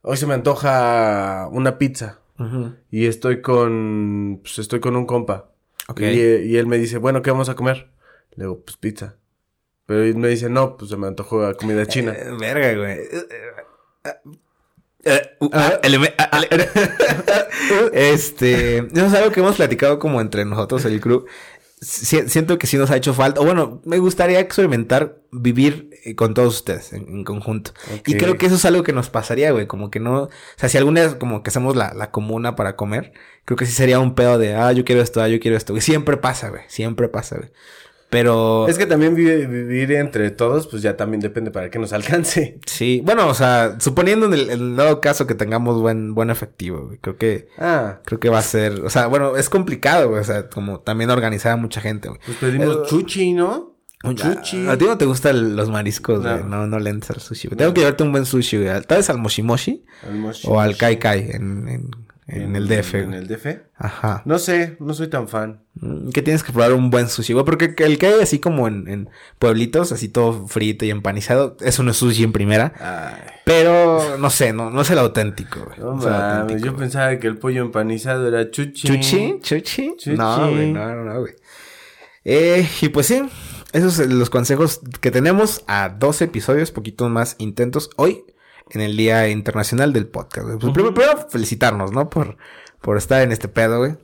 hoy 0.04 0.16
se 0.16 0.26
me 0.26 0.36
antoja 0.36 1.50
una 1.52 1.78
pizza. 1.78 2.22
Y 2.92 3.08
estoy 3.08 3.42
con, 3.42 4.40
pues 4.42 4.60
estoy 4.60 4.80
con 4.80 4.96
un 4.96 5.06
compa. 5.06 5.50
Ok. 5.90 6.00
Y, 6.00 6.06
y 6.46 6.56
él 6.56 6.66
me 6.66 6.78
dice, 6.78 6.98
bueno, 6.98 7.22
¿qué 7.22 7.32
vamos 7.32 7.50
a 7.50 7.56
comer? 7.56 7.90
Le 8.36 8.46
digo, 8.46 8.62
pues 8.64 8.78
pizza. 8.78 9.16
Pero 9.88 10.20
me 10.20 10.28
dice, 10.28 10.50
no, 10.50 10.78
pues 10.78 10.92
se 10.92 10.98
me 10.98 11.08
antojó 11.08 11.42
la 11.42 11.54
comida 11.56 11.86
china. 11.88 12.14
Eh, 12.14 12.32
verga, 12.40 12.74
güey. 12.76 13.00
Ah, 15.06 15.22
ah, 15.54 15.80
ale- 15.84 16.70
este, 17.94 18.78
eso 18.80 19.06
es 19.06 19.14
algo 19.14 19.32
que 19.32 19.40
hemos 19.40 19.56
platicado 19.56 20.00
como 20.00 20.20
entre 20.22 20.46
nosotros, 20.46 20.84
el 20.86 21.00
crew. 21.00 21.26
Si- 21.80 22.28
siento 22.28 22.58
que 22.58 22.66
sí 22.68 22.76
nos 22.78 22.90
ha 22.90 22.98
hecho 22.98 23.14
falta, 23.14 23.40
o 23.40 23.46
bueno, 23.46 23.82
me 23.86 24.00
gustaría 24.00 24.40
experimentar 24.40 25.20
vivir 25.32 25.92
eh, 26.04 26.16
con 26.16 26.34
todos 26.34 26.56
ustedes 26.56 26.92
en, 26.92 27.08
en 27.08 27.24
conjunto. 27.24 27.72
Y 28.06 28.14
creo 28.18 28.38
que 28.38 28.48
eso 28.48 28.56
es 28.56 28.66
algo 28.66 28.82
que 28.84 28.94
nos 28.94 29.10
pasaría, 29.10 29.52
güey, 29.52 29.68
como 29.68 29.92
que 29.92 30.00
no, 30.00 30.24
o 30.24 30.30
sea, 30.56 30.70
si 30.70 30.78
alguna 30.78 31.02
vez 31.04 31.16
como 31.16 31.44
que 31.44 31.50
hacemos 31.52 31.76
la, 31.76 31.94
la 31.94 32.10
comuna 32.12 32.56
para 32.56 32.76
comer, 32.76 33.14
creo 33.46 33.58
que 33.58 33.68
sí 33.68 33.72
sería 33.74 34.00
un 34.00 34.16
pedo 34.16 34.40
de, 34.40 34.56
ah, 34.56 34.72
yo 34.72 34.84
quiero 34.86 35.02
esto, 35.02 35.22
ah, 35.22 35.28
yo 35.30 35.40
quiero 35.40 35.56
esto, 35.56 35.72
güey. 35.74 35.82
Siempre 35.82 36.18
pasa, 36.18 36.50
güey, 36.50 36.64
siempre 36.68 37.08
pasa, 37.10 37.38
güey. 37.38 37.52
Pero... 38.10 38.68
Es 38.70 38.78
que 38.78 38.86
también 38.86 39.16
vivir 39.16 39.92
entre 39.92 40.32
todos, 40.32 40.68
pues 40.68 40.82
ya 40.82 40.96
también 40.96 41.20
depende 41.20 41.52
para 41.52 41.70
que 41.70 41.78
nos 41.78 41.92
alcance. 41.94 42.60
Sí, 42.66 43.02
bueno, 43.04 43.28
o 43.28 43.34
sea, 43.34 43.76
suponiendo 43.80 44.28
en 44.28 44.34
el, 44.34 44.50
en 44.50 44.60
el 44.62 44.76
dado 44.78 45.02
caso 45.02 45.28
que 45.28 45.36
tengamos 45.36 45.82
buen, 45.82 46.16
buen 46.16 46.30
efectivo, 46.30 46.86
güey, 46.86 47.00
creo 47.00 47.18
que, 47.18 47.50
Ah, 47.58 48.00
creo 48.06 48.20
que 48.20 48.30
va 48.30 48.40
a 48.40 48.44
ser, 48.44 48.80
o 48.82 48.90
sea, 48.90 49.08
bueno, 49.08 49.36
es 49.36 49.50
complicado, 49.50 50.10
güey, 50.10 50.22
o 50.22 50.24
sea, 50.24 50.48
como 50.50 50.80
también 50.80 51.10
organizar 51.10 51.52
a 51.52 51.58
mucha 51.58 51.82
gente, 51.82 52.08
güey. 52.08 52.20
pues 52.26 52.38
pedimos 52.38 52.68
Eh, 52.76 52.80
chuchi, 52.88 53.34
¿no? 53.34 53.76
Chuchi. 54.04 54.68
A, 54.68 54.78
ti 54.78 54.86
no 54.86 54.98
te 54.98 55.06
gustan 55.06 55.56
los 55.58 55.70
mariscos, 55.70 56.24
No. 56.24 56.32
güey. 56.32 56.44
No, 56.50 56.66
no 56.68 56.80
le 56.80 56.92
entras 56.92 57.18
al 57.18 57.22
sushi. 57.22 57.48
güey. 57.50 57.58
Tengo 57.58 57.74
que 57.74 57.82
llevarte 57.82 58.04
un 58.04 58.12
buen 58.12 58.26
sushi, 58.26 58.58
güey. 58.64 58.82
Tal 58.84 59.00
vez 59.00 59.10
al 59.10 59.18
Moshimoshi 59.18 59.84
Al 60.08 60.16
mochi- 60.20 60.48
o 60.48 60.62
al 60.62 60.78
Kai 60.78 60.98
Kai 61.00 61.32
en, 61.32 61.68
en, 61.68 61.92
en 62.28 62.56
el 62.56 62.68
DF, 62.68 62.96
En 62.96 63.14
el 63.14 63.28
DF. 63.28 63.46
Ajá. 63.78 64.22
No 64.26 64.38
sé, 64.38 64.76
no 64.80 64.94
soy 64.94 65.08
tan 65.08 65.28
fan. 65.28 65.62
Mm, 65.76 66.10
Que 66.10 66.22
tienes 66.22 66.44
que 66.44 66.52
probar 66.52 66.74
un 66.74 66.90
buen 66.90 67.08
sushi, 67.08 67.34
güey. 67.34 67.46
Porque 67.46 67.74
el 67.78 67.98
que 67.98 68.08
hay 68.08 68.22
así 68.22 68.40
como 68.40 68.68
en, 68.68 68.88
en 68.88 69.10
pueblitos, 69.40 69.92
así 69.92 70.10
todo 70.10 70.48
frito 70.48 70.84
y 70.86 70.90
empanizado, 70.90 71.56
eso 71.62 71.84
no 71.84 71.92
es 71.92 71.98
sushi 71.98 72.24
en 72.24 72.34
primera. 72.34 72.74
Ay. 72.80 73.32
Pero 73.46 74.18
no 74.18 74.30
sé, 74.30 74.52
no, 74.52 74.70
no 74.70 74.82
es 74.82 74.90
el 74.92 75.00
auténtico, 75.00 75.64
güey. 75.66 75.80
No 75.80 75.94
No 75.94 76.00
es 76.00 76.06
el 76.06 76.12
mames, 76.12 76.34
auténtico, 76.42 76.66
yo 76.66 76.72
güey. 76.74 76.80
pensaba 76.84 77.18
que 77.20 77.28
el 77.28 77.38
pollo 77.38 77.62
empanizado 77.62 78.28
era 78.28 78.52
chuchi. 78.52 78.88
¿Chuchi? 78.88 79.40
¿Chuchi? 79.42 79.96
Chuchi. 79.98 80.18
No, 80.18 80.52
güey, 80.52 80.72
no, 80.74 80.96
no, 80.96 81.04
no, 81.06 81.20
güey. 81.22 81.34
Eh, 82.26 82.68
y 82.82 82.90
pues 82.90 83.06
sí, 83.08 83.24
esos 83.72 83.94
son 83.94 84.20
los 84.20 84.30
consejos 84.30 84.82
que 85.00 85.12
tenemos 85.12 85.64
a 85.68 85.90
12 85.90 86.26
episodios, 86.26 86.72
poquitos 86.72 87.10
más 87.10 87.36
intentos 87.38 87.90
hoy 87.96 88.26
en 88.72 88.82
el 88.82 88.96
Día 88.98 89.28
Internacional 89.30 89.94
del 89.94 90.08
Podcast. 90.08 90.48
Pues 90.60 90.74
primero, 90.74 90.94
primero 90.94 91.28
felicitarnos, 91.30 91.92
¿no? 91.92 92.10
Por, 92.10 92.38
por 92.82 92.98
estar 92.98 93.22
en 93.22 93.32
este 93.32 93.48
pedo, 93.48 93.78
güey. 93.80 93.96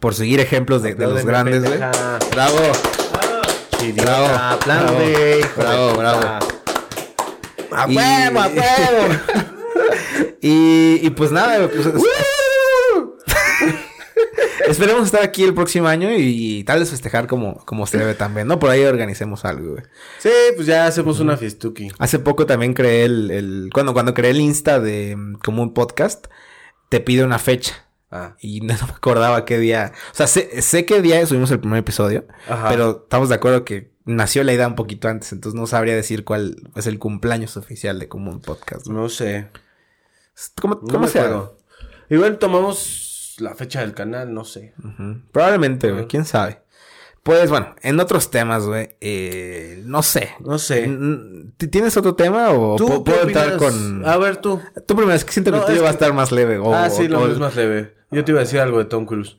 Por 0.00 0.14
seguir 0.14 0.38
ejemplos 0.40 0.82
de, 0.82 0.94
de 0.94 1.06
los 1.06 1.24
grandes, 1.24 1.64
güey. 1.64 1.78
Bravo. 2.30 2.58
Bravo, 3.94 4.58
bravo, 4.66 4.96
bravo, 5.56 5.96
bravo. 5.96 6.20
¡A 7.72 7.86
huevo, 7.86 8.40
a 8.40 8.46
huevo! 8.48 9.14
y, 10.42 11.00
y 11.02 11.10
pues 11.10 11.30
nada, 11.32 11.56
güey, 11.58 11.68
pues, 11.70 11.86
es- 11.86 11.94
esperemos 14.70 15.04
estar 15.04 15.22
aquí 15.22 15.42
el 15.44 15.54
próximo 15.54 15.88
año 15.88 16.10
y, 16.12 16.64
tal 16.64 16.78
vez 16.80 16.90
festejar 16.90 17.26
como, 17.26 17.56
como 17.64 17.86
se 17.86 17.98
debe 17.98 18.14
también, 18.14 18.46
¿no? 18.46 18.58
Por 18.58 18.70
ahí 18.70 18.84
organicemos 18.84 19.44
algo, 19.44 19.72
güey. 19.72 19.82
sí, 20.18 20.30
pues 20.54 20.66
ya 20.66 20.86
hacemos 20.86 21.20
una 21.20 21.36
fiestuki. 21.36 21.88
Hace 21.98 22.18
poco 22.18 22.46
también 22.46 22.74
creé 22.74 23.04
el, 23.04 23.30
el- 23.30 23.70
cuando, 23.72 23.92
cuando 23.92 24.14
creé 24.14 24.30
el 24.32 24.40
Insta 24.40 24.80
de 24.80 25.16
mm, 25.16 25.34
como 25.44 25.62
un 25.62 25.74
podcast, 25.74 26.26
te 26.88 27.00
pide 27.00 27.24
una 27.24 27.38
fecha. 27.38 27.86
Ah. 28.10 28.36
Y 28.40 28.60
no 28.62 28.74
me 28.74 28.92
acordaba 28.92 29.44
qué 29.44 29.58
día. 29.58 29.92
O 30.12 30.14
sea, 30.14 30.26
sé, 30.26 30.62
sé 30.62 30.84
qué 30.84 31.00
día 31.02 31.24
subimos 31.26 31.50
el 31.50 31.60
primer 31.60 31.78
episodio. 31.78 32.26
Ajá. 32.48 32.68
Pero 32.68 33.02
estamos 33.04 33.28
de 33.28 33.34
acuerdo 33.36 33.64
que 33.64 33.90
nació 34.04 34.42
la 34.44 34.52
idea 34.52 34.66
un 34.66 34.74
poquito 34.74 35.08
antes. 35.08 35.32
Entonces 35.32 35.58
no 35.58 35.66
sabría 35.66 35.94
decir 35.94 36.24
cuál 36.24 36.56
es 36.74 36.86
el 36.86 36.98
cumpleaños 36.98 37.56
oficial 37.56 37.98
de 37.98 38.08
como 38.08 38.30
un 38.30 38.40
podcast. 38.40 38.86
¿no? 38.88 39.02
No 39.02 39.08
sé. 39.08 39.48
¿Cómo, 40.60 40.76
No 40.82 40.88
cómo 40.92 41.06
se 41.06 41.18
acuerdo. 41.20 41.58
Igual 42.08 42.38
tomamos 42.38 43.09
la 43.40 43.54
fecha 43.54 43.80
del 43.80 43.94
canal, 43.94 44.32
no 44.34 44.44
sé. 44.44 44.74
Probablemente, 45.32 45.90
güey. 45.90 46.06
¿Quién 46.06 46.24
sabe? 46.24 46.62
Pues 47.22 47.50
bueno, 47.50 47.74
en 47.82 48.00
otros 48.00 48.30
temas, 48.30 48.64
güey. 48.64 48.96
eh, 49.00 49.82
no 49.84 50.02
sé. 50.02 50.30
No 50.40 50.58
sé. 50.58 50.86
Mm, 50.88 51.52
¿t- 51.58 51.68
¿Tienes 51.68 51.96
otro 51.98 52.14
tema 52.14 52.50
o 52.50 52.76
¿Tú 52.76 53.04
puedo 53.04 53.22
entrar 53.22 53.56
con... 53.58 54.02
A 54.06 54.16
ver, 54.16 54.38
tú. 54.38 54.58
Tú 54.86 54.96
primero, 54.96 55.14
es 55.14 55.24
que 55.24 55.32
siento 55.32 55.50
que 55.52 55.58
No, 55.58 55.68
es 55.68 55.82
va 55.82 55.88
a 55.88 55.92
estar 55.92 56.12
más 56.14 56.32
leve. 56.32 56.58
O, 56.58 56.74
ah, 56.74 56.88
sí, 56.88 57.08
lo 57.08 57.20
o- 57.20 57.28
es 57.28 57.38
más 57.38 57.54
leve. 57.56 57.94
Yo 58.10 58.24
te 58.24 58.32
iba 58.32 58.40
a 58.40 58.44
decir 58.44 58.58
algo 58.60 58.78
de 58.78 58.86
Tom 58.86 59.04
Cruise. 59.04 59.36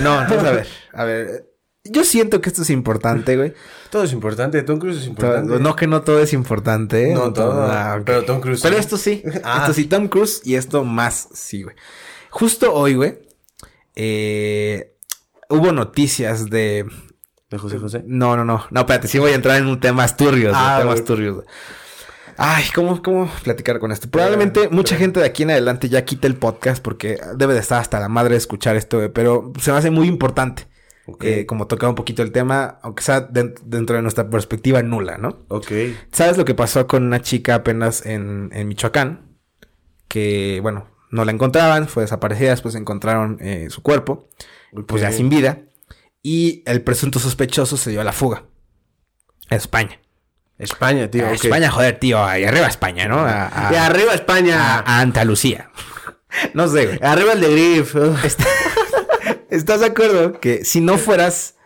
No, 0.00 0.20
entonces 0.20 0.46
a 0.48 0.52
ver, 0.52 0.66
a 0.92 1.04
ver. 1.04 1.48
Yo 1.84 2.04
siento 2.04 2.40
que 2.40 2.48
esto 2.48 2.62
es 2.62 2.70
importante, 2.70 3.36
güey. 3.36 3.54
Todo 3.90 4.04
es 4.04 4.12
importante, 4.12 4.62
Tom 4.62 4.78
Cruise 4.78 4.98
es 4.98 5.06
importante. 5.08 5.58
No 5.58 5.74
que 5.74 5.86
no 5.88 6.02
todo 6.02 6.20
es 6.20 6.32
importante. 6.32 7.10
¿eh? 7.10 7.14
No 7.14 7.32
todo, 7.32 7.62
Ah, 7.70 8.00
pero 8.04 8.24
Tom 8.24 8.40
Cruise 8.40 8.60
Pero 8.62 8.74
sí. 8.76 8.80
esto 8.80 8.96
sí. 8.96 9.22
Ah. 9.44 9.58
Esto 9.62 9.72
sí, 9.74 9.86
Tom 9.86 10.06
Cruise 10.08 10.42
y 10.44 10.54
esto 10.56 10.84
más 10.84 11.28
sí, 11.32 11.62
güey. 11.64 11.74
Justo 12.30 12.72
hoy, 12.72 12.94
güey, 12.94 13.18
eh, 13.96 14.94
hubo 15.48 15.72
noticias 15.72 16.48
de... 16.50 16.86
¿De 17.50 17.58
José 17.58 17.78
José? 17.78 18.02
No, 18.06 18.36
no, 18.36 18.44
no. 18.44 18.64
No, 18.70 18.80
espérate, 18.80 19.08
sí 19.08 19.18
voy 19.18 19.32
a 19.32 19.34
entrar 19.34 19.58
en 19.58 19.66
un 19.66 19.78
tema 19.78 20.06
turbios, 20.08 20.54
Ah, 20.56 20.78
temas 20.80 21.04
turbios. 21.04 21.44
Ay, 22.38 22.64
¿cómo, 22.74 23.02
¿cómo 23.02 23.30
platicar 23.44 23.78
con 23.78 23.92
esto? 23.92 24.08
Probablemente 24.10 24.70
mucha 24.70 24.96
gente 24.96 25.20
de 25.20 25.26
aquí 25.26 25.42
en 25.42 25.50
adelante 25.50 25.90
ya 25.90 26.02
quite 26.06 26.26
el 26.26 26.36
podcast 26.36 26.82
porque 26.82 27.18
debe 27.36 27.52
de 27.52 27.60
estar 27.60 27.78
hasta 27.78 28.00
la 28.00 28.08
madre 28.08 28.30
de 28.32 28.38
escuchar 28.38 28.74
esto, 28.76 29.12
pero 29.12 29.52
se 29.60 29.70
me 29.70 29.76
hace 29.78 29.90
muy 29.90 30.08
importante. 30.08 30.66
Ok. 31.04 31.24
eh, 31.24 31.46
como 31.46 31.66
tocar 31.66 31.88
un 31.90 31.96
poquito 31.96 32.22
el 32.22 32.30
tema, 32.30 32.78
aunque 32.80 33.02
sea 33.02 33.20
den- 33.20 33.54
dentro 33.64 33.96
de 33.96 34.02
nuestra 34.02 34.30
perspectiva 34.30 34.82
nula, 34.82 35.18
¿no? 35.18 35.40
Ok. 35.48 35.70
¿Sabes 36.12 36.38
lo 36.38 36.44
que 36.44 36.54
pasó 36.54 36.86
con 36.86 37.02
una 37.04 37.20
chica 37.20 37.56
apenas 37.56 38.06
en, 38.06 38.50
en 38.52 38.68
Michoacán? 38.68 39.36
Que, 40.08 40.60
bueno, 40.62 40.86
no 41.12 41.24
la 41.24 41.30
encontraban, 41.30 41.86
fue 41.88 42.02
desaparecida, 42.02 42.50
después 42.50 42.74
encontraron 42.74 43.38
eh, 43.40 43.68
su 43.70 43.82
cuerpo, 43.82 44.28
pues 44.88 45.02
ya 45.02 45.12
sin 45.12 45.28
vida. 45.28 45.60
Y 46.22 46.62
el 46.66 46.82
presunto 46.82 47.18
sospechoso 47.20 47.76
se 47.76 47.90
dio 47.90 48.00
a 48.00 48.04
la 48.04 48.12
fuga. 48.12 48.44
A 49.50 49.54
España. 49.56 50.00
España, 50.58 51.10
tío. 51.10 51.26
A. 51.26 51.32
España, 51.32 51.70
joder, 51.70 51.98
tío. 51.98 52.24
Ahí 52.24 52.44
arriba 52.44 52.66
España, 52.66 53.06
¿no? 53.08 53.18
A, 53.20 53.68
a- 53.68 53.72
Y 53.72 53.76
arriba 53.76 54.14
España. 54.14 54.78
a- 54.80 55.00
Andalucía. 55.00 55.70
no 56.54 56.68
sé, 56.68 56.86
güey. 56.86 56.98
Arriba 57.02 57.32
el 57.32 57.40
de 57.40 57.50
Griff. 57.50 57.94
Está- 58.24 58.46
¿Estás 59.50 59.80
de 59.80 59.86
acuerdo 59.86 60.40
que 60.40 60.64
si 60.64 60.80
no 60.80 60.96
fueras... 60.98 61.56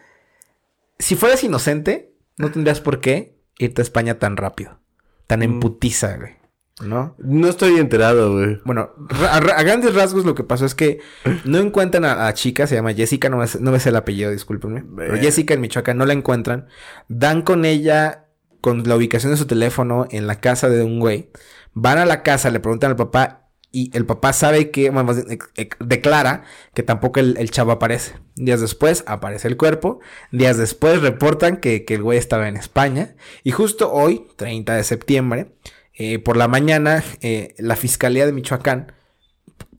Si 0.98 1.14
fueras 1.14 1.44
inocente, 1.44 2.14
no 2.38 2.50
tendrías 2.50 2.80
por 2.80 3.00
qué 3.00 3.38
irte 3.58 3.82
a 3.82 3.84
España 3.84 4.18
tan 4.18 4.36
rápido. 4.36 4.80
Tan 5.26 5.42
en 5.42 5.60
putiza, 5.60 6.16
güey. 6.16 6.36
¿No? 6.82 7.14
No 7.18 7.48
estoy 7.48 7.78
enterado, 7.78 8.34
güey. 8.34 8.60
Bueno, 8.66 8.90
a, 9.30 9.40
ra- 9.40 9.56
a 9.56 9.62
grandes 9.62 9.94
rasgos 9.94 10.26
lo 10.26 10.34
que 10.34 10.44
pasó 10.44 10.66
es 10.66 10.74
que 10.74 11.00
no 11.44 11.56
encuentran 11.58 12.04
a 12.04 12.14
la 12.14 12.34
chica, 12.34 12.66
se 12.66 12.74
llama 12.74 12.92
Jessica, 12.92 13.30
no 13.30 13.38
me 13.38 13.80
sé 13.80 13.88
el 13.88 13.96
apellido, 13.96 14.30
discúlpenme. 14.30 14.84
Pero. 14.96 15.16
Jessica 15.16 15.54
en 15.54 15.62
Michoacán 15.62 15.96
no 15.96 16.04
la 16.04 16.12
encuentran. 16.12 16.66
Dan 17.08 17.40
con 17.42 17.64
ella, 17.64 18.26
con 18.60 18.82
la 18.86 18.94
ubicación 18.96 19.32
de 19.32 19.38
su 19.38 19.46
teléfono 19.46 20.06
en 20.10 20.26
la 20.26 20.40
casa 20.40 20.68
de 20.68 20.82
un 20.84 21.00
güey. 21.00 21.30
Van 21.72 21.96
a 21.96 22.04
la 22.04 22.22
casa, 22.22 22.50
le 22.50 22.60
preguntan 22.60 22.90
al 22.90 22.96
papá 22.96 23.48
y 23.72 23.90
el 23.96 24.04
papá 24.06 24.32
sabe 24.34 24.70
que, 24.70 24.90
bueno, 24.90 25.04
más 25.12 25.18
ex- 25.28 25.50
ex- 25.56 25.76
declara 25.80 26.44
que 26.74 26.82
tampoco 26.82 27.20
el, 27.20 27.36
el 27.38 27.50
chavo 27.50 27.72
aparece. 27.72 28.16
Días 28.34 28.60
después 28.60 29.02
aparece 29.06 29.48
el 29.48 29.56
cuerpo. 29.56 30.00
Días 30.30 30.58
después 30.58 31.00
reportan 31.00 31.56
que, 31.56 31.84
que 31.86 31.94
el 31.94 32.02
güey 32.02 32.18
estaba 32.18 32.48
en 32.48 32.56
España. 32.56 33.16
Y 33.44 33.50
justo 33.52 33.90
hoy, 33.92 34.26
30 34.36 34.74
de 34.76 34.84
septiembre, 34.84 35.52
eh, 35.96 36.18
por 36.18 36.36
la 36.36 36.48
mañana, 36.48 37.02
eh, 37.20 37.54
la 37.58 37.76
Fiscalía 37.76 38.26
de 38.26 38.32
Michoacán 38.32 38.92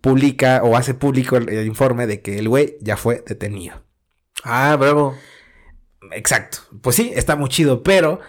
publica 0.02 0.62
o 0.64 0.76
hace 0.76 0.94
público 0.94 1.38
el, 1.38 1.50
el 1.50 1.68
informe 1.68 2.08
de 2.08 2.22
que 2.22 2.40
el 2.40 2.50
güey 2.50 2.78
ya 2.82 2.98
fue 2.98 3.24
detenido. 3.26 3.84
Ah, 4.44 4.76
bravo. 4.80 5.16
Exacto. 6.12 6.60
Pues 6.82 6.96
sí, 6.96 7.12
está 7.16 7.36
muy 7.36 7.50
chido, 7.50 7.84
pero 7.84 8.20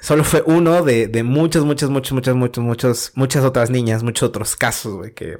solo 0.00 0.24
fue 0.24 0.42
uno 0.46 0.82
de, 0.82 1.08
de 1.08 1.22
muchas, 1.22 1.64
muchas, 1.64 1.90
muchas, 1.90 2.12
muchas, 2.12 2.34
muchas, 2.34 2.64
muchas, 2.64 3.12
muchas 3.14 3.44
otras 3.44 3.70
niñas, 3.70 4.02
muchos 4.02 4.28
otros 4.28 4.56
casos, 4.56 4.94
güey, 4.94 5.14
que 5.14 5.38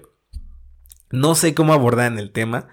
no 1.11 1.35
sé 1.35 1.55
cómo 1.55 1.73
abordar 1.73 2.11
en 2.11 2.19
el 2.19 2.33
tema. 2.33 2.69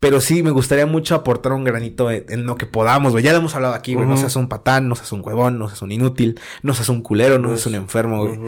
Pero 0.00 0.20
sí, 0.22 0.42
me 0.42 0.50
gustaría 0.50 0.86
mucho 0.86 1.14
aportar 1.14 1.52
un 1.52 1.62
granito 1.62 2.10
en, 2.10 2.46
lo 2.46 2.56
que 2.56 2.64
podamos, 2.64 3.12
güey. 3.12 3.22
Ya 3.22 3.32
lo 3.32 3.38
hemos 3.38 3.54
hablado 3.54 3.74
aquí, 3.74 3.92
güey. 3.94 4.06
No 4.08 4.16
seas 4.16 4.34
un 4.36 4.48
patán, 4.48 4.88
no 4.88 4.94
seas 4.96 5.12
un 5.12 5.20
huevón, 5.22 5.58
no 5.58 5.68
seas 5.68 5.82
un 5.82 5.92
inútil, 5.92 6.40
no 6.62 6.72
seas 6.72 6.88
un 6.88 7.02
culero, 7.02 7.38
no 7.38 7.48
seas 7.50 7.66
un 7.66 7.74
enfermo, 7.74 8.26
güey. 8.26 8.38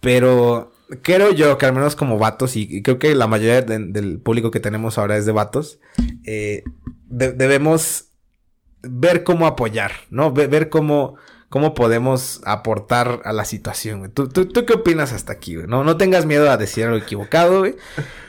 Pero 0.00 0.72
creo 1.02 1.32
yo 1.32 1.56
que 1.56 1.66
al 1.66 1.72
menos 1.72 1.94
como 1.96 2.18
vatos, 2.18 2.56
y 2.56 2.82
creo 2.82 2.98
que 2.98 3.14
la 3.14 3.26
mayoría 3.28 3.62
de- 3.62 3.78
del 3.86 4.18
público 4.20 4.50
que 4.50 4.58
tenemos 4.60 4.98
ahora 4.98 5.16
es 5.16 5.24
de 5.26 5.32
vatos, 5.32 5.78
eh, 6.24 6.64
de- 7.08 7.32
debemos 7.32 8.06
ver 8.82 9.22
cómo 9.22 9.46
apoyar, 9.46 9.92
¿no? 10.10 10.32
Ve- 10.32 10.46
ver 10.48 10.68
cómo, 10.68 11.14
cómo 11.48 11.74
podemos 11.74 12.40
aportar 12.44 13.20
a 13.24 13.32
la 13.32 13.44
situación, 13.44 14.00
güey. 14.00 14.10
¿Tú, 14.10 14.28
tú, 14.28 14.46
tú 14.46 14.64
qué 14.66 14.74
opinas 14.74 15.12
hasta 15.12 15.32
aquí, 15.32 15.56
güey? 15.56 15.66
No, 15.66 15.84
no 15.84 15.96
tengas 15.96 16.26
miedo 16.26 16.50
a 16.50 16.56
decir 16.56 16.84
algo 16.84 16.96
equivocado, 16.98 17.60
güey. 17.60 17.76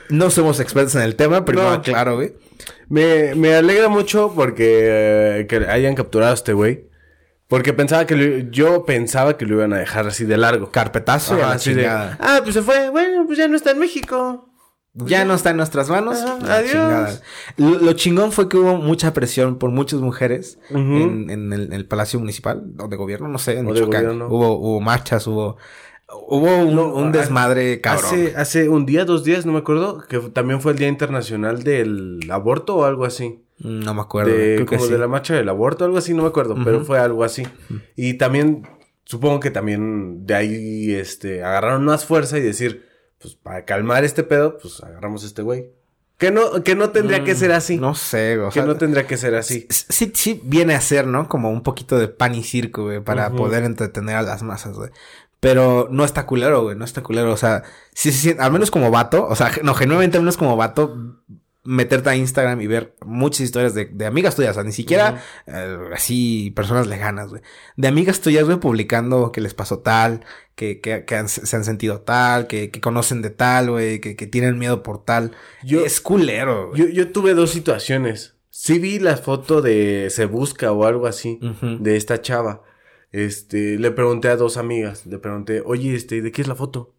No 0.08 0.30
somos 0.30 0.58
expertos 0.60 0.94
en 0.96 1.02
el 1.02 1.16
tema, 1.16 1.44
primero 1.44 1.70
No. 1.70 1.82
claro, 1.82 2.16
güey. 2.16 2.34
Me, 2.88 3.34
me 3.34 3.54
alegra 3.54 3.88
mucho 3.88 4.32
porque 4.34 5.40
eh, 5.40 5.46
que 5.48 5.56
hayan 5.68 5.94
capturado 5.94 6.32
a 6.32 6.34
este 6.34 6.52
güey. 6.52 6.88
Porque 7.48 7.72
pensaba 7.72 8.06
que 8.06 8.14
lo- 8.16 8.50
yo 8.50 8.84
pensaba 8.84 9.36
que 9.36 9.44
lo 9.44 9.56
iban 9.56 9.72
a 9.72 9.78
dejar 9.78 10.06
así 10.06 10.24
de 10.24 10.36
largo. 10.36 10.70
Carpetazo 10.70 11.34
Ajá, 11.34 11.52
así 11.52 11.74
de, 11.74 11.86
ah, 11.86 12.40
pues 12.42 12.54
se 12.54 12.62
fue. 12.62 12.90
Bueno, 12.90 13.24
pues 13.26 13.38
ya 13.38 13.48
no 13.48 13.56
está 13.56 13.72
en 13.72 13.78
México. 13.80 14.49
Ya 14.94 15.24
no 15.24 15.34
está 15.34 15.50
en 15.50 15.56
nuestras 15.56 15.88
manos. 15.88 16.18
La 16.42 16.56
adiós. 16.56 17.22
Lo, 17.56 17.78
lo 17.78 17.92
chingón 17.92 18.32
fue 18.32 18.48
que 18.48 18.56
hubo 18.56 18.76
mucha 18.76 19.12
presión 19.12 19.56
por 19.56 19.70
muchas 19.70 20.00
mujeres 20.00 20.58
en, 20.70 21.30
en 21.30 21.52
el, 21.52 21.62
en 21.66 21.72
el 21.72 21.86
Palacio 21.86 22.18
Municipal 22.18 22.64
o 22.78 22.88
de 22.88 22.96
Gobierno, 22.96 23.28
no 23.28 23.38
sé, 23.38 23.58
en 23.58 23.66
Michoacán. 23.66 24.20
Hubo, 24.22 24.58
hubo 24.58 24.80
marchas, 24.80 25.26
hubo, 25.28 25.56
hubo 26.28 26.56
un, 26.58 26.74
No, 26.74 26.92
un 26.94 27.08
ha- 27.08 27.12
desmadre 27.12 27.80
cabrón. 27.80 28.04
Hace, 28.06 28.34
hace 28.36 28.68
un 28.68 28.84
día, 28.84 29.04
dos 29.04 29.22
días, 29.22 29.46
no 29.46 29.52
me 29.52 29.58
acuerdo, 29.60 30.02
que 30.08 30.18
también 30.18 30.60
fue 30.60 30.72
el 30.72 30.78
Día 30.78 30.88
Internacional 30.88 31.62
del 31.62 32.20
Aborto 32.30 32.76
o 32.78 32.84
algo 32.84 33.04
así. 33.04 33.44
Mm, 33.60 33.80
No 33.84 33.94
me 33.94 34.00
acuerdo. 34.00 34.32
De, 34.32 34.56
creo 34.56 34.66
que 34.66 34.76
como 34.76 34.86
sí. 34.86 34.92
de 34.92 34.98
la 34.98 35.06
marcha 35.06 35.34
del 35.34 35.48
aborto, 35.48 35.84
algo 35.84 35.98
así, 35.98 36.14
no 36.14 36.22
me 36.22 36.28
acuerdo, 36.28 36.56
pero 36.64 36.84
fue 36.84 36.98
algo 36.98 37.22
así. 37.22 37.44
Y 37.94 38.14
también, 38.14 38.66
supongo 39.04 39.38
que 39.38 39.52
también 39.52 40.26
de 40.26 40.34
ahí, 40.34 40.92
este, 40.94 41.44
agarraron 41.44 41.84
más 41.84 42.04
fuerza 42.04 42.38
y 42.38 42.42
decir, 42.42 42.89
pues 43.20 43.34
para 43.34 43.64
calmar 43.64 44.04
este 44.04 44.22
pedo, 44.22 44.58
pues 44.58 44.82
agarramos 44.82 45.22
a 45.22 45.26
este 45.26 45.42
güey. 45.42 45.70
Que 46.18 46.30
no, 46.30 46.62
que 46.62 46.74
no 46.74 46.90
tendría 46.90 47.24
que 47.24 47.32
Mm, 47.32 47.36
ser 47.36 47.52
así. 47.52 47.76
No 47.78 47.94
sé, 47.94 48.38
o 48.38 48.50
que 48.50 48.62
no 48.62 48.76
tendría 48.76 49.06
que 49.06 49.16
ser 49.16 49.34
así. 49.34 49.66
Sí, 49.70 50.12
sí 50.14 50.40
viene 50.44 50.74
a 50.74 50.80
ser, 50.80 51.06
¿no? 51.06 51.28
Como 51.28 51.50
un 51.50 51.62
poquito 51.62 51.98
de 51.98 52.08
pan 52.08 52.34
y 52.34 52.42
circo, 52.44 52.84
güey, 52.84 53.00
para 53.00 53.30
poder 53.30 53.64
entretener 53.64 54.16
a 54.16 54.22
las 54.22 54.42
masas, 54.42 54.76
güey. 54.76 54.90
Pero 55.40 55.88
no 55.90 56.04
está 56.04 56.26
culero, 56.26 56.62
güey, 56.62 56.76
no 56.76 56.84
está 56.84 57.02
culero. 57.02 57.32
O 57.32 57.38
sea, 57.38 57.62
sí, 57.94 58.12
sí, 58.12 58.32
sí, 58.32 58.36
al 58.38 58.52
menos 58.52 58.70
como 58.70 58.90
vato, 58.90 59.26
o 59.26 59.34
sea, 59.34 59.50
no, 59.62 59.72
genuinamente 59.74 60.18
al 60.18 60.22
menos 60.22 60.36
como 60.36 60.56
vato, 60.58 60.94
meterte 61.62 62.08
a 62.10 62.16
Instagram 62.16 62.60
y 62.62 62.66
ver 62.66 62.94
muchas 63.04 63.40
historias 63.40 63.74
de, 63.74 63.84
de 63.86 64.06
amigas 64.06 64.34
tuyas, 64.34 64.52
o 64.52 64.54
sea, 64.54 64.62
ni 64.64 64.72
siquiera 64.72 65.22
eh, 65.46 65.76
así 65.94 66.52
personas 66.56 66.86
lejanas, 66.86 67.28
güey. 67.28 67.42
De 67.76 67.88
amigas 67.88 68.20
tuyas, 68.20 68.44
güey, 68.44 68.58
publicando 68.58 69.30
que 69.32 69.40
les 69.42 69.52
pasó 69.54 69.80
tal, 69.80 70.24
que, 70.54 70.80
que, 70.80 71.04
que 71.04 71.16
han- 71.16 71.28
se 71.28 71.54
han 71.56 71.64
sentido 71.64 72.00
tal, 72.00 72.46
que, 72.46 72.70
que 72.70 72.80
conocen 72.80 73.20
de 73.22 73.30
tal, 73.30 73.70
güey, 73.70 74.00
que, 74.00 74.16
que 74.16 74.26
tienen 74.26 74.58
miedo 74.58 74.82
por 74.82 75.04
tal. 75.04 75.32
Yo- 75.62 75.84
es 75.84 76.00
culero, 76.00 76.68
güey. 76.70 76.80
Yo, 76.80 76.88
yo 76.88 77.12
tuve 77.12 77.34
dos 77.34 77.50
situaciones. 77.50 78.36
Sí 78.48 78.78
vi 78.78 78.98
la 78.98 79.16
foto 79.16 79.62
de 79.62 80.08
Se 80.10 80.24
Busca 80.26 80.72
o 80.72 80.84
algo 80.84 81.06
así, 81.06 81.38
de 81.80 81.96
esta 81.96 82.20
chava. 82.20 82.62
Este, 83.12 83.78
le 83.78 83.90
pregunté 83.90 84.28
a 84.28 84.36
dos 84.36 84.56
amigas, 84.56 85.06
le 85.06 85.18
pregunté, 85.18 85.62
oye, 85.64 85.94
este, 85.94 86.22
¿de 86.22 86.30
qué 86.32 86.42
es 86.42 86.48
la 86.48 86.54
foto? 86.54 86.94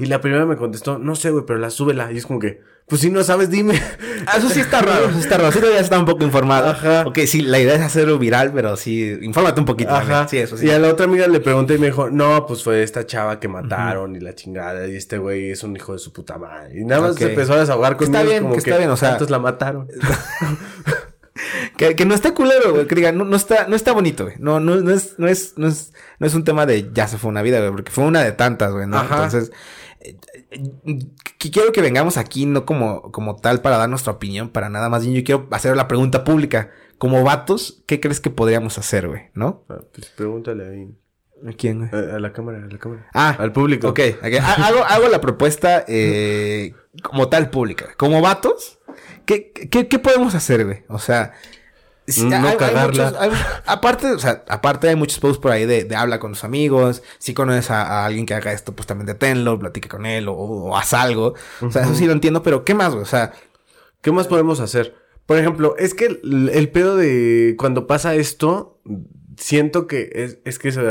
Y 0.00 0.06
la 0.06 0.20
primera 0.20 0.46
me 0.46 0.56
contestó, 0.56 0.98
no 0.98 1.16
sé, 1.16 1.30
güey, 1.30 1.44
pero 1.44 1.58
la 1.58 1.70
súbela. 1.70 2.12
Y 2.12 2.18
es 2.18 2.26
como 2.26 2.38
que, 2.38 2.60
pues 2.88 3.00
si 3.00 3.10
no 3.10 3.22
sabes, 3.24 3.50
dime. 3.50 3.80
Ah, 4.26 4.38
Eso 4.38 4.48
sí 4.48 4.60
está 4.60 4.80
raro, 4.82 5.08
eso 5.08 5.18
está 5.18 5.36
raro. 5.38 5.50
Sí 5.52 5.58
deberías 5.60 5.82
estar 5.84 5.98
un 5.98 6.04
poco 6.04 6.24
informado. 6.24 6.70
Ajá. 6.70 7.04
Ok, 7.06 7.18
sí, 7.26 7.42
la 7.42 7.58
idea 7.58 7.74
es 7.74 7.80
hacerlo 7.80 8.18
viral, 8.18 8.52
pero 8.52 8.76
sí, 8.76 9.16
infórmate 9.22 9.60
un 9.60 9.66
poquito. 9.66 9.90
Ajá. 9.90 10.00
también. 10.26 10.28
Sí, 10.28 10.38
eso 10.38 10.56
sí. 10.56 10.66
Y 10.66 10.70
a 10.70 10.78
la 10.78 10.88
otra 10.88 11.06
amiga 11.06 11.26
le 11.28 11.40
pregunté 11.40 11.74
y 11.74 11.78
me 11.78 11.86
dijo, 11.86 12.10
no, 12.10 12.46
pues 12.46 12.62
fue 12.62 12.82
esta 12.82 13.06
chava 13.06 13.38
que 13.40 13.48
mataron 13.48 14.14
y 14.16 14.20
la 14.20 14.34
chingada. 14.34 14.86
Y 14.88 14.96
este 14.96 15.18
güey 15.18 15.50
es 15.50 15.62
un 15.64 15.74
hijo 15.76 15.92
de 15.92 15.98
su 15.98 16.12
puta 16.12 16.38
madre. 16.38 16.80
Y 16.80 16.84
nada 16.84 17.02
más 17.08 17.16
se 17.16 17.28
empezó 17.30 17.54
a 17.54 17.60
desahogar 17.60 17.96
Que 17.96 18.04
conmigo. 18.06 18.18
está 18.18 18.28
bien, 18.30 18.42
como 18.42 18.54
que 18.54 18.58
está 18.60 18.78
bien, 18.78 18.90
o 18.90 18.96
sea- 18.96 19.10
Entonces 19.12 19.30
la 19.30 19.38
mataron. 19.38 19.88
Que, 21.76 21.94
que 21.94 22.06
no 22.06 22.14
está 22.14 22.32
culero, 22.32 22.72
güey. 22.72 22.86
Que 22.86 22.94
digan, 22.94 23.18
no, 23.18 23.24
no 23.26 23.36
está, 23.36 23.66
no 23.68 23.76
está 23.76 23.92
bonito, 23.92 24.24
güey. 24.24 24.36
No, 24.38 24.58
no, 24.58 24.76
no 24.76 24.90
es, 24.94 25.18
no 25.18 25.28
es, 25.28 25.52
no 25.58 25.68
es, 25.68 25.92
no 26.18 26.26
es 26.26 26.34
un 26.34 26.44
tema 26.44 26.64
de 26.64 26.90
ya 26.94 27.06
se 27.06 27.18
fue 27.18 27.28
una 27.28 27.42
vida, 27.42 27.58
güey. 27.58 27.70
Porque 27.72 27.92
fue 27.92 28.04
una 28.04 28.22
de 28.24 28.32
tantas, 28.32 28.72
güey, 28.72 28.86
¿no? 28.86 28.96
Ajá. 28.96 29.16
Entonces, 29.16 29.52
quiero 31.38 31.72
que 31.72 31.80
vengamos 31.82 32.16
aquí 32.16 32.46
no 32.46 32.64
como, 32.66 33.10
como 33.12 33.36
tal 33.36 33.60
para 33.60 33.78
dar 33.78 33.88
nuestra 33.88 34.12
opinión, 34.12 34.50
para 34.50 34.68
nada 34.68 34.88
más. 34.88 35.04
Yo 35.04 35.22
quiero 35.24 35.46
hacer 35.50 35.76
la 35.76 35.88
pregunta 35.88 36.24
pública. 36.24 36.70
Como 36.98 37.22
vatos, 37.24 37.82
¿qué 37.86 38.00
crees 38.00 38.20
que 38.20 38.30
podríamos 38.30 38.78
hacer, 38.78 39.06
güey? 39.08 39.24
¿No? 39.34 39.64
Ah, 39.68 39.80
pues 39.92 40.06
pregúntale 40.08 40.66
ahí. 40.66 40.94
¿A 41.46 41.52
quién, 41.52 41.86
güey? 41.88 41.90
A, 42.10 42.16
a 42.16 42.18
la 42.18 42.32
cámara, 42.32 42.58
a 42.64 42.72
la 42.72 42.78
cámara. 42.78 43.06
Ah, 43.12 43.36
Al 43.38 43.52
público. 43.52 43.88
Ok, 43.88 44.00
ok. 44.18 44.32
Ha- 44.40 44.66
Hago, 44.66 44.82
hago 44.84 45.08
la 45.08 45.20
propuesta 45.20 45.84
eh, 45.86 46.72
como 47.02 47.28
tal 47.28 47.50
pública. 47.50 47.88
Como 47.98 48.22
vatos, 48.22 48.78
¿qué, 49.26 49.52
qué, 49.52 49.88
qué 49.88 49.98
podemos 49.98 50.34
hacer, 50.34 50.64
güey? 50.64 50.84
O 50.88 50.98
sea, 50.98 51.34
No 52.06 52.56
cagarla. 52.56 53.04
muchos- 53.10 53.20
hay- 53.20 53.30
aparte, 53.66 54.12
o 54.12 54.18
sea, 54.18 54.44
aparte 54.48 54.88
hay 54.88 54.96
muchos 54.96 55.18
posts 55.18 55.38
por 55.40 55.50
ahí 55.52 55.66
de, 55.66 55.84
de 55.84 55.96
habla 55.96 56.18
con 56.20 56.32
tus 56.32 56.44
amigos. 56.44 57.02
Si 57.18 57.34
conoces 57.34 57.70
a, 57.70 57.82
a 57.82 58.06
alguien 58.06 58.26
que 58.26 58.34
haga 58.34 58.52
esto, 58.52 58.74
pues 58.74 58.86
también 58.86 59.06
deténlo, 59.06 59.58
platica 59.58 59.88
con 59.88 60.06
él 60.06 60.28
o, 60.28 60.34
o 60.34 60.76
haz 60.76 60.94
algo. 60.94 61.34
O 61.60 61.70
sea, 61.70 61.82
eso 61.82 61.94
sí 61.94 62.06
lo 62.06 62.12
entiendo, 62.12 62.42
pero 62.42 62.64
¿qué 62.64 62.74
más, 62.74 62.90
güey? 62.92 63.02
O 63.02 63.06
sea, 63.06 63.32
¿Qué 64.02 64.12
más 64.12 64.28
podemos 64.28 64.60
hacer? 64.60 64.94
Por 65.26 65.36
ejemplo, 65.38 65.74
es 65.78 65.94
que 65.94 66.06
el, 66.06 66.50
el 66.54 66.68
pedo 66.70 66.96
de 66.96 67.56
cuando 67.58 67.88
pasa 67.88 68.14
esto, 68.14 68.78
siento 69.36 69.88
que 69.88 70.10
es, 70.14 70.38
es 70.44 70.58
que 70.60 70.68
eso 70.68 70.82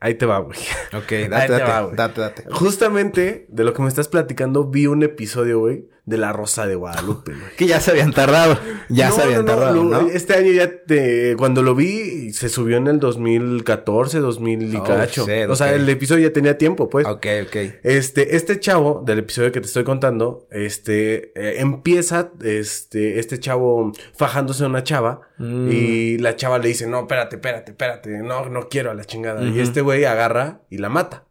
ahí 0.00 0.14
te 0.16 0.26
va, 0.26 0.38
güey. 0.40 0.58
ok, 0.92 1.08
date, 1.30 1.46
te 1.46 1.52
date, 1.52 1.62
va, 1.64 1.90
date, 1.94 2.20
date. 2.20 2.44
Justamente 2.50 3.46
de 3.48 3.64
lo 3.64 3.72
que 3.72 3.80
me 3.82 3.88
estás 3.88 4.08
platicando, 4.08 4.64
vi 4.64 4.86
un 4.86 5.02
episodio, 5.02 5.60
güey, 5.60 5.88
de 6.08 6.16
La 6.18 6.32
Rosa 6.32 6.66
de 6.66 6.74
Guadalupe, 6.74 7.32
güey. 7.32 7.56
Que 7.56 7.66
ya 7.66 7.80
se 7.80 7.90
habían 7.90 8.12
tardado. 8.12 8.58
Ya 8.88 9.10
No, 9.10 9.14
se 9.16 9.22
habían 9.22 9.44
no, 9.44 9.52
no, 9.52 9.58
tardado, 9.58 9.84
¿no? 9.84 10.08
Este 10.08 10.34
año 10.34 10.50
ya, 10.52 10.70
te- 10.86 11.36
cuando 11.36 11.62
lo 11.62 11.74
vi, 11.74 12.32
se 12.32 12.48
subió 12.48 12.78
en 12.78 12.86
el 12.86 12.98
2014, 12.98 14.18
2000 14.20 14.74
y 14.74 14.80
cacho. 14.80 15.26
shit, 15.26 15.48
o 15.50 15.54
sea, 15.56 15.74
el 15.74 15.88
episodio 15.88 16.28
ya 16.28 16.32
tenía 16.32 16.56
tiempo, 16.56 16.88
pues. 16.88 17.06
Ok, 17.06 17.26
ok. 17.46 17.56
Este, 17.82 18.36
este 18.36 18.58
chavo 18.60 19.02
del 19.04 19.18
episodio 19.18 19.52
que 19.52 19.60
te 19.60 19.66
estoy 19.66 19.84
contando, 19.84 20.46
este, 20.50 21.32
eh, 21.34 21.60
empieza, 21.60 22.30
este, 22.42 23.18
este 23.18 23.38
chavo 23.38 23.92
fajándose 24.16 24.64
a 24.64 24.66
una 24.68 24.82
chava 24.82 25.20
Mm. 25.38 25.68
y 25.70 26.18
la 26.18 26.34
chava 26.34 26.58
le 26.58 26.68
dice, 26.68 26.86
no, 26.88 27.00
espérate, 27.00 27.36
espérate, 27.36 27.70
espérate, 27.72 28.10
no, 28.18 28.48
no 28.48 28.68
quiero 28.68 28.90
a 28.90 28.94
la 28.94 29.04
chingada. 29.04 29.42
Y 29.44 29.60
este 29.60 29.82
güey 29.82 30.04
agarra 30.04 30.62
y 30.70 30.78
la 30.78 30.88
mata. 30.88 31.24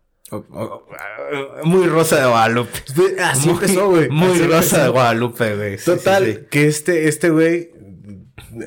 Muy 1.64 1.88
rosa 1.88 2.18
de 2.22 2.28
Guadalupe. 2.28 2.72
Así 3.24 3.48
Muy- 3.50 3.56
empezó, 3.56 3.90
güey. 3.90 4.10
Muy 4.10 4.32
Así 4.32 4.44
rosa 4.44 4.56
empezó. 4.58 4.84
de 4.84 4.90
Guadalupe, 4.90 5.56
güey. 5.56 5.78
Total, 5.78 6.26
sí, 6.26 6.34
sí. 6.34 6.40
que 6.50 6.68
este, 6.68 7.08
este 7.08 7.30
güey 7.30 7.72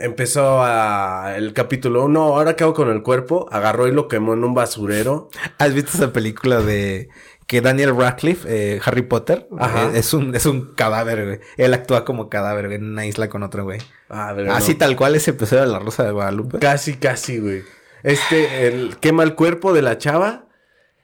empezó 0.03 0.63
a 0.63 1.35
el 1.37 1.53
capítulo 1.53 2.07
no, 2.09 2.23
ahora 2.37 2.55
qué 2.55 2.65
hago 2.65 2.75
con 2.75 2.91
el 2.91 3.03
cuerpo, 3.03 3.49
agarró 3.51 3.89
y 3.89 3.93
lo 3.93 4.09
quemó 4.09 4.35
en 4.35 4.45
un 4.45 4.55
basurero. 4.55 5.29
¿Has 5.59 5.75
visto 5.75 5.93
esa 5.97 6.13
película 6.13 6.61
de 6.61 7.09
que 7.47 7.61
Daniel 7.61 7.97
Radcliffe, 7.97 8.47
eh, 8.49 8.81
Harry 8.85 9.03
Potter, 9.03 9.49
Ajá. 9.59 9.87
eh, 9.87 9.99
es 9.99 10.15
un 10.15 10.35
es 10.35 10.47
un 10.47 10.73
cadáver, 10.75 11.25
güey? 11.27 11.41
Él 11.57 11.75
actúa 11.75 12.05
como 12.05 12.29
cadáver 12.29 12.67
güey, 12.67 12.77
en 12.79 12.85
una 12.91 13.07
isla 13.07 13.29
con 13.29 13.43
otro 13.43 13.65
güey. 13.65 13.81
Ah, 14.09 14.33
pero 14.37 14.53
Así 14.53 14.73
no. 14.73 14.79
tal 14.79 14.97
cual 14.97 15.15
ese 15.17 15.33
episodio 15.33 15.63
de 15.63 15.69
La 15.69 15.79
Rosa 15.79 16.05
de 16.05 16.13
Guadalupe. 16.13 16.59
Casi, 16.59 16.95
casi, 16.97 17.39
güey. 17.39 17.63
Este, 18.03 18.67
el, 18.69 18.97
quema 18.99 19.25
el 19.25 19.35
cuerpo 19.35 19.73
de 19.73 19.83
la 19.83 19.99
chava. 19.99 20.47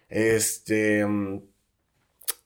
Este. 0.09 1.05
mm, 1.07 1.41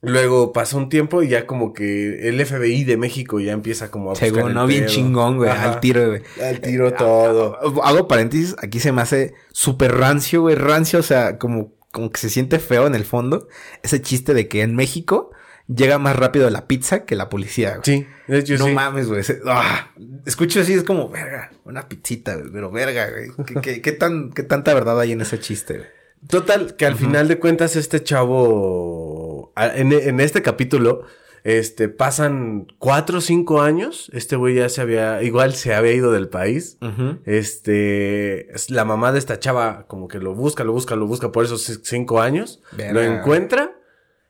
Luego 0.02 0.54
pasa 0.54 0.78
un 0.78 0.88
tiempo 0.88 1.22
y 1.22 1.28
ya 1.28 1.46
como 1.46 1.74
que 1.74 2.26
el 2.26 2.44
FBI 2.44 2.84
de 2.84 2.96
México 2.96 3.38
ya 3.38 3.52
empieza 3.52 3.90
como 3.90 4.06
a 4.06 4.12
buscar 4.12 4.30
Según, 4.30 4.48
el 4.48 4.54
¿no? 4.54 4.66
Bien 4.66 4.84
pedo. 4.84 4.92
chingón, 4.94 5.36
güey. 5.36 5.50
Ajá. 5.50 5.74
Al 5.74 5.80
tiro, 5.80 6.08
güey. 6.08 6.22
Al 6.42 6.60
tiro 6.60 6.94
todo. 6.94 7.58
Hago 7.82 8.08
paréntesis, 8.08 8.56
aquí 8.62 8.80
se 8.80 8.92
me 8.92 9.02
hace 9.02 9.34
súper 9.52 9.92
rancio, 9.92 10.40
güey. 10.40 10.54
Rancio, 10.54 11.00
o 11.00 11.02
sea, 11.02 11.36
como, 11.36 11.74
como 11.90 12.10
que 12.10 12.18
se 12.18 12.30
siente 12.30 12.58
feo 12.58 12.86
en 12.86 12.94
el 12.94 13.04
fondo. 13.04 13.46
Ese 13.82 14.00
chiste 14.00 14.32
de 14.32 14.48
que 14.48 14.62
en 14.62 14.74
México 14.74 15.32
llega 15.68 15.98
más 15.98 16.16
rápido 16.16 16.48
la 16.48 16.66
pizza 16.66 17.04
que 17.04 17.14
la 17.14 17.28
policía, 17.28 17.76
güey. 17.76 17.82
Sí, 17.84 18.06
de 18.26 18.38
hecho 18.38 18.56
no 18.56 18.66
sí. 18.68 18.72
mames, 18.72 19.06
güey. 19.06 19.22
Ah, 19.44 19.90
escucho 20.24 20.60
así, 20.60 20.72
es 20.72 20.82
como, 20.82 21.10
verga, 21.10 21.50
una 21.64 21.86
pizzita, 21.90 22.36
güey. 22.36 22.50
Pero 22.50 22.70
verga, 22.70 23.10
güey. 23.10 23.32
¿Qué, 23.46 23.54
qué, 23.60 23.82
qué 23.82 23.92
tan, 23.92 24.30
¿Qué 24.32 24.44
tanta 24.44 24.72
verdad 24.72 24.98
hay 24.98 25.12
en 25.12 25.20
ese 25.20 25.38
chiste, 25.38 25.74
güey? 25.74 25.99
Total, 26.28 26.76
que 26.76 26.86
al 26.86 26.94
final 26.96 27.28
de 27.28 27.38
cuentas 27.38 27.76
este 27.76 28.02
chavo, 28.02 29.52
en, 29.56 29.92
en 29.92 30.20
este 30.20 30.42
capítulo, 30.42 31.02
este, 31.44 31.88
pasan 31.88 32.66
cuatro 32.78 33.18
o 33.18 33.20
cinco 33.22 33.62
años, 33.62 34.10
este 34.12 34.36
güey 34.36 34.56
ya 34.56 34.68
se 34.68 34.82
había, 34.82 35.22
igual 35.22 35.54
se 35.54 35.72
había 35.74 35.92
ido 35.92 36.12
del 36.12 36.28
país, 36.28 36.76
este, 37.24 38.52
es- 38.54 38.70
la 38.70 38.84
mamá 38.84 39.12
de 39.12 39.18
esta 39.18 39.38
chava 39.38 39.86
como 39.88 40.08
que 40.08 40.18
lo 40.18 40.34
busca, 40.34 40.64
lo 40.64 40.72
busca, 40.72 40.96
lo 40.96 41.06
busca 41.06 41.32
por 41.32 41.44
esos 41.44 41.80
cinco 41.84 42.20
años, 42.20 42.62
lo 42.92 43.00
encuentra, 43.02 43.72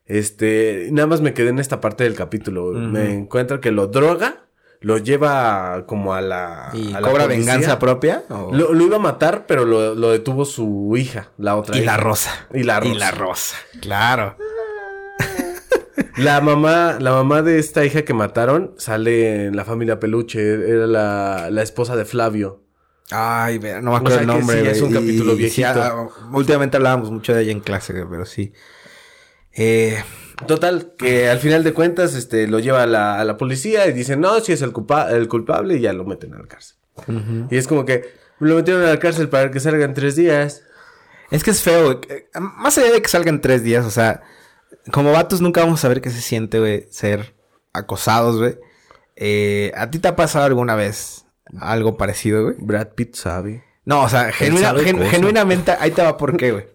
este, 0.07 0.89
nada 0.93 1.07
más 1.09 1.21
me 1.21 1.35
quedé 1.35 1.51
en 1.51 1.59
esta 1.59 1.81
parte 1.81 2.05
del 2.05 2.15
capítulo, 2.15 2.71
me 2.73 3.13
encuentra 3.15 3.61
que 3.61 3.71
lo 3.73 3.89
droga, 3.89 4.47
lo 4.81 4.97
lleva 4.99 5.85
como 5.87 6.15
a 6.15 6.21
la... 6.23 6.71
¿Y 6.73 6.95
a 6.95 7.01
cobra 7.03 7.27
venganza 7.27 7.79
propia? 7.79 8.25
o- 8.31 8.51
Lo, 8.55 8.73
lo 8.73 8.85
iba 8.85 8.97
a 8.97 9.01
matar, 9.01 9.45
pero 9.47 9.65
lo, 9.67 9.95
lo 9.95 10.11
detuvo 10.11 10.45
su 10.47 10.95
hija, 10.97 11.31
la 11.37 11.57
otra 11.57 11.77
y 11.77 11.81
hija. 11.83 11.93
la 11.93 11.97
rosa. 11.99 12.47
Y 12.55 12.63
la 12.63 12.81
rosa. 12.81 12.91
Y 12.91 12.99
la 12.99 13.11
rosa. 13.11 13.57
Claro. 13.81 14.37
La 16.17 16.41
mamá, 16.41 16.97
la 16.99 17.13
mamá 17.13 17.43
de 17.43 17.59
esta 17.59 17.85
hija 17.85 18.03
que 18.03 18.15
mataron 18.15 18.75
sale 18.79 19.47
en 19.47 19.57
la 19.57 19.65
familia 19.65 20.01
Peluche. 20.01 20.41
Era 20.71 20.87
la, 20.87 21.49
la 21.51 21.63
esposa 21.63 21.97
de 21.97 22.05
Flavio. 22.05 22.63
Ay, 23.11 23.59
no 23.59 23.91
me 23.91 23.97
acuerdo 23.97 24.11
sea 24.11 24.21
el 24.21 24.27
nombre. 24.27 24.61
sí, 24.63 24.67
es 24.69 24.83
un 24.83 24.93
capítulo 24.93 25.33
y- 25.33 25.37
viejito. 25.37 25.73
sí, 25.75 25.81
ah, 25.83 26.07
últimamente 26.33 26.77
hablábamos 26.77 27.11
mucho 27.11 27.35
de 27.35 27.43
ella 27.43 27.53
en 27.53 27.61
clase, 27.61 27.93
pero 28.11 28.25
sí. 28.25 28.53
Eh, 29.53 30.03
Total, 30.47 30.93
que 30.99 31.29
al 31.29 31.39
final 31.39 31.63
de 31.65 31.73
cuentas, 31.73 32.15
este, 32.15 32.47
lo 32.47 32.59
lleva 32.59 32.83
a 32.83 32.87
la, 32.87 33.21
a 33.21 33.25
la 33.25 33.37
policía 33.37 33.87
y 33.87 33.93
dicen, 33.93 34.21
no, 34.21 34.41
si 34.41 34.53
es 34.53 34.63
el, 34.63 34.73
culpa- 34.73 35.11
el 35.11 35.29
culpable 35.29 35.77
y 35.77 35.81
ya 35.81 35.93
lo 35.93 36.05
meten 36.05 36.35
a 36.35 36.39
la 36.39 36.47
cárcel. 36.47 36.77
Y 37.51 37.57
es 37.57 37.67
como 37.67 37.85
que 37.85 38.13
lo 38.39 38.57
metieron 38.57 38.83
a 38.85 38.89
la 38.89 38.99
cárcel 38.99 39.29
para 39.29 39.51
que 39.51 39.61
salga 39.61 39.85
en 39.85 39.95
tres 39.95 40.17
días. 40.17 40.63
es 41.31 41.43
que 41.45 41.51
es 41.51 41.63
feo, 41.63 41.85
güey. 41.85 41.99
Eh, 42.09 42.27
Más 42.41 42.77
allá 42.79 42.93
de 42.93 43.03
que 43.03 43.09
salgan 43.09 43.41
tres 43.41 43.63
días, 43.63 43.85
o 43.87 43.91
sea, 43.91 44.23
como 44.93 45.13
vatos 45.13 45.41
nunca 45.41 45.61
vamos 45.63 45.81
a 45.81 45.83
saber 45.83 46.01
qué 46.01 46.11
se 46.11 46.21
siente, 46.21 46.59
güey, 46.59 46.87
ser 46.91 47.35
acosados, 47.73 48.39
güey. 48.39 48.59
Eh, 49.17 49.73
¿A 49.77 49.91
ti 49.91 49.99
te 49.99 50.09
ha 50.09 50.17
pasado 50.17 50.47
alguna 50.47 50.75
vez 50.75 51.27
algo 51.59 51.97
parecido, 51.97 52.45
güey? 52.45 52.57
Brad 52.59 52.89
Pitt 52.95 53.15
sabe. 53.15 53.65
No, 53.85 54.03
o 54.05 54.09
sea, 54.09 54.33
genuina- 54.33 54.75
gen- 54.79 55.03
genuinamente, 55.11 55.73
ahí 55.79 55.91
te 55.91 56.03
va 56.03 56.17
por 56.17 56.37
qué, 56.37 56.53
güey. 56.53 56.67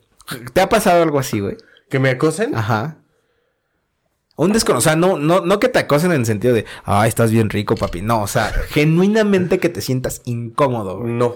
¿Te 0.53 0.61
ha 0.61 0.69
pasado 0.69 1.01
algo 1.03 1.19
así, 1.19 1.39
güey? 1.39 1.57
¿Que 1.89 1.99
me 1.99 2.09
acosen? 2.09 2.55
Ajá. 2.55 2.97
Un 4.37 4.51
desconocido, 4.51 4.79
o 4.79 4.81
sea, 4.81 4.95
no, 4.95 5.17
no, 5.17 5.41
no 5.41 5.59
que 5.59 5.69
te 5.69 5.79
acosen 5.79 6.11
en 6.11 6.21
el 6.21 6.25
sentido 6.25 6.53
de, 6.53 6.65
ay, 6.83 7.07
estás 7.07 7.31
bien 7.31 7.49
rico, 7.49 7.75
papi. 7.75 8.01
No, 8.01 8.21
o 8.21 8.27
sea, 8.27 8.51
genuinamente 8.69 9.59
que 9.59 9.69
te 9.69 9.81
sientas 9.81 10.21
incómodo, 10.25 10.99
güey. 10.99 11.13
No. 11.13 11.35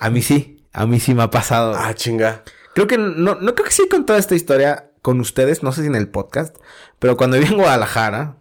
A 0.00 0.08
mí 0.08 0.22
sí, 0.22 0.66
a 0.72 0.86
mí 0.86 0.98
sí 0.98 1.14
me 1.14 1.22
ha 1.22 1.30
pasado. 1.30 1.74
Ah, 1.76 1.94
chinga. 1.94 2.42
Creo 2.74 2.86
que 2.86 2.96
no, 2.96 3.34
no 3.34 3.54
creo 3.54 3.64
que 3.64 3.72
sí 3.72 3.82
he 3.82 3.88
contado 3.88 4.18
esta 4.18 4.34
historia 4.34 4.90
con 5.02 5.20
ustedes, 5.20 5.62
no 5.62 5.72
sé 5.72 5.82
si 5.82 5.86
en 5.86 5.94
el 5.94 6.08
podcast, 6.08 6.56
pero 6.98 7.16
cuando 7.16 7.38
viví 7.38 7.52
en 7.52 7.58
Guadalajara, 7.58 8.38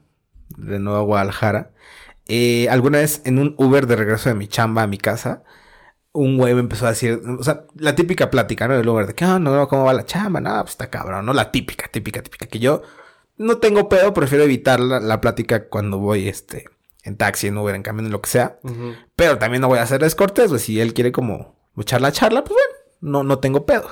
de 0.58 0.80
nuevo 0.80 1.00
a 1.00 1.04
Guadalajara, 1.04 1.72
eh, 2.28 2.68
alguna 2.70 3.00
vez 3.00 3.22
en 3.26 3.40
un 3.40 3.56
Uber 3.58 3.88
de 3.88 3.96
regreso 3.96 4.30
de 4.30 4.36
mi 4.36 4.48
chamba 4.48 4.84
a 4.84 4.88
mi 4.88 4.98
casa, 4.98 5.44
un 6.12 6.38
güey 6.38 6.54
me 6.54 6.62
empezó 6.62 6.88
a 6.88 6.90
decir, 6.90 7.22
o 7.40 7.44
sea, 7.44 7.66
la 7.76 7.94
típica 7.96 8.32
plática, 8.32 8.68
¿no? 8.68 8.78
Del 8.78 8.88
Uber 8.88 9.06
de 9.06 9.14
que, 9.14 9.26
ah, 9.26 9.38
no, 9.38 9.68
¿cómo 9.68 9.84
va 9.86 9.94
la 9.94 10.06
chamba? 10.06 10.40
No, 10.42 10.60
pues 10.62 10.72
está 10.72 10.90
cabrón, 10.90 11.26
¿no? 11.26 11.34
La 11.34 11.52
típica, 11.52 11.88
típica, 11.90 12.24
típica, 12.24 12.48
que 12.48 12.60
yo 12.60 12.82
no 13.38 13.58
tengo 13.58 13.90
pedo, 13.90 14.14
prefiero 14.14 14.44
evitar 14.44 14.80
la, 14.80 15.22
plática 15.22 15.68
cuando 15.68 16.00
voy, 16.00 16.28
este, 16.28 16.66
en 17.04 17.18
taxi, 17.18 17.48
en 17.48 17.58
Uber, 17.58 17.76
en 17.76 17.84
camión, 17.84 18.06
en 18.06 18.12
lo 18.12 18.22
que 18.22 18.30
sea. 18.30 18.60
Pero 19.16 19.38
también 19.38 19.62
no 19.62 19.68
voy 19.68 19.80
a 19.80 19.84
hacerles 19.84 20.16
cortés, 20.16 20.50
güey. 20.50 20.62
Si 20.62 20.80
él 20.80 20.94
quiere 20.94 21.12
como 21.12 21.56
echar 21.78 22.02
la 22.02 22.12
charla, 22.12 22.44
pues 22.44 22.54
bueno, 22.54 22.74
no, 23.02 23.24
no 23.24 23.40
tengo 23.40 23.66
pedo. 23.66 23.90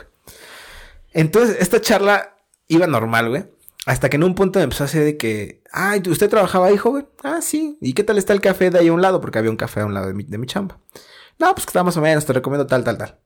Entonces, 1.12 1.58
esta 1.60 1.82
charla 1.82 2.38
iba 2.68 2.88
normal, 2.88 3.30
güey. 3.30 3.46
Hasta 3.86 4.10
que 4.10 4.16
en 4.16 4.24
un 4.24 4.34
punto 4.34 4.60
me 4.60 4.64
empezó 4.64 4.84
a 4.84 4.88
decir 4.88 5.04
de 5.04 5.18
que, 5.18 5.62
ay, 5.72 6.02
¿usted 6.08 6.30
trabajaba 6.30 6.68
ahí, 6.68 6.78
joven? 6.78 7.08
Ah, 7.22 7.41
sí. 7.41 7.78
¿Y 7.82 7.94
qué 7.94 8.04
tal 8.04 8.18
está 8.18 8.32
el 8.32 8.39
café 8.39 8.70
de 8.70 8.80
ahí 8.80 8.88
a 8.88 8.94
un 8.94 9.02
lado? 9.02 9.20
Porque 9.20 9.39
había 9.39 9.52
un 9.52 9.58
café 9.58 9.82
a 9.82 9.86
un 9.86 9.94
lado 9.94 10.08
de 10.08 10.14
mi, 10.14 10.24
de 10.24 10.38
mi 10.38 10.48
chamba. 10.48 10.80
No, 11.38 11.54
pues 11.54 11.66
que 11.66 11.72
está 11.72 11.84
más 11.84 11.98
o 11.98 12.02
menos, 12.02 12.26
te 12.26 12.32
recomiendo 12.32 12.66
tal, 12.66 12.84
tal, 12.86 12.98
tal. 12.98 13.20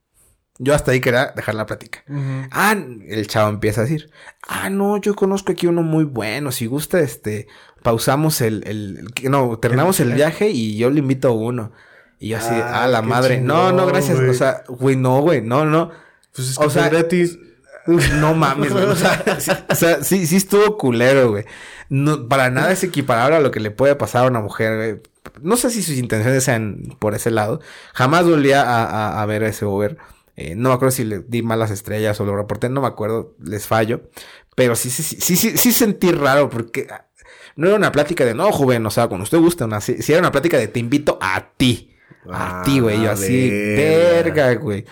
Yo 0.60 0.74
hasta 0.74 0.92
ahí 0.92 1.02
quería 1.02 1.34
dejar 1.36 1.56
la 1.56 1.66
plática. 1.66 2.04
Ah, 2.52 2.76
el 3.08 3.28
chavo 3.28 3.50
empieza 3.50 3.82
a 3.82 3.84
decir, 3.84 4.10
ah, 4.48 4.70
no, 4.70 4.98
yo 4.98 5.16
conozco 5.16 5.52
aquí 5.52 5.68
uno 5.68 5.84
muy 5.84 6.04
bueno. 6.04 6.52
Si 6.52 6.66
gusta, 6.66 7.00
este, 7.00 7.48
pausamos 7.84 8.42
el, 8.42 8.64
el, 8.66 9.30
no, 9.30 9.60
terminamos 9.60 10.00
el 10.00 10.14
viaje 10.14 10.50
y 10.50 10.78
yo 10.78 10.90
le 10.90 11.00
invito 11.00 11.30
a 11.30 11.32
uno. 11.32 11.72
Y 12.20 12.30
yo 12.30 12.38
así, 12.38 12.54
ah, 12.54 12.84
a 12.84 12.88
la 12.88 13.02
madre. 13.02 13.40
no, 13.40 13.72
no, 13.72 13.86
gracias. 13.86 14.20
O 14.20 14.34
sea, 14.34 14.64
güey, 14.68 14.96
no, 14.96 15.22
güey, 15.22 15.42
no, 15.42 15.66
no. 15.66 15.92
Pues 16.36 16.50
es 16.50 16.58
que 16.58 16.66
o 16.66 16.70
sea, 16.70 16.90
gratis. 16.90 17.38
No 17.88 18.34
mames, 18.34 18.74
güey. 18.74 18.86
O 19.70 19.76
sea, 19.76 20.04
sí, 20.04 20.26
sí, 20.26 20.36
estuvo 20.36 20.78
culero, 20.78 21.32
güey. 21.32 21.46
No, 21.90 22.28
para 22.28 22.50
nada 22.50 22.72
es 22.72 22.84
equiparable 22.84 23.38
a 23.38 23.40
lo 23.40 23.52
que 23.52 23.60
le 23.60 23.72
puede 23.72 23.96
pasar 23.96 24.26
a 24.26 24.28
una 24.28 24.42
mujer, 24.42 24.76
güey. 24.76 25.02
No 25.42 25.58
sé 25.58 25.70
si 25.70 25.84
sus 25.84 25.98
intenciones 25.98 26.44
sean 26.44 26.96
por 27.00 27.14
ese 27.16 27.32
lado. 27.32 27.62
Jamás 27.94 28.26
volví 28.26 28.52
a, 28.52 29.22
a, 29.22 29.26
ver 29.26 29.44
ese 29.44 29.66
Uber. 29.66 29.98
Eh, 30.40 30.54
no 30.56 30.70
me 30.70 30.76
acuerdo 30.76 30.92
si 30.92 31.04
le 31.04 31.20
di 31.20 31.42
malas 31.42 31.72
estrellas 31.72 32.22
o 32.22 32.26
lo 32.26 32.38
reporté, 32.38 32.70
no 32.70 32.82
me 32.82 32.88
acuerdo, 32.88 33.36
les 33.44 33.66
fallo. 33.66 34.10
Pero 34.56 34.76
sí, 34.76 34.92
sí, 34.92 35.02
sí, 35.02 35.36
sí, 35.36 35.58
sí, 35.58 35.72
sentí 35.72 36.12
raro 36.12 36.48
porque 36.50 36.88
ah, 36.92 37.08
no 37.56 37.68
era 37.68 37.76
una 37.76 37.92
plática 37.92 38.24
de 38.24 38.36
no, 38.36 38.52
joven, 38.52 38.86
o 38.86 38.92
sea, 38.92 39.08
cuando 39.08 39.24
usted 39.24 39.40
gusta, 39.40 39.66
una, 39.66 39.82
si, 39.82 39.98
era 40.08 40.20
una 40.20 40.32
plática 40.32 40.58
de 40.58 40.68
te 40.68 40.80
invito 40.80 41.18
a 41.20 41.54
ti. 41.58 41.96
a 42.32 42.62
ti, 42.64 42.80
güey. 42.80 43.02
Yo 43.02 43.12
así, 43.12 43.50
verga, 43.50 44.54
güey. 44.54 44.86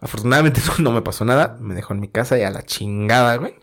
Afortunadamente 0.00 0.62
no 0.78 0.90
me 0.90 1.02
pasó 1.02 1.26
nada. 1.26 1.58
Me 1.60 1.74
dejó 1.74 1.92
en 1.92 2.00
mi 2.00 2.08
casa 2.08 2.38
y 2.38 2.42
a 2.42 2.50
la 2.50 2.62
chingada, 2.62 3.36
güey. 3.36 3.56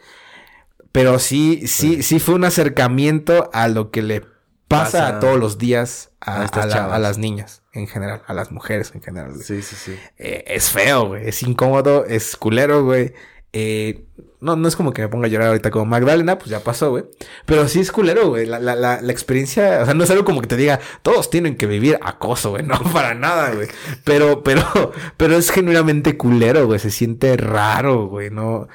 Pero 0.92 1.18
sí, 1.18 1.66
sí, 1.66 2.04
sí 2.04 2.20
fue 2.20 2.36
un 2.36 2.46
acercamiento 2.46 3.50
a 3.52 3.68
lo 3.68 3.90
que 3.90 4.04
le 4.04 4.24
pasa, 4.68 5.08
a 5.08 5.20
todos 5.20 5.40
los 5.40 5.58
días 5.58 6.12
a, 6.22 6.44
a, 6.44 7.00
las 7.00 7.18
niñas 7.18 7.64
en 7.76 7.88
general, 7.88 8.24
a 8.26 8.34
las 8.34 8.52
mujeres 8.52 8.92
en 8.96 9.02
general. 9.02 9.34
Sí, 9.42 9.62
sí, 9.62 9.76
sí. 9.76 9.96
Eh, 10.18 10.44
es 10.48 10.70
feo, 10.70 11.08
güey. 11.08 11.28
Es 11.28 11.44
incómodo, 11.44 12.06
es 12.06 12.36
culero, 12.36 12.84
güey. 12.84 13.14
Eh, 13.54 14.06
no, 14.42 14.56
no 14.56 14.68
es 14.68 14.76
como 14.76 14.94
que 14.94 15.02
me 15.02 15.08
ponga 15.08 15.28
a 15.28 15.30
llorar 15.30 15.48
ahorita 15.48 15.72
como 15.72 15.86
Magdalena, 15.86 16.38
pues 16.38 16.50
ya 16.50 16.60
pasó, 16.60 16.92
güey. 16.92 17.06
Pero 17.46 17.68
sí 17.68 17.80
es 17.80 17.92
culero, 17.92 18.30
güey. 18.30 18.46
La, 18.46 18.60
la, 18.60 18.76
la, 18.76 19.02
la, 19.02 19.12
experiencia, 19.12 19.80
o 19.82 19.86
sea, 19.86 19.94
no 19.94 20.04
es 20.04 20.12
algo 20.12 20.26
como 20.26 20.42
que 20.42 20.48
te 20.48 20.58
diga, 20.58 20.80
todos 21.02 21.30
tienen 21.30 21.56
que 21.56 21.66
vivir 21.66 21.98
acoso, 22.02 22.52
güey. 22.52 22.64
No, 22.68 22.80
para 22.94 23.14
nada, 23.14 23.52
güey. 23.54 23.68
Pero, 24.04 24.44
pero, 24.44 24.92
pero 25.18 25.36
es 25.36 25.52
genuinamente 25.52 26.18
culero, 26.18 26.68
güey. 26.68 26.80
Se 26.80 26.92
siente 26.92 27.38
raro, 27.38 28.08
güey. 28.08 28.30
No, 28.30 28.68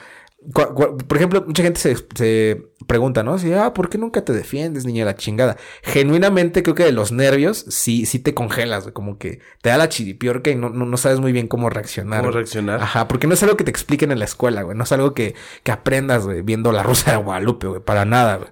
por 0.52 1.16
ejemplo, 1.16 1.44
mucha 1.46 1.62
gente 1.62 1.78
se, 1.80 2.66
pregunta, 2.86 3.22
¿no? 3.22 3.38
Si, 3.38 3.52
ah, 3.52 3.74
¿por 3.74 3.90
qué 3.90 3.98
nunca 3.98 4.24
te 4.24 4.32
defiendes, 4.32 4.86
niña 4.86 5.04
la 5.04 5.14
chingada? 5.14 5.58
Genuinamente 5.82 6.62
creo 6.62 6.74
que 6.74 6.84
de 6.84 6.92
los 6.92 7.12
nervios 7.12 7.66
sí, 7.68 8.06
sí 8.06 8.18
te 8.18 8.32
congelas, 8.32 8.88
Como 8.92 9.18
que 9.18 9.40
te 9.60 9.68
da 9.68 9.76
la 9.76 9.90
chiripiorca 9.90 10.50
y 10.50 10.54
no, 10.54 10.70
no, 10.70 10.96
sabes 10.96 11.20
muy 11.20 11.32
bien 11.32 11.46
cómo 11.46 11.68
reaccionar. 11.68 12.20
¿Cómo 12.20 12.32
reaccionar? 12.32 12.80
Ajá, 12.80 13.06
porque 13.06 13.26
no 13.26 13.34
es 13.34 13.42
algo 13.42 13.58
que 13.58 13.64
te 13.64 13.70
expliquen 13.70 14.12
en 14.12 14.18
la 14.18 14.24
escuela, 14.24 14.62
güey. 14.62 14.76
No 14.76 14.84
es 14.84 14.92
algo 14.92 15.12
que, 15.12 15.34
que 15.62 15.72
aprendas, 15.72 16.24
güey, 16.24 16.40
viendo 16.40 16.72
la 16.72 16.82
Rosa 16.82 17.10
de 17.10 17.18
Guadalupe, 17.18 17.66
güey. 17.66 17.80
Para 17.82 18.06
nada, 18.06 18.36
güey. 18.36 18.50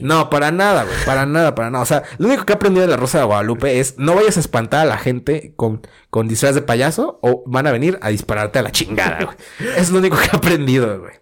No, 0.00 0.30
para 0.30 0.50
nada, 0.50 0.84
güey. 0.84 0.96
Para 1.04 1.26
nada, 1.26 1.54
para 1.54 1.70
nada. 1.70 1.82
O 1.82 1.86
sea, 1.86 2.02
lo 2.16 2.28
único 2.28 2.46
que 2.46 2.54
he 2.54 2.56
aprendido 2.56 2.86
de 2.86 2.90
la 2.90 2.96
Rosa 2.96 3.18
de 3.18 3.24
Guadalupe 3.24 3.78
es 3.78 3.98
no 3.98 4.14
vayas 4.14 4.38
a 4.38 4.40
espantar 4.40 4.80
a 4.80 4.86
la 4.86 4.96
gente 4.96 5.52
con, 5.54 5.82
con 6.16 6.28
disfraz 6.28 6.54
de 6.54 6.62
payaso 6.62 7.18
o 7.20 7.44
van 7.46 7.66
a 7.66 7.72
venir 7.72 7.98
a 8.00 8.08
dispararte 8.08 8.58
a 8.58 8.62
la 8.62 8.72
chingada, 8.72 9.22
güey. 9.22 9.36
es 9.76 9.90
lo 9.90 9.98
único 9.98 10.16
que 10.16 10.24
he 10.24 10.34
aprendido, 10.34 10.98
güey. 10.98 11.12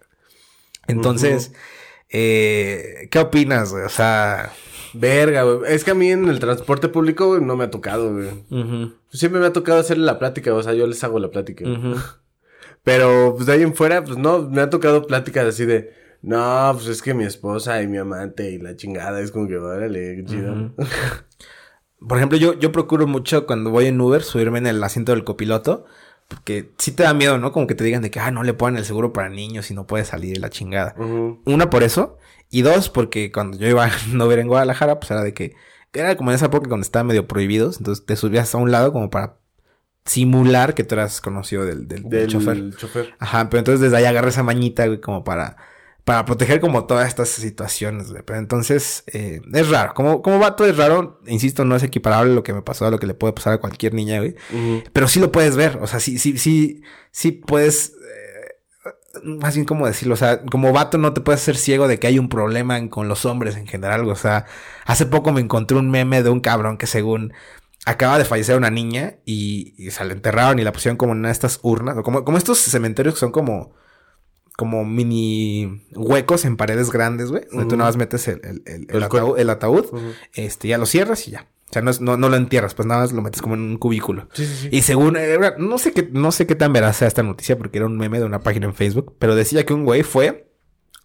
Entonces, 0.87 1.51
eh, 2.07 3.09
¿qué 3.11 3.19
opinas, 3.19 3.73
güey? 3.73 3.83
O 3.83 3.89
sea... 3.89 4.53
Verga, 4.93 5.43
güey. 5.43 5.73
Es 5.73 5.83
que 5.83 5.91
a 5.91 5.95
mí 5.95 6.09
en 6.09 6.29
el 6.29 6.39
transporte 6.39 6.87
público 6.87 7.41
no 7.41 7.57
me 7.57 7.65
ha 7.65 7.71
tocado, 7.71 8.13
güey. 8.13 8.29
Siempre 9.09 9.41
me 9.41 9.47
ha 9.47 9.51
tocado 9.51 9.79
hacerle 9.79 10.05
la 10.05 10.17
plática, 10.17 10.53
o 10.53 10.63
sea, 10.63 10.73
yo 10.73 10.87
les 10.87 11.03
hago 11.03 11.19
la 11.19 11.29
plática. 11.29 11.65
Pero, 12.85 13.33
pues 13.35 13.47
de 13.47 13.51
ahí 13.51 13.63
en 13.63 13.75
fuera, 13.75 14.01
pues 14.01 14.17
no, 14.17 14.43
me 14.43 14.61
ha 14.61 14.69
tocado 14.69 15.05
pláticas 15.05 15.45
así 15.45 15.65
de... 15.65 15.91
No, 16.21 16.71
pues 16.73 16.87
es 16.87 17.01
que 17.01 17.13
mi 17.13 17.25
esposa 17.25 17.81
y 17.81 17.87
mi 17.87 17.97
amante 17.97 18.49
y 18.49 18.59
la 18.59 18.77
chingada 18.77 19.19
es 19.19 19.31
como 19.31 19.49
que, 19.49 19.57
órale, 19.57 20.23
chido. 20.23 20.73
Por 22.07 22.17
ejemplo, 22.17 22.37
yo, 22.37 22.57
yo 22.59 22.71
procuro 22.71 23.07
mucho 23.07 23.45
cuando 23.45 23.71
voy 23.71 23.87
en 23.87 23.99
Uber 23.99 24.23
subirme 24.23 24.59
en 24.59 24.67
el 24.67 24.83
asiento 24.83 25.11
del 25.11 25.23
copiloto 25.23 25.85
porque 26.27 26.71
sí 26.77 26.91
te 26.91 27.03
da 27.03 27.13
miedo, 27.13 27.37
¿no? 27.37 27.51
Como 27.51 27.67
que 27.67 27.75
te 27.75 27.83
digan 27.83 28.01
de 28.01 28.09
que, 28.09 28.19
ah, 28.19 28.31
no 28.31 28.43
le 28.43 28.53
ponen 28.53 28.79
el 28.79 28.85
seguro 28.85 29.13
para 29.13 29.29
niños 29.29 29.69
y 29.69 29.73
no 29.75 29.85
puede 29.85 30.05
salir 30.05 30.33
de 30.33 30.39
la 30.39 30.49
chingada. 30.49 30.95
Una, 31.45 31.69
por 31.69 31.83
eso. 31.83 32.17
Y 32.49 32.61
dos, 32.61 32.89
porque 32.89 33.31
cuando 33.31 33.57
yo 33.57 33.67
iba 33.67 33.85
a 33.85 33.91
no 34.11 34.27
ver 34.27 34.39
en 34.39 34.47
Guadalajara, 34.47 34.99
pues 34.99 35.11
era 35.11 35.23
de 35.23 35.33
que, 35.33 35.55
era 35.93 36.17
como 36.17 36.31
en 36.31 36.35
esa 36.35 36.47
época 36.47 36.67
cuando 36.67 36.83
estaban 36.83 37.07
medio 37.07 37.27
prohibidos. 37.27 37.77
Entonces 37.77 38.05
te 38.05 38.15
subías 38.15 38.53
a 38.55 38.57
un 38.57 38.71
lado 38.71 38.91
como 38.91 39.09
para 39.09 39.37
simular 40.03 40.73
que 40.73 40.83
tú 40.83 40.95
eras 40.95 41.21
conocido 41.21 41.65
del, 41.65 41.87
del, 41.87 42.03
del 42.09 42.27
chofer. 42.27 42.75
chofer. 42.75 43.13
Ajá, 43.19 43.49
pero 43.49 43.59
entonces 43.59 43.81
desde 43.81 43.97
ahí 43.97 44.05
agarré 44.05 44.29
esa 44.29 44.43
mañita, 44.43 44.85
güey, 44.87 45.01
como 45.01 45.23
para 45.23 45.57
para 46.05 46.23
proteger 46.23 46.61
como 46.61 46.85
todas 46.85 47.07
estas 47.07 47.29
situaciones, 47.29 48.11
güey. 48.11 48.21
Pero 48.23 48.37
entonces, 48.37 49.03
eh, 49.07 49.41
es 49.51 49.69
raro. 49.69 49.95
Como, 49.95 50.21
como 50.21 50.37
vato 50.37 50.63
es 50.63 50.77
raro, 50.77 51.19
insisto, 51.25 51.65
no 51.65 51.75
es 51.75 51.81
equiparable 51.81 52.33
lo 52.35 52.43
que 52.43 52.53
me 52.53 52.61
pasó 52.61 52.85
a 52.85 52.91
lo 52.91 52.99
que 52.99 53.07
le 53.07 53.15
puede 53.15 53.33
pasar 53.33 53.53
a 53.53 53.57
cualquier 53.57 53.95
niña, 53.95 54.19
güey. 54.19 54.35
Pero 54.93 55.07
sí 55.07 55.19
lo 55.19 55.31
puedes 55.31 55.55
ver. 55.55 55.79
O 55.81 55.87
sea, 55.87 55.99
sí, 55.99 56.19
sí, 56.19 56.37
sí, 56.37 56.83
sí 57.11 57.31
puedes. 57.31 57.93
Eh, 57.93 59.23
más 59.23 59.55
bien 59.55 59.65
como 59.65 59.87
decirlo, 59.87 60.13
o 60.13 60.17
sea, 60.17 60.43
como 60.43 60.71
vato 60.71 60.99
no 60.99 61.11
te 61.11 61.21
puedes 61.21 61.41
ser 61.41 61.57
ciego 61.57 61.87
de 61.87 61.97
que 61.99 62.05
hay 62.05 62.19
un 62.19 62.29
problema 62.29 62.87
con 62.89 63.07
los 63.07 63.25
hombres 63.25 63.55
en 63.55 63.65
general, 63.65 64.07
o 64.07 64.15
sea, 64.15 64.45
hace 64.85 65.07
poco 65.07 65.31
me 65.31 65.41
encontré 65.41 65.77
un 65.77 65.89
meme 65.89 66.21
de 66.21 66.29
un 66.29 66.41
cabrón 66.41 66.77
que 66.77 66.85
según 66.85 67.33
acaba 67.85 68.17
de 68.19 68.25
fallecer 68.25 68.57
una 68.57 68.69
niña 68.69 69.15
y, 69.25 69.73
y 69.77 69.91
se 69.91 70.03
la 70.03 70.11
enterraron 70.13 70.59
y 70.59 70.63
la 70.63 70.73
pusieron 70.73 70.97
como 70.97 71.13
en 71.13 71.25
estas 71.25 71.59
urnas, 71.63 71.97
o 71.97 72.03
como, 72.03 72.25
como 72.25 72.37
estos 72.37 72.59
cementerios 72.59 73.15
que 73.15 73.21
son 73.21 73.31
como 73.31 73.73
como 74.55 74.85
mini 74.85 75.85
huecos 75.93 76.45
en 76.45 76.57
paredes 76.57 76.91
grandes, 76.91 77.31
güey. 77.31 77.43
Donde 77.51 77.65
tú 77.65 77.75
nada 77.75 77.89
más 77.89 77.97
metes 77.97 78.27
el, 78.27 78.63
el, 78.65 79.49
ataúd, 79.49 79.85
este, 80.33 80.67
ya 80.67 80.77
lo 80.77 80.85
cierras 80.85 81.27
y 81.27 81.31
ya. 81.31 81.47
O 81.69 81.73
sea, 81.73 81.81
no, 81.81 81.91
no, 81.99 82.15
no, 82.15 82.29
lo 82.29 82.37
entierras, 82.37 82.73
pues 82.73 82.85
nada 82.85 83.01
más 83.01 83.11
lo 83.11 83.21
metes 83.21 83.41
como 83.41 83.55
en 83.55 83.61
un 83.61 83.77
cubículo. 83.77 84.29
Sí, 84.33 84.45
sí, 84.45 84.55
sí. 84.55 84.69
Y 84.71 84.81
según, 84.83 85.17
eh, 85.17 85.37
no 85.57 85.77
sé 85.77 85.93
qué, 85.93 86.07
no 86.11 86.31
sé 86.31 86.45
qué 86.45 86.55
tan 86.55 86.71
veraz 86.71 86.97
sea 86.97 87.07
esta 87.07 87.23
noticia, 87.23 87.57
porque 87.57 87.79
era 87.79 87.87
un 87.87 87.97
meme 87.97 88.19
de 88.19 88.25
una 88.25 88.41
página 88.41 88.67
en 88.67 88.75
Facebook, 88.75 89.15
pero 89.19 89.35
decía 89.35 89.65
que 89.65 89.73
un 89.73 89.83
güey 89.83 90.03
fue, 90.03 90.47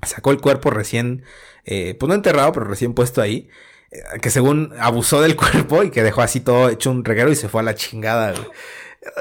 sacó 0.03 0.31
el 0.31 0.41
cuerpo 0.41 0.71
recién, 0.71 1.25
eh, 1.65 1.97
pues 1.99 2.09
no 2.09 2.15
enterrado, 2.15 2.53
pero 2.53 2.67
recién 2.67 2.95
puesto 2.95 3.21
ahí, 3.23 3.49
eh, 3.91 4.01
que 4.21 4.31
según 4.31 4.75
abusó 4.79 5.23
del 5.23 5.35
cuerpo 5.37 5.83
y 5.83 5.91
que 5.91 6.03
dejó 6.03 6.21
así 6.21 6.41
todo 6.41 6.69
hecho 6.69 6.91
un 6.91 7.05
reguero 7.05 7.33
y 7.33 7.37
se 7.37 7.49
fue 7.49 7.63
a 7.63 7.65
la 7.65 7.75
chingada, 7.75 8.33
güey. 8.33 8.47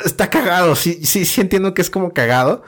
Está 0.06 0.30
cagado, 0.30 0.76
sí, 0.76 1.06
sí, 1.06 1.26
sí 1.26 1.40
entiendo 1.40 1.74
que 1.74 1.82
es 1.82 1.90
como 1.90 2.14
cagado. 2.14 2.64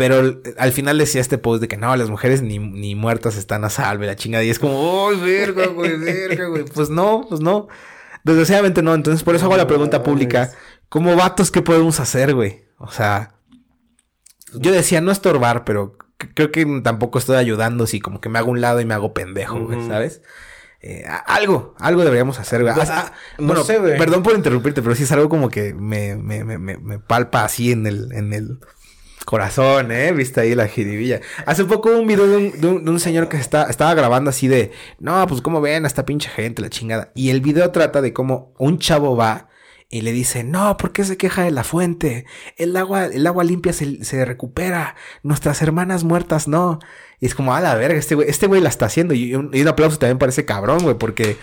Pero 0.00 0.40
al 0.56 0.72
final 0.72 0.96
decía 0.96 1.20
este 1.20 1.36
post 1.36 1.60
de 1.60 1.68
que 1.68 1.76
no, 1.76 1.94
las 1.94 2.08
mujeres 2.08 2.40
ni, 2.40 2.58
ni 2.58 2.94
muertas 2.94 3.36
están 3.36 3.66
a 3.66 3.68
salve, 3.68 4.06
la 4.06 4.16
chingada. 4.16 4.42
Y 4.42 4.48
es 4.48 4.58
como, 4.58 4.72
¡oh, 4.72 5.14
verga, 5.14 5.66
güey, 5.66 5.94
verga, 5.98 6.46
güey! 6.46 6.64
Pues 6.64 6.88
no, 6.88 7.26
pues 7.28 7.42
no. 7.42 7.68
Desgraciadamente 8.24 8.80
no. 8.80 8.94
Entonces, 8.94 9.22
por 9.22 9.34
eso 9.34 9.44
hago 9.44 9.58
la 9.58 9.66
pregunta 9.66 10.02
pública. 10.02 10.52
Como 10.88 11.14
vatos, 11.16 11.50
¿qué 11.50 11.60
podemos 11.60 12.00
hacer, 12.00 12.34
güey? 12.34 12.64
O 12.78 12.90
sea, 12.90 13.34
yo 14.54 14.72
decía 14.72 15.02
no 15.02 15.12
estorbar, 15.12 15.66
pero 15.66 15.98
creo 16.16 16.50
que 16.50 16.64
tampoco 16.82 17.18
estoy 17.18 17.36
ayudando 17.36 17.86
si 17.86 18.00
como 18.00 18.22
que 18.22 18.30
me 18.30 18.38
hago 18.38 18.52
un 18.52 18.62
lado 18.62 18.80
y 18.80 18.86
me 18.86 18.94
hago 18.94 19.12
pendejo, 19.12 19.60
güey, 19.60 19.86
¿sabes? 19.86 20.22
Eh, 20.80 21.04
algo, 21.26 21.74
algo 21.78 22.04
deberíamos 22.04 22.38
hacer, 22.38 22.62
güey. 22.62 22.74
Pues, 22.74 22.90
bueno, 23.36 23.64
sé, 23.64 23.76
güey. 23.76 23.98
Perdón 23.98 24.22
por 24.22 24.34
interrumpirte, 24.34 24.80
pero 24.80 24.94
sí 24.94 25.02
es 25.02 25.12
algo 25.12 25.28
como 25.28 25.50
que 25.50 25.74
me, 25.74 26.16
me, 26.16 26.42
me, 26.42 26.56
me 26.58 26.98
palpa 26.98 27.44
así 27.44 27.70
en 27.70 27.86
el, 27.86 28.10
en 28.12 28.32
el, 28.32 28.60
Corazón, 29.24 29.92
¿eh? 29.92 30.12
Viste 30.12 30.40
ahí 30.40 30.54
la 30.54 30.66
jiribilla. 30.66 31.20
Hace 31.46 31.64
poco 31.64 31.90
un 31.90 32.06
video 32.06 32.26
de 32.26 32.36
un, 32.36 32.84
de 32.84 32.90
un, 32.90 33.00
señor 33.00 33.28
que 33.28 33.36
está, 33.36 33.64
estaba 33.64 33.94
grabando 33.94 34.30
así 34.30 34.48
de, 34.48 34.72
no, 34.98 35.26
pues 35.26 35.40
cómo 35.40 35.60
ven 35.60 35.84
a 35.84 35.86
esta 35.86 36.04
pinche 36.04 36.28
gente, 36.28 36.62
la 36.62 36.70
chingada. 36.70 37.12
Y 37.14 37.30
el 37.30 37.40
video 37.40 37.70
trata 37.70 38.00
de 38.00 38.12
cómo 38.12 38.54
un 38.58 38.78
chavo 38.78 39.16
va 39.16 39.48
y 39.88 40.02
le 40.02 40.12
dice, 40.12 40.44
no, 40.44 40.76
¿por 40.76 40.92
qué 40.92 41.04
se 41.04 41.16
queja 41.16 41.42
de 41.42 41.50
la 41.50 41.64
fuente? 41.64 42.24
El 42.56 42.76
agua, 42.76 43.06
el 43.06 43.26
agua 43.26 43.44
limpia 43.44 43.72
se, 43.72 44.04
se 44.04 44.24
recupera. 44.24 44.94
Nuestras 45.22 45.62
hermanas 45.62 46.04
muertas 46.04 46.46
no. 46.48 46.78
Y 47.20 47.26
es 47.26 47.34
como, 47.34 47.54
a 47.54 47.60
la 47.60 47.74
verga, 47.74 47.98
este 47.98 48.14
güey, 48.14 48.28
este 48.30 48.46
güey 48.46 48.60
la 48.62 48.70
está 48.70 48.86
haciendo. 48.86 49.12
Y 49.14 49.34
un, 49.34 49.50
y 49.52 49.60
un 49.60 49.68
aplauso 49.68 49.98
también 49.98 50.18
para 50.18 50.30
ese 50.30 50.46
cabrón, 50.46 50.82
güey, 50.82 50.96
porque 50.96 51.36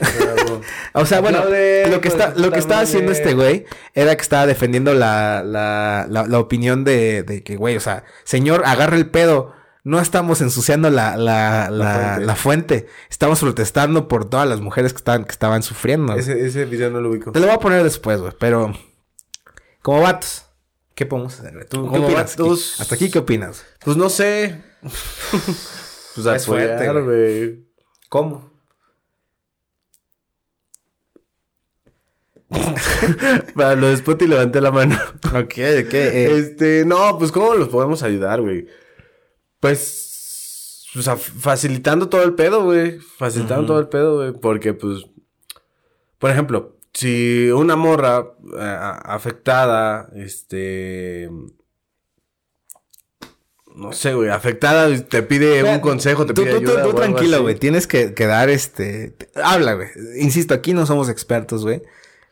o 0.94 1.06
sea, 1.06 1.20
bueno, 1.20 1.38
Aplaude, 1.38 1.88
lo 1.90 2.00
que 2.00 2.08
está, 2.08 2.34
lo 2.36 2.50
que 2.52 2.58
estaba 2.58 2.82
haciendo 2.82 3.12
este 3.12 3.34
güey 3.34 3.64
era 3.94 4.14
que 4.16 4.22
estaba 4.22 4.46
defendiendo 4.46 4.94
la, 4.94 5.42
la, 5.44 6.06
la, 6.08 6.26
la 6.26 6.38
opinión 6.38 6.84
de, 6.84 7.22
de 7.24 7.42
que, 7.42 7.56
güey, 7.56 7.76
o 7.76 7.80
sea, 7.80 8.04
señor, 8.24 8.62
agarra 8.64 8.96
el 8.96 9.10
pedo. 9.10 9.52
No 9.84 10.00
estamos 10.00 10.42
ensuciando 10.42 10.90
la, 10.90 11.16
la, 11.16 11.70
la, 11.70 11.94
fuente. 11.94 12.26
la 12.26 12.36
fuente. 12.36 12.86
Estamos 13.08 13.40
protestando 13.40 14.06
por 14.06 14.28
todas 14.28 14.46
las 14.46 14.60
mujeres 14.60 14.92
que 14.92 14.98
estaban, 14.98 15.24
que 15.24 15.30
estaban 15.30 15.62
sufriendo. 15.62 16.14
Ese, 16.14 16.44
ese 16.46 16.66
video 16.66 16.90
no 16.90 17.00
lo 17.00 17.08
ubico. 17.10 17.32
Te 17.32 17.40
lo 17.40 17.46
voy 17.46 17.54
a 17.54 17.58
poner 17.58 17.82
después, 17.84 18.20
güey. 18.20 18.32
Pero, 18.38 18.74
como 19.80 20.02
vatos, 20.02 20.44
¿qué 20.94 21.06
podemos 21.06 21.38
hacer? 21.40 21.66
¿Tú 21.70 21.90
qué 21.90 21.96
aquí? 22.04 22.12
vatos- 22.14 22.80
Hasta 22.80 22.96
aquí, 22.96 23.10
¿qué 23.10 23.20
opinas? 23.20 23.64
Pues 23.82 23.96
no 23.96 24.10
sé. 24.10 24.60
pues 24.82 26.26
Es 26.26 26.44
apoyar, 26.48 27.02
güey. 27.02 27.64
¿Cómo? 28.08 28.50
Para 33.54 33.74
lo 33.76 33.88
de 33.88 33.96
Spotty 33.96 34.26
levanté 34.26 34.60
la 34.60 34.70
mano. 34.70 34.96
Ok, 35.26 35.52
ok. 35.84 35.94
eh, 35.94 36.38
Este, 36.38 36.84
no, 36.86 37.18
pues 37.18 37.30
¿cómo 37.30 37.54
los 37.54 37.68
podemos 37.68 38.02
ayudar, 38.02 38.40
güey? 38.40 38.66
Pues, 39.60 40.86
o 40.96 41.02
sea, 41.02 41.16
facilitando 41.16 42.08
todo 42.08 42.22
el 42.22 42.34
pedo, 42.34 42.64
güey. 42.64 42.98
Facilitando 42.98 43.66
todo 43.66 43.80
el 43.80 43.88
pedo, 43.88 44.16
güey. 44.16 44.32
Porque, 44.32 44.72
pues, 44.72 45.04
por 46.18 46.30
ejemplo, 46.30 46.76
si 46.94 47.50
una 47.50 47.76
morra 47.76 48.32
eh, 48.58 48.78
afectada, 49.04 50.10
este... 50.14 51.30
No 53.78 53.92
sé, 53.92 54.12
güey, 54.14 54.28
afectada 54.30 54.88
te 55.04 55.22
pide 55.22 55.62
un 55.62 55.78
consejo, 55.80 56.26
te 56.26 56.34
tú, 56.34 56.42
pide 56.42 56.54
tú- 56.54 56.60
tú- 56.62 56.70
ayuda. 56.70 56.82
tú 56.82 56.88
algo 56.88 57.00
tranquilo, 57.00 57.42
güey. 57.42 57.54
Tienes 57.54 57.86
que, 57.86 58.12
que 58.12 58.26
dar 58.26 58.50
este. 58.50 59.10
te- 59.10 59.28
Habla, 59.40 59.74
güey. 59.74 59.88
Insisto, 60.18 60.52
aquí 60.54 60.74
no 60.74 60.84
somos 60.84 61.08
expertos, 61.08 61.62
güey. 61.62 61.82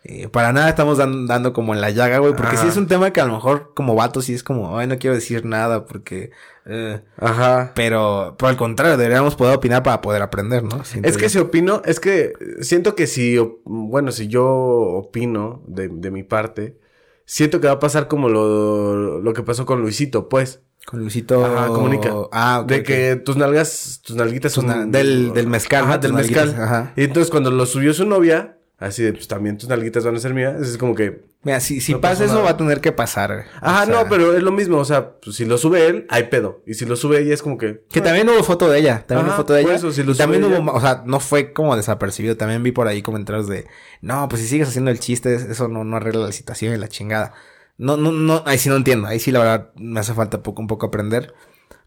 Eh, 0.08 0.28
para 0.28 0.52
nada 0.52 0.68
estamos 0.68 0.98
dan- 0.98 1.26
dando 1.26 1.52
como 1.52 1.74
en 1.74 1.80
la 1.80 1.90
llaga, 1.90 2.18
güey. 2.18 2.32
Porque 2.34 2.54
Ajá. 2.56 2.62
sí 2.62 2.68
es 2.68 2.76
un 2.76 2.86
tema 2.86 3.12
que 3.12 3.20
a 3.20 3.24
lo 3.26 3.32
mejor 3.34 3.72
como 3.74 3.94
vato 3.94 4.22
sí 4.22 4.34
es 4.34 4.42
como, 4.42 4.78
ay, 4.78 4.86
no 4.88 4.98
quiero 4.98 5.14
decir 5.14 5.44
nada 5.44 5.84
porque. 5.86 6.30
eh, 6.64 7.00
Ajá. 7.18 7.72
pero, 7.76 8.34
por 8.38 8.50
el 8.50 8.56
contrario, 8.56 8.96
deberíamos 8.96 9.36
poder 9.36 9.56
opinar 9.56 9.82
para 9.84 10.00
poder 10.00 10.22
aprender, 10.22 10.64
¿no? 10.64 10.84
Siento 10.84 11.08
Es 11.08 11.16
que 11.16 11.24
yo. 11.24 11.28
si 11.30 11.38
opino, 11.38 11.80
es 11.84 12.00
que 12.00 12.32
siento 12.60 12.94
que 12.96 13.06
si, 13.06 13.36
bueno, 13.64 14.10
si 14.10 14.26
yo 14.28 14.44
opino 14.46 15.62
de, 15.68 15.88
de 15.88 16.10
mi 16.10 16.22
parte, 16.24 16.76
siento 17.24 17.60
que 17.60 17.66
va 17.68 17.74
a 17.74 17.78
pasar 17.80 18.08
como 18.08 18.28
lo, 18.28 19.20
lo 19.20 19.32
que 19.32 19.42
pasó 19.44 19.64
con 19.66 19.80
Luisito, 19.80 20.28
pues. 20.28 20.60
Con 20.86 21.00
Luisito. 21.00 21.44
Ajá, 21.44 21.66
comunica. 21.66 22.12
Ah, 22.32 22.64
de 22.66 22.82
que 22.82 23.16
tus 23.16 23.36
nalgas, 23.36 24.00
tus 24.04 24.14
nalguitas 24.16 24.52
Tus 24.52 24.64
son... 24.64 24.66
na- 24.66 24.86
del- 24.86 25.32
del 25.34 25.46
mezcal, 25.48 25.84
Ajá, 25.84 25.98
del 25.98 26.12
mezcal. 26.12 26.50
ajá. 26.58 26.92
Y 26.96 27.02
entonces 27.04 27.30
cuando 27.30 27.50
lo 27.50 27.66
subió 27.66 27.92
su 27.92 28.06
novia, 28.06 28.56
así 28.78 29.02
de, 29.02 29.12
pues 29.12 29.26
también 29.26 29.58
tus 29.58 29.68
nalguitas 29.68 30.04
van 30.04 30.14
a 30.16 30.20
ser 30.20 30.32
mías, 30.32 30.60
es 30.60 30.78
como 30.78 30.94
que... 30.94 31.24
Mira, 31.42 31.60
si, 31.60 31.80
si 31.80 31.92
No 31.92 32.00
pasa 32.00 32.24
eso, 32.24 32.34
nada. 32.34 32.44
va 32.46 32.50
a 32.50 32.56
tener 32.56 32.80
que 32.80 32.90
pasar. 32.92 33.46
Ajá, 33.60 33.82
O 33.82 33.86
sea, 33.86 33.94
no, 33.94 34.08
pero 34.08 34.36
es 34.36 34.42
lo 34.42 34.50
mismo, 34.52 34.78
o 34.78 34.84
sea, 34.84 35.12
pues, 35.20 35.36
si 35.36 35.44
lo 35.44 35.58
sube 35.58 35.86
él, 35.86 36.06
hay 36.08 36.24
pedo. 36.24 36.62
Y 36.66 36.74
si 36.74 36.86
lo 36.86 36.96
sube 36.96 37.20
ella 37.20 37.34
es 37.34 37.42
como 37.42 37.56
que... 37.58 37.84
Que 37.90 38.00
también 38.00 38.28
hubo 38.28 38.42
foto 38.42 38.68
de 38.68 38.78
ella, 38.80 39.04
también 39.06 39.26
Ajá, 39.26 39.34
hubo 39.36 39.42
foto 39.42 39.52
de 39.54 39.62
ella. 39.62 39.74
eso, 39.74 39.90
si 39.92 40.02
lo 40.04 40.12
Y 40.12 40.16
también 40.16 40.42
hubo, 40.44 40.72
o 40.72 40.80
sea, 40.80 41.02
no 41.06 41.20
fue 41.20 41.52
como 41.52 41.76
desapercibido. 41.76 42.36
También 42.36 42.62
vi 42.62 42.70
por 42.72 42.86
ahí 42.88 43.00
comentarios 43.02 43.46
de, 43.48 43.66
no, 44.02 44.28
pues 44.28 44.42
si 44.42 44.48
sigues 44.48 44.68
haciendo 44.68 44.90
el 44.90 44.98
chiste, 45.00 45.34
eso 45.34 45.68
no, 45.68 45.84
no 45.84 45.96
arregla 45.96 46.26
la 46.26 46.32
situación 46.32 46.74
y 46.74 46.78
la 46.78 46.88
chingada. 46.88 47.32
No, 47.78 47.96
no, 47.96 48.12
no, 48.12 48.42
ahí 48.46 48.58
sí 48.58 48.68
no 48.68 48.76
entiendo. 48.76 49.06
Ahí 49.08 49.20
sí 49.20 49.32
la 49.32 49.40
verdad 49.40 49.72
me 49.76 50.00
hace 50.00 50.14
falta 50.14 50.42
poco, 50.42 50.62
un 50.62 50.68
poco 50.68 50.86
aprender. 50.86 51.34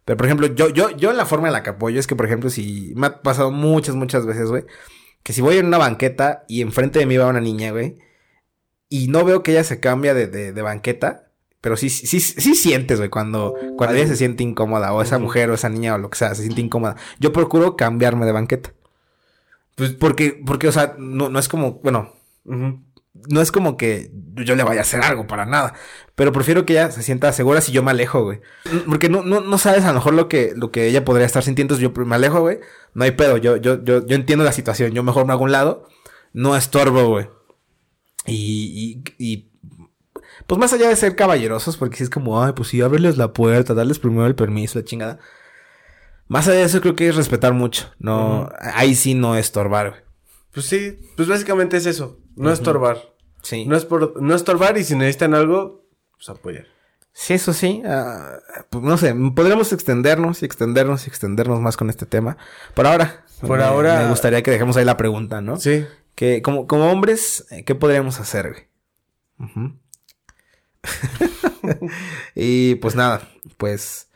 Pero 0.06 0.18
por 0.18 0.26
ejemplo, 0.26 0.48
yo, 0.48 0.70
yo, 0.70 0.92
yo 0.92 1.14
la 1.14 1.26
forma 1.26 1.48
en 1.48 1.54
la 1.54 1.64
que 1.64 1.72
apoyo 1.72 2.00
es 2.00 2.08
que, 2.08 2.16
por 2.16 2.26
ejemplo, 2.26 2.50
si 2.50 2.94
me 2.96 3.08
ha 3.08 3.22
pasado 3.22 3.52
muchas, 3.52 3.96
muchas 3.96 4.26
veces, 4.26 4.50
güey, 4.50 4.66
que 5.24 5.34
si 5.34 5.42
voy 5.42 5.58
en 5.58 5.68
una 5.68 5.78
banqueta 5.78 6.46
y 6.48 6.62
enfrente 6.62 7.00
de 7.00 7.06
mí 7.06 7.18
va 7.18 7.28
una 7.28 7.42
niña, 7.42 7.72
güey, 7.72 7.98
y 8.90 9.08
no 9.10 9.24
veo 9.24 9.44
que 9.44 9.52
ella 9.52 9.64
se 9.64 9.80
cambia 9.80 10.14
de, 10.16 10.28
de, 10.28 10.52
de 10.52 10.62
banqueta, 10.64 11.32
pero 11.62 11.78
sí, 11.78 11.90
sí, 11.90 12.20
sí 12.20 12.56
sientes, 12.56 12.98
güey, 13.00 13.10
cuando, 13.10 13.54
cuando 13.78 13.96
ella 13.98 14.08
se 14.08 14.16
siente 14.16 14.44
incómoda, 14.44 14.94
o 14.94 15.02
esa 15.02 15.20
mujer 15.20 15.52
o 15.52 15.54
esa 15.54 15.70
niña 15.70 15.96
o 15.96 15.98
lo 16.00 16.10
que 16.10 16.18
sea, 16.18 16.34
se 16.34 16.44
siente 16.44 16.62
incómoda. 16.62 16.96
Yo 17.20 17.32
procuro 17.34 17.76
cambiarme 17.76 18.26
de 18.26 18.32
banqueta. 18.32 18.74
Pues 19.76 19.92
porque, 19.92 20.42
porque, 20.46 20.68
o 20.68 20.72
sea, 20.72 20.96
no, 20.98 21.30
no 21.30 21.40
es 21.40 21.48
como, 21.48 21.74
bueno, 21.84 22.14
Ujú. 22.46 22.80
No 23.28 23.42
es 23.42 23.52
como 23.52 23.78
que 23.78 24.12
yo 24.36 24.56
le 24.56 24.64
vaya 24.64 24.82
a 24.82 24.84
hacer 24.84 25.02
algo 25.02 25.28
para 25.28 25.46
nada. 25.46 25.74
Pero 26.16 26.32
prefiero 26.32 26.66
que 26.66 26.74
ella 26.74 26.92
se 26.92 27.04
sienta 27.04 27.32
segura 27.34 27.62
si 27.62 27.72
yo 27.72 27.84
me 27.84 27.92
alejo, 27.92 28.24
güey. 28.24 28.42
Porque 28.88 29.10
no, 29.10 29.24
no, 29.24 29.42
no 29.42 29.58
sabes 29.58 29.84
a 29.84 29.90
lo 29.90 29.96
mejor 29.96 30.14
lo 30.14 30.28
que, 30.28 30.54
lo 30.56 30.72
que 30.72 30.88
ella 30.88 31.06
podría 31.06 31.26
estar 31.26 31.44
sintiendo. 31.44 31.76
Si 31.76 31.82
yo 31.82 31.92
me 31.92 32.16
alejo, 32.16 32.42
güey. 32.42 32.60
No 32.94 33.04
hay 33.04 33.12
pedo. 33.12 33.38
Yo, 33.38 33.58
yo, 33.58 33.84
yo, 33.84 34.06
yo 34.06 34.16
entiendo 34.16 34.44
la 34.44 34.52
situación. 34.52 34.92
Yo 34.92 35.04
mejor 35.04 35.26
me 35.26 35.34
hago 35.34 35.44
a 35.44 35.46
un 35.46 35.52
lado. 35.52 35.88
No 36.34 36.56
estorbo, 36.56 37.08
güey. 37.08 37.30
Y, 38.26 39.02
y, 39.18 39.26
y 39.32 39.50
pues 40.48 40.60
más 40.60 40.74
allá 40.74 40.90
de 40.90 40.96
ser 40.96 41.16
caballerosos, 41.16 41.78
porque 41.78 41.98
si 41.98 42.04
es 42.04 42.10
como, 42.10 42.44
ay, 42.44 42.54
pues 42.56 42.70
sí, 42.70 42.82
ábreles 42.82 43.18
la 43.18 43.34
puerta, 43.34 43.74
darles 43.74 44.00
primero 44.00 44.26
el 44.26 44.36
permiso, 44.36 44.80
la 44.80 44.86
chingada. 44.86 45.20
Más 46.28 46.48
allá 46.48 46.60
de 46.60 46.66
eso, 46.66 46.82
creo 46.82 46.96
que 46.96 47.08
es 47.08 47.16
respetar 47.16 47.54
mucho. 47.54 47.92
No, 48.00 48.50
ahí 48.60 48.96
sí 48.96 49.14
no 49.14 49.36
estorbar, 49.36 49.90
güey. 49.92 50.02
Pues 50.52 50.66
sí, 50.66 50.98
pues 51.16 51.28
básicamente 51.28 51.78
es 51.78 51.86
eso, 51.86 52.19
no 52.40 52.52
estorbar. 52.52 53.14
Sí. 53.42 53.66
No 53.66 53.76
es 53.78 53.86
por 53.86 54.22
no 54.22 54.36
estorbar 54.36 54.78
y 54.78 54.84
si 54.84 54.96
necesitan 54.96 55.34
algo, 55.34 55.86
pues 56.18 56.30
apoyar. 56.30 56.66
Sí, 57.14 57.34
eso 57.34 57.54
sí. 57.54 57.82
ah, 57.86 58.38
pues 58.70 58.84
no 58.84 58.98
sé, 58.98 59.14
podríamos 59.36 59.74
extendernos 59.74 60.42
y 60.42 60.46
extendernos 60.46 61.06
y 61.06 61.10
extendernos 61.10 61.60
más 61.60 61.76
con 61.78 61.90
este 61.90 62.06
tema. 62.06 62.38
Por 62.76 62.88
ahora. 62.88 63.26
Por 63.42 63.58
me- 63.60 63.64
ahora- 63.64 64.04
Me 64.04 64.10
gustaría 64.10 64.44
que 64.44 64.52
dejemos 64.52 64.78
ahí 64.78 64.86
la 64.86 64.98
pregunta, 64.98 65.42
¿no? 65.42 65.58
Sí. 65.58 65.86
Que 66.16 66.42
como, 66.42 66.68
como 66.68 66.92
hombres, 66.92 67.46
eh, 67.52 67.64
¿qué 67.64 67.76
podríamos 67.76 68.20
hacer, 68.20 68.68
y 72.36 72.76
pues 72.76 72.96
nada, 72.96 73.22
pues 73.58 74.08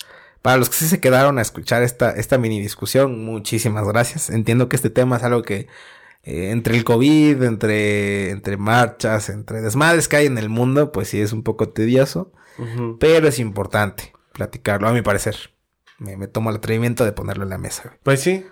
para 0.42 0.58
los 0.58 0.70
que 0.70 0.76
sí 0.76 0.88
se 0.88 1.00
quedaron 1.00 1.40
a 1.40 1.42
escuchar 1.42 1.84
esta, 1.84 2.12
esta 2.12 2.38
mini 2.38 2.60
discusión, 2.62 3.24
muchísimas 3.24 3.88
gracias. 3.88 4.30
Entiendo 4.30 4.68
que 4.70 4.76
este 4.76 4.90
tema 4.90 5.18
es 5.18 5.24
algo 5.24 5.42
que 5.44 5.68
eh, 6.24 6.52
entre 6.52 6.76
el 6.76 6.84
COVID, 6.84 7.44
entre, 7.44 8.32
entre 8.32 8.58
marchas, 8.58 9.30
entre 9.30 9.62
desmadres 9.62 10.08
que 10.08 10.16
hay 10.16 10.26
en 10.26 10.38
el 10.38 10.50
mundo, 10.50 10.92
pues 10.92 11.10
sí 11.10 11.22
es 11.22 11.34
un 11.34 11.44
poco 11.44 11.70
tedioso. 11.70 12.32
Pero 13.00 13.28
es 13.28 13.40
importante 13.40 14.14
platicarlo, 14.32 14.88
a 14.88 14.94
mi 14.94 15.02
parecer. 15.02 15.36
Me, 15.98 16.18
me 16.18 16.28
tomo 16.28 16.52
el 16.52 16.58
atrevimiento 16.58 17.04
de 17.04 17.12
ponerlo 17.12 17.44
en 17.44 17.50
la 17.50 17.58
mesa. 17.58 17.98
Pues 18.04 18.20
sí, 18.22 18.46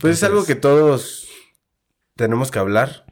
pues 0.00 0.18
es 0.18 0.24
algo 0.24 0.44
que 0.44 0.54
todos 0.54 1.28
tenemos 2.16 2.50
que 2.50 2.58
hablar 2.58 3.06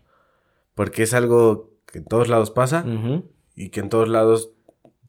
porque 0.75 1.03
es 1.03 1.15
algo 1.15 1.73
que 1.87 1.99
en 1.99 2.05
todos 2.05 2.29
lados 2.29 2.51
pasa 2.51 2.85
y 3.55 3.71
que 3.71 3.81
en 3.81 3.89
todos 3.89 4.09
lados 4.09 4.51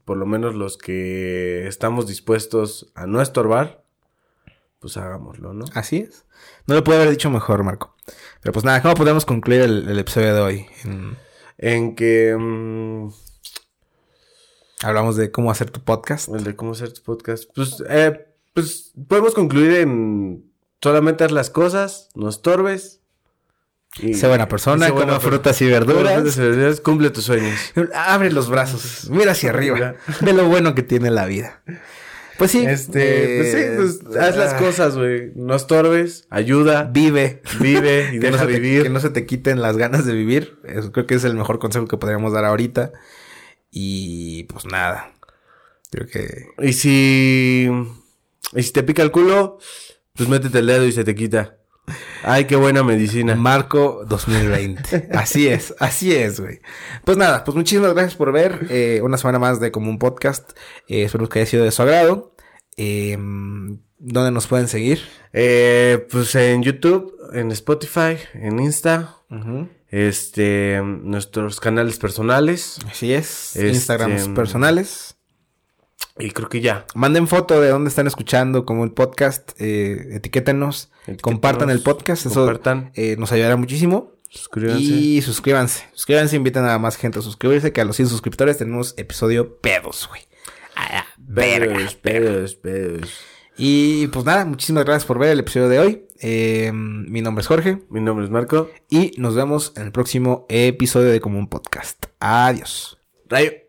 por 0.04 0.16
lo 0.16 0.26
menos 0.26 0.54
los 0.54 0.76
que 0.76 1.66
estamos 1.68 2.08
dispuestos 2.08 2.90
a 2.94 3.06
no 3.06 3.22
estorbar, 3.22 3.84
pues 4.80 4.96
hagámoslo, 4.96 5.52
¿no? 5.52 5.66
Así 5.74 5.98
es. 5.98 6.26
No 6.66 6.74
lo 6.74 6.84
pude 6.84 6.96
haber 6.96 7.10
dicho 7.10 7.30
mejor, 7.30 7.62
Marco. 7.64 7.96
Pero 8.42 8.52
pues 8.52 8.64
nada, 8.64 8.80
¿cómo 8.82 8.94
podemos 8.94 9.24
concluir 9.24 9.60
el, 9.62 9.88
el 9.88 9.98
episodio 9.98 10.34
de 10.34 10.40
hoy? 10.40 10.66
En- 10.84 11.16
En 11.58 11.94
que 11.94 12.34
mm, 12.38 13.08
hablamos 14.82 15.16
de 15.16 15.30
cómo 15.30 15.50
hacer 15.50 15.70
tu 15.70 15.80
podcast. 15.82 16.28
El 16.28 16.44
de 16.44 16.56
cómo 16.56 16.72
hacer 16.72 16.92
tu 16.92 17.02
podcast. 17.02 17.44
Pues, 17.54 17.82
eh, 17.88 18.26
pues 18.54 18.92
podemos 19.08 19.34
concluir 19.34 19.72
en 19.78 20.50
solamente 20.82 21.24
haz 21.24 21.32
las 21.32 21.50
cosas, 21.50 22.08
no 22.14 22.28
estorbes. 22.28 23.00
y- 23.98 24.14
Sé 24.14 24.28
buena 24.28 24.48
persona, 24.48 24.86
sé 24.86 24.92
buena 24.92 25.12
come 25.14 25.20
per- 25.24 25.30
frutas 25.32 25.60
y 25.60 25.64
come 25.64 25.72
verduras. 25.80 26.14
frutas 26.14 26.36
y 26.36 26.40
verduras, 26.40 26.80
cumple 26.80 27.10
tus 27.10 27.24
sueños. 27.24 27.58
Abre 27.94 28.30
los 28.32 28.48
brazos, 28.48 29.10
mira 29.10 29.32
hacia 29.32 29.50
arriba. 29.54 29.94
Ve 30.20 30.32
lo 30.32 30.46
bueno 30.48 30.74
que 30.74 30.82
tiene 30.82 31.10
la 31.10 31.26
vida. 31.26 31.62
Pues 32.40 32.52
sí. 32.52 32.64
Este, 32.66 33.36
pues 33.36 33.54
eh, 33.54 33.68
sí, 33.68 34.00
pues 34.06 34.16
haz 34.16 34.34
las 34.34 34.54
ah, 34.54 34.56
cosas, 34.56 34.96
güey. 34.96 35.30
No 35.34 35.54
estorbes, 35.54 36.26
ayuda, 36.30 36.84
Vive. 36.84 37.42
vive 37.60 38.12
y 38.14 38.18
que, 38.18 38.30
no 38.30 38.38
deja 38.38 38.46
se 38.46 38.46
te, 38.46 38.60
vivir. 38.60 38.82
que 38.84 38.88
no 38.88 38.98
se 38.98 39.10
te 39.10 39.26
quiten 39.26 39.60
las 39.60 39.76
ganas 39.76 40.06
de 40.06 40.14
vivir. 40.14 40.58
Eso 40.64 40.90
creo 40.90 41.06
que 41.06 41.16
es 41.16 41.24
el 41.24 41.34
mejor 41.34 41.58
consejo 41.58 41.86
que 41.86 41.98
podríamos 41.98 42.32
dar 42.32 42.46
ahorita. 42.46 42.92
Y 43.70 44.44
pues 44.44 44.64
nada. 44.64 45.12
Creo 45.90 46.06
que. 46.06 46.46
Y 46.62 46.72
si. 46.72 47.68
Y 48.54 48.62
si 48.62 48.72
te 48.72 48.84
pica 48.84 49.02
el 49.02 49.10
culo, 49.10 49.58
pues 50.14 50.26
métete 50.30 50.60
el 50.60 50.66
dedo 50.66 50.86
y 50.86 50.92
se 50.92 51.04
te 51.04 51.14
quita. 51.14 51.58
Ay, 52.22 52.44
qué 52.44 52.56
buena 52.56 52.82
medicina. 52.82 53.34
Marco 53.34 54.04
2020. 54.06 55.08
Así 55.14 55.48
es, 55.48 55.74
así 55.78 56.14
es, 56.14 56.40
güey. 56.40 56.60
Pues 57.04 57.16
nada, 57.16 57.44
pues 57.44 57.56
muchísimas 57.56 57.94
gracias 57.94 58.14
por 58.14 58.32
ver 58.32 58.66
eh, 58.70 59.00
una 59.02 59.16
semana 59.16 59.38
más 59.38 59.60
de 59.60 59.70
como 59.70 59.90
un 59.90 59.98
podcast. 59.98 60.50
Eh, 60.88 61.04
espero 61.04 61.28
que 61.28 61.40
haya 61.40 61.50
sido 61.50 61.64
de 61.64 61.70
su 61.70 61.82
agrado. 61.82 62.34
Eh, 62.76 63.16
¿Dónde 64.02 64.30
nos 64.30 64.46
pueden 64.46 64.68
seguir? 64.68 65.00
Eh, 65.32 66.06
pues 66.10 66.34
en 66.34 66.62
YouTube, 66.62 67.14
en 67.32 67.50
Spotify, 67.52 68.16
en 68.34 68.58
Insta. 68.60 69.16
Este, 69.88 70.80
nuestros 70.82 71.60
canales 71.60 71.98
personales. 71.98 72.78
Así 72.90 73.12
es. 73.12 73.56
Este, 73.56 73.68
Instagrams 73.68 74.28
personales. 74.28 75.16
Y 76.20 76.30
creo 76.30 76.48
que 76.48 76.60
ya. 76.60 76.86
Manden 76.94 77.26
foto 77.26 77.60
de 77.60 77.68
dónde 77.68 77.88
están 77.88 78.06
escuchando, 78.06 78.64
como 78.64 78.84
el 78.84 78.92
podcast, 78.92 79.52
eh, 79.58 80.16
etiquétenos, 80.16 80.90
Etiquétenos, 81.02 81.22
compartan 81.22 81.70
el 81.70 81.82
podcast, 81.82 82.26
eso 82.26 82.60
eh, 82.94 83.16
nos 83.18 83.32
ayudará 83.32 83.56
muchísimo. 83.56 84.12
Suscríbanse. 84.28 84.82
Y 84.82 85.22
suscríbanse, 85.22 85.84
suscríbanse, 85.92 86.36
inviten 86.36 86.64
a 86.64 86.78
más 86.78 86.96
gente 86.96 87.18
a 87.18 87.22
suscribirse, 87.22 87.72
que 87.72 87.80
a 87.80 87.84
los 87.84 87.96
100 87.96 88.08
suscriptores 88.08 88.58
tenemos 88.58 88.94
episodio 88.96 89.58
pedos, 89.60 90.06
güey. 90.08 90.22
Verga. 91.18 91.74
Pedos, 91.74 91.94
pedos, 91.96 92.54
pedos. 92.54 93.10
Y 93.56 94.06
pues 94.08 94.24
nada, 94.24 94.44
muchísimas 94.44 94.84
gracias 94.84 95.04
por 95.04 95.18
ver 95.18 95.30
el 95.30 95.40
episodio 95.40 95.68
de 95.68 95.78
hoy. 95.78 96.06
Eh, 96.22 96.70
mi 96.72 97.22
nombre 97.22 97.40
es 97.40 97.46
Jorge 97.46 97.78
Mi 97.88 98.00
nombre 98.00 98.24
es 98.24 98.30
Marco. 98.30 98.70
y 98.88 99.12
nos 99.16 99.34
vemos 99.34 99.72
en 99.76 99.84
el 99.84 99.92
próximo 99.92 100.46
episodio 100.48 101.10
de 101.10 101.20
Como 101.20 101.38
un 101.38 101.48
Podcast. 101.48 102.06
Adiós. 102.20 102.98
Rayo. 103.28 103.59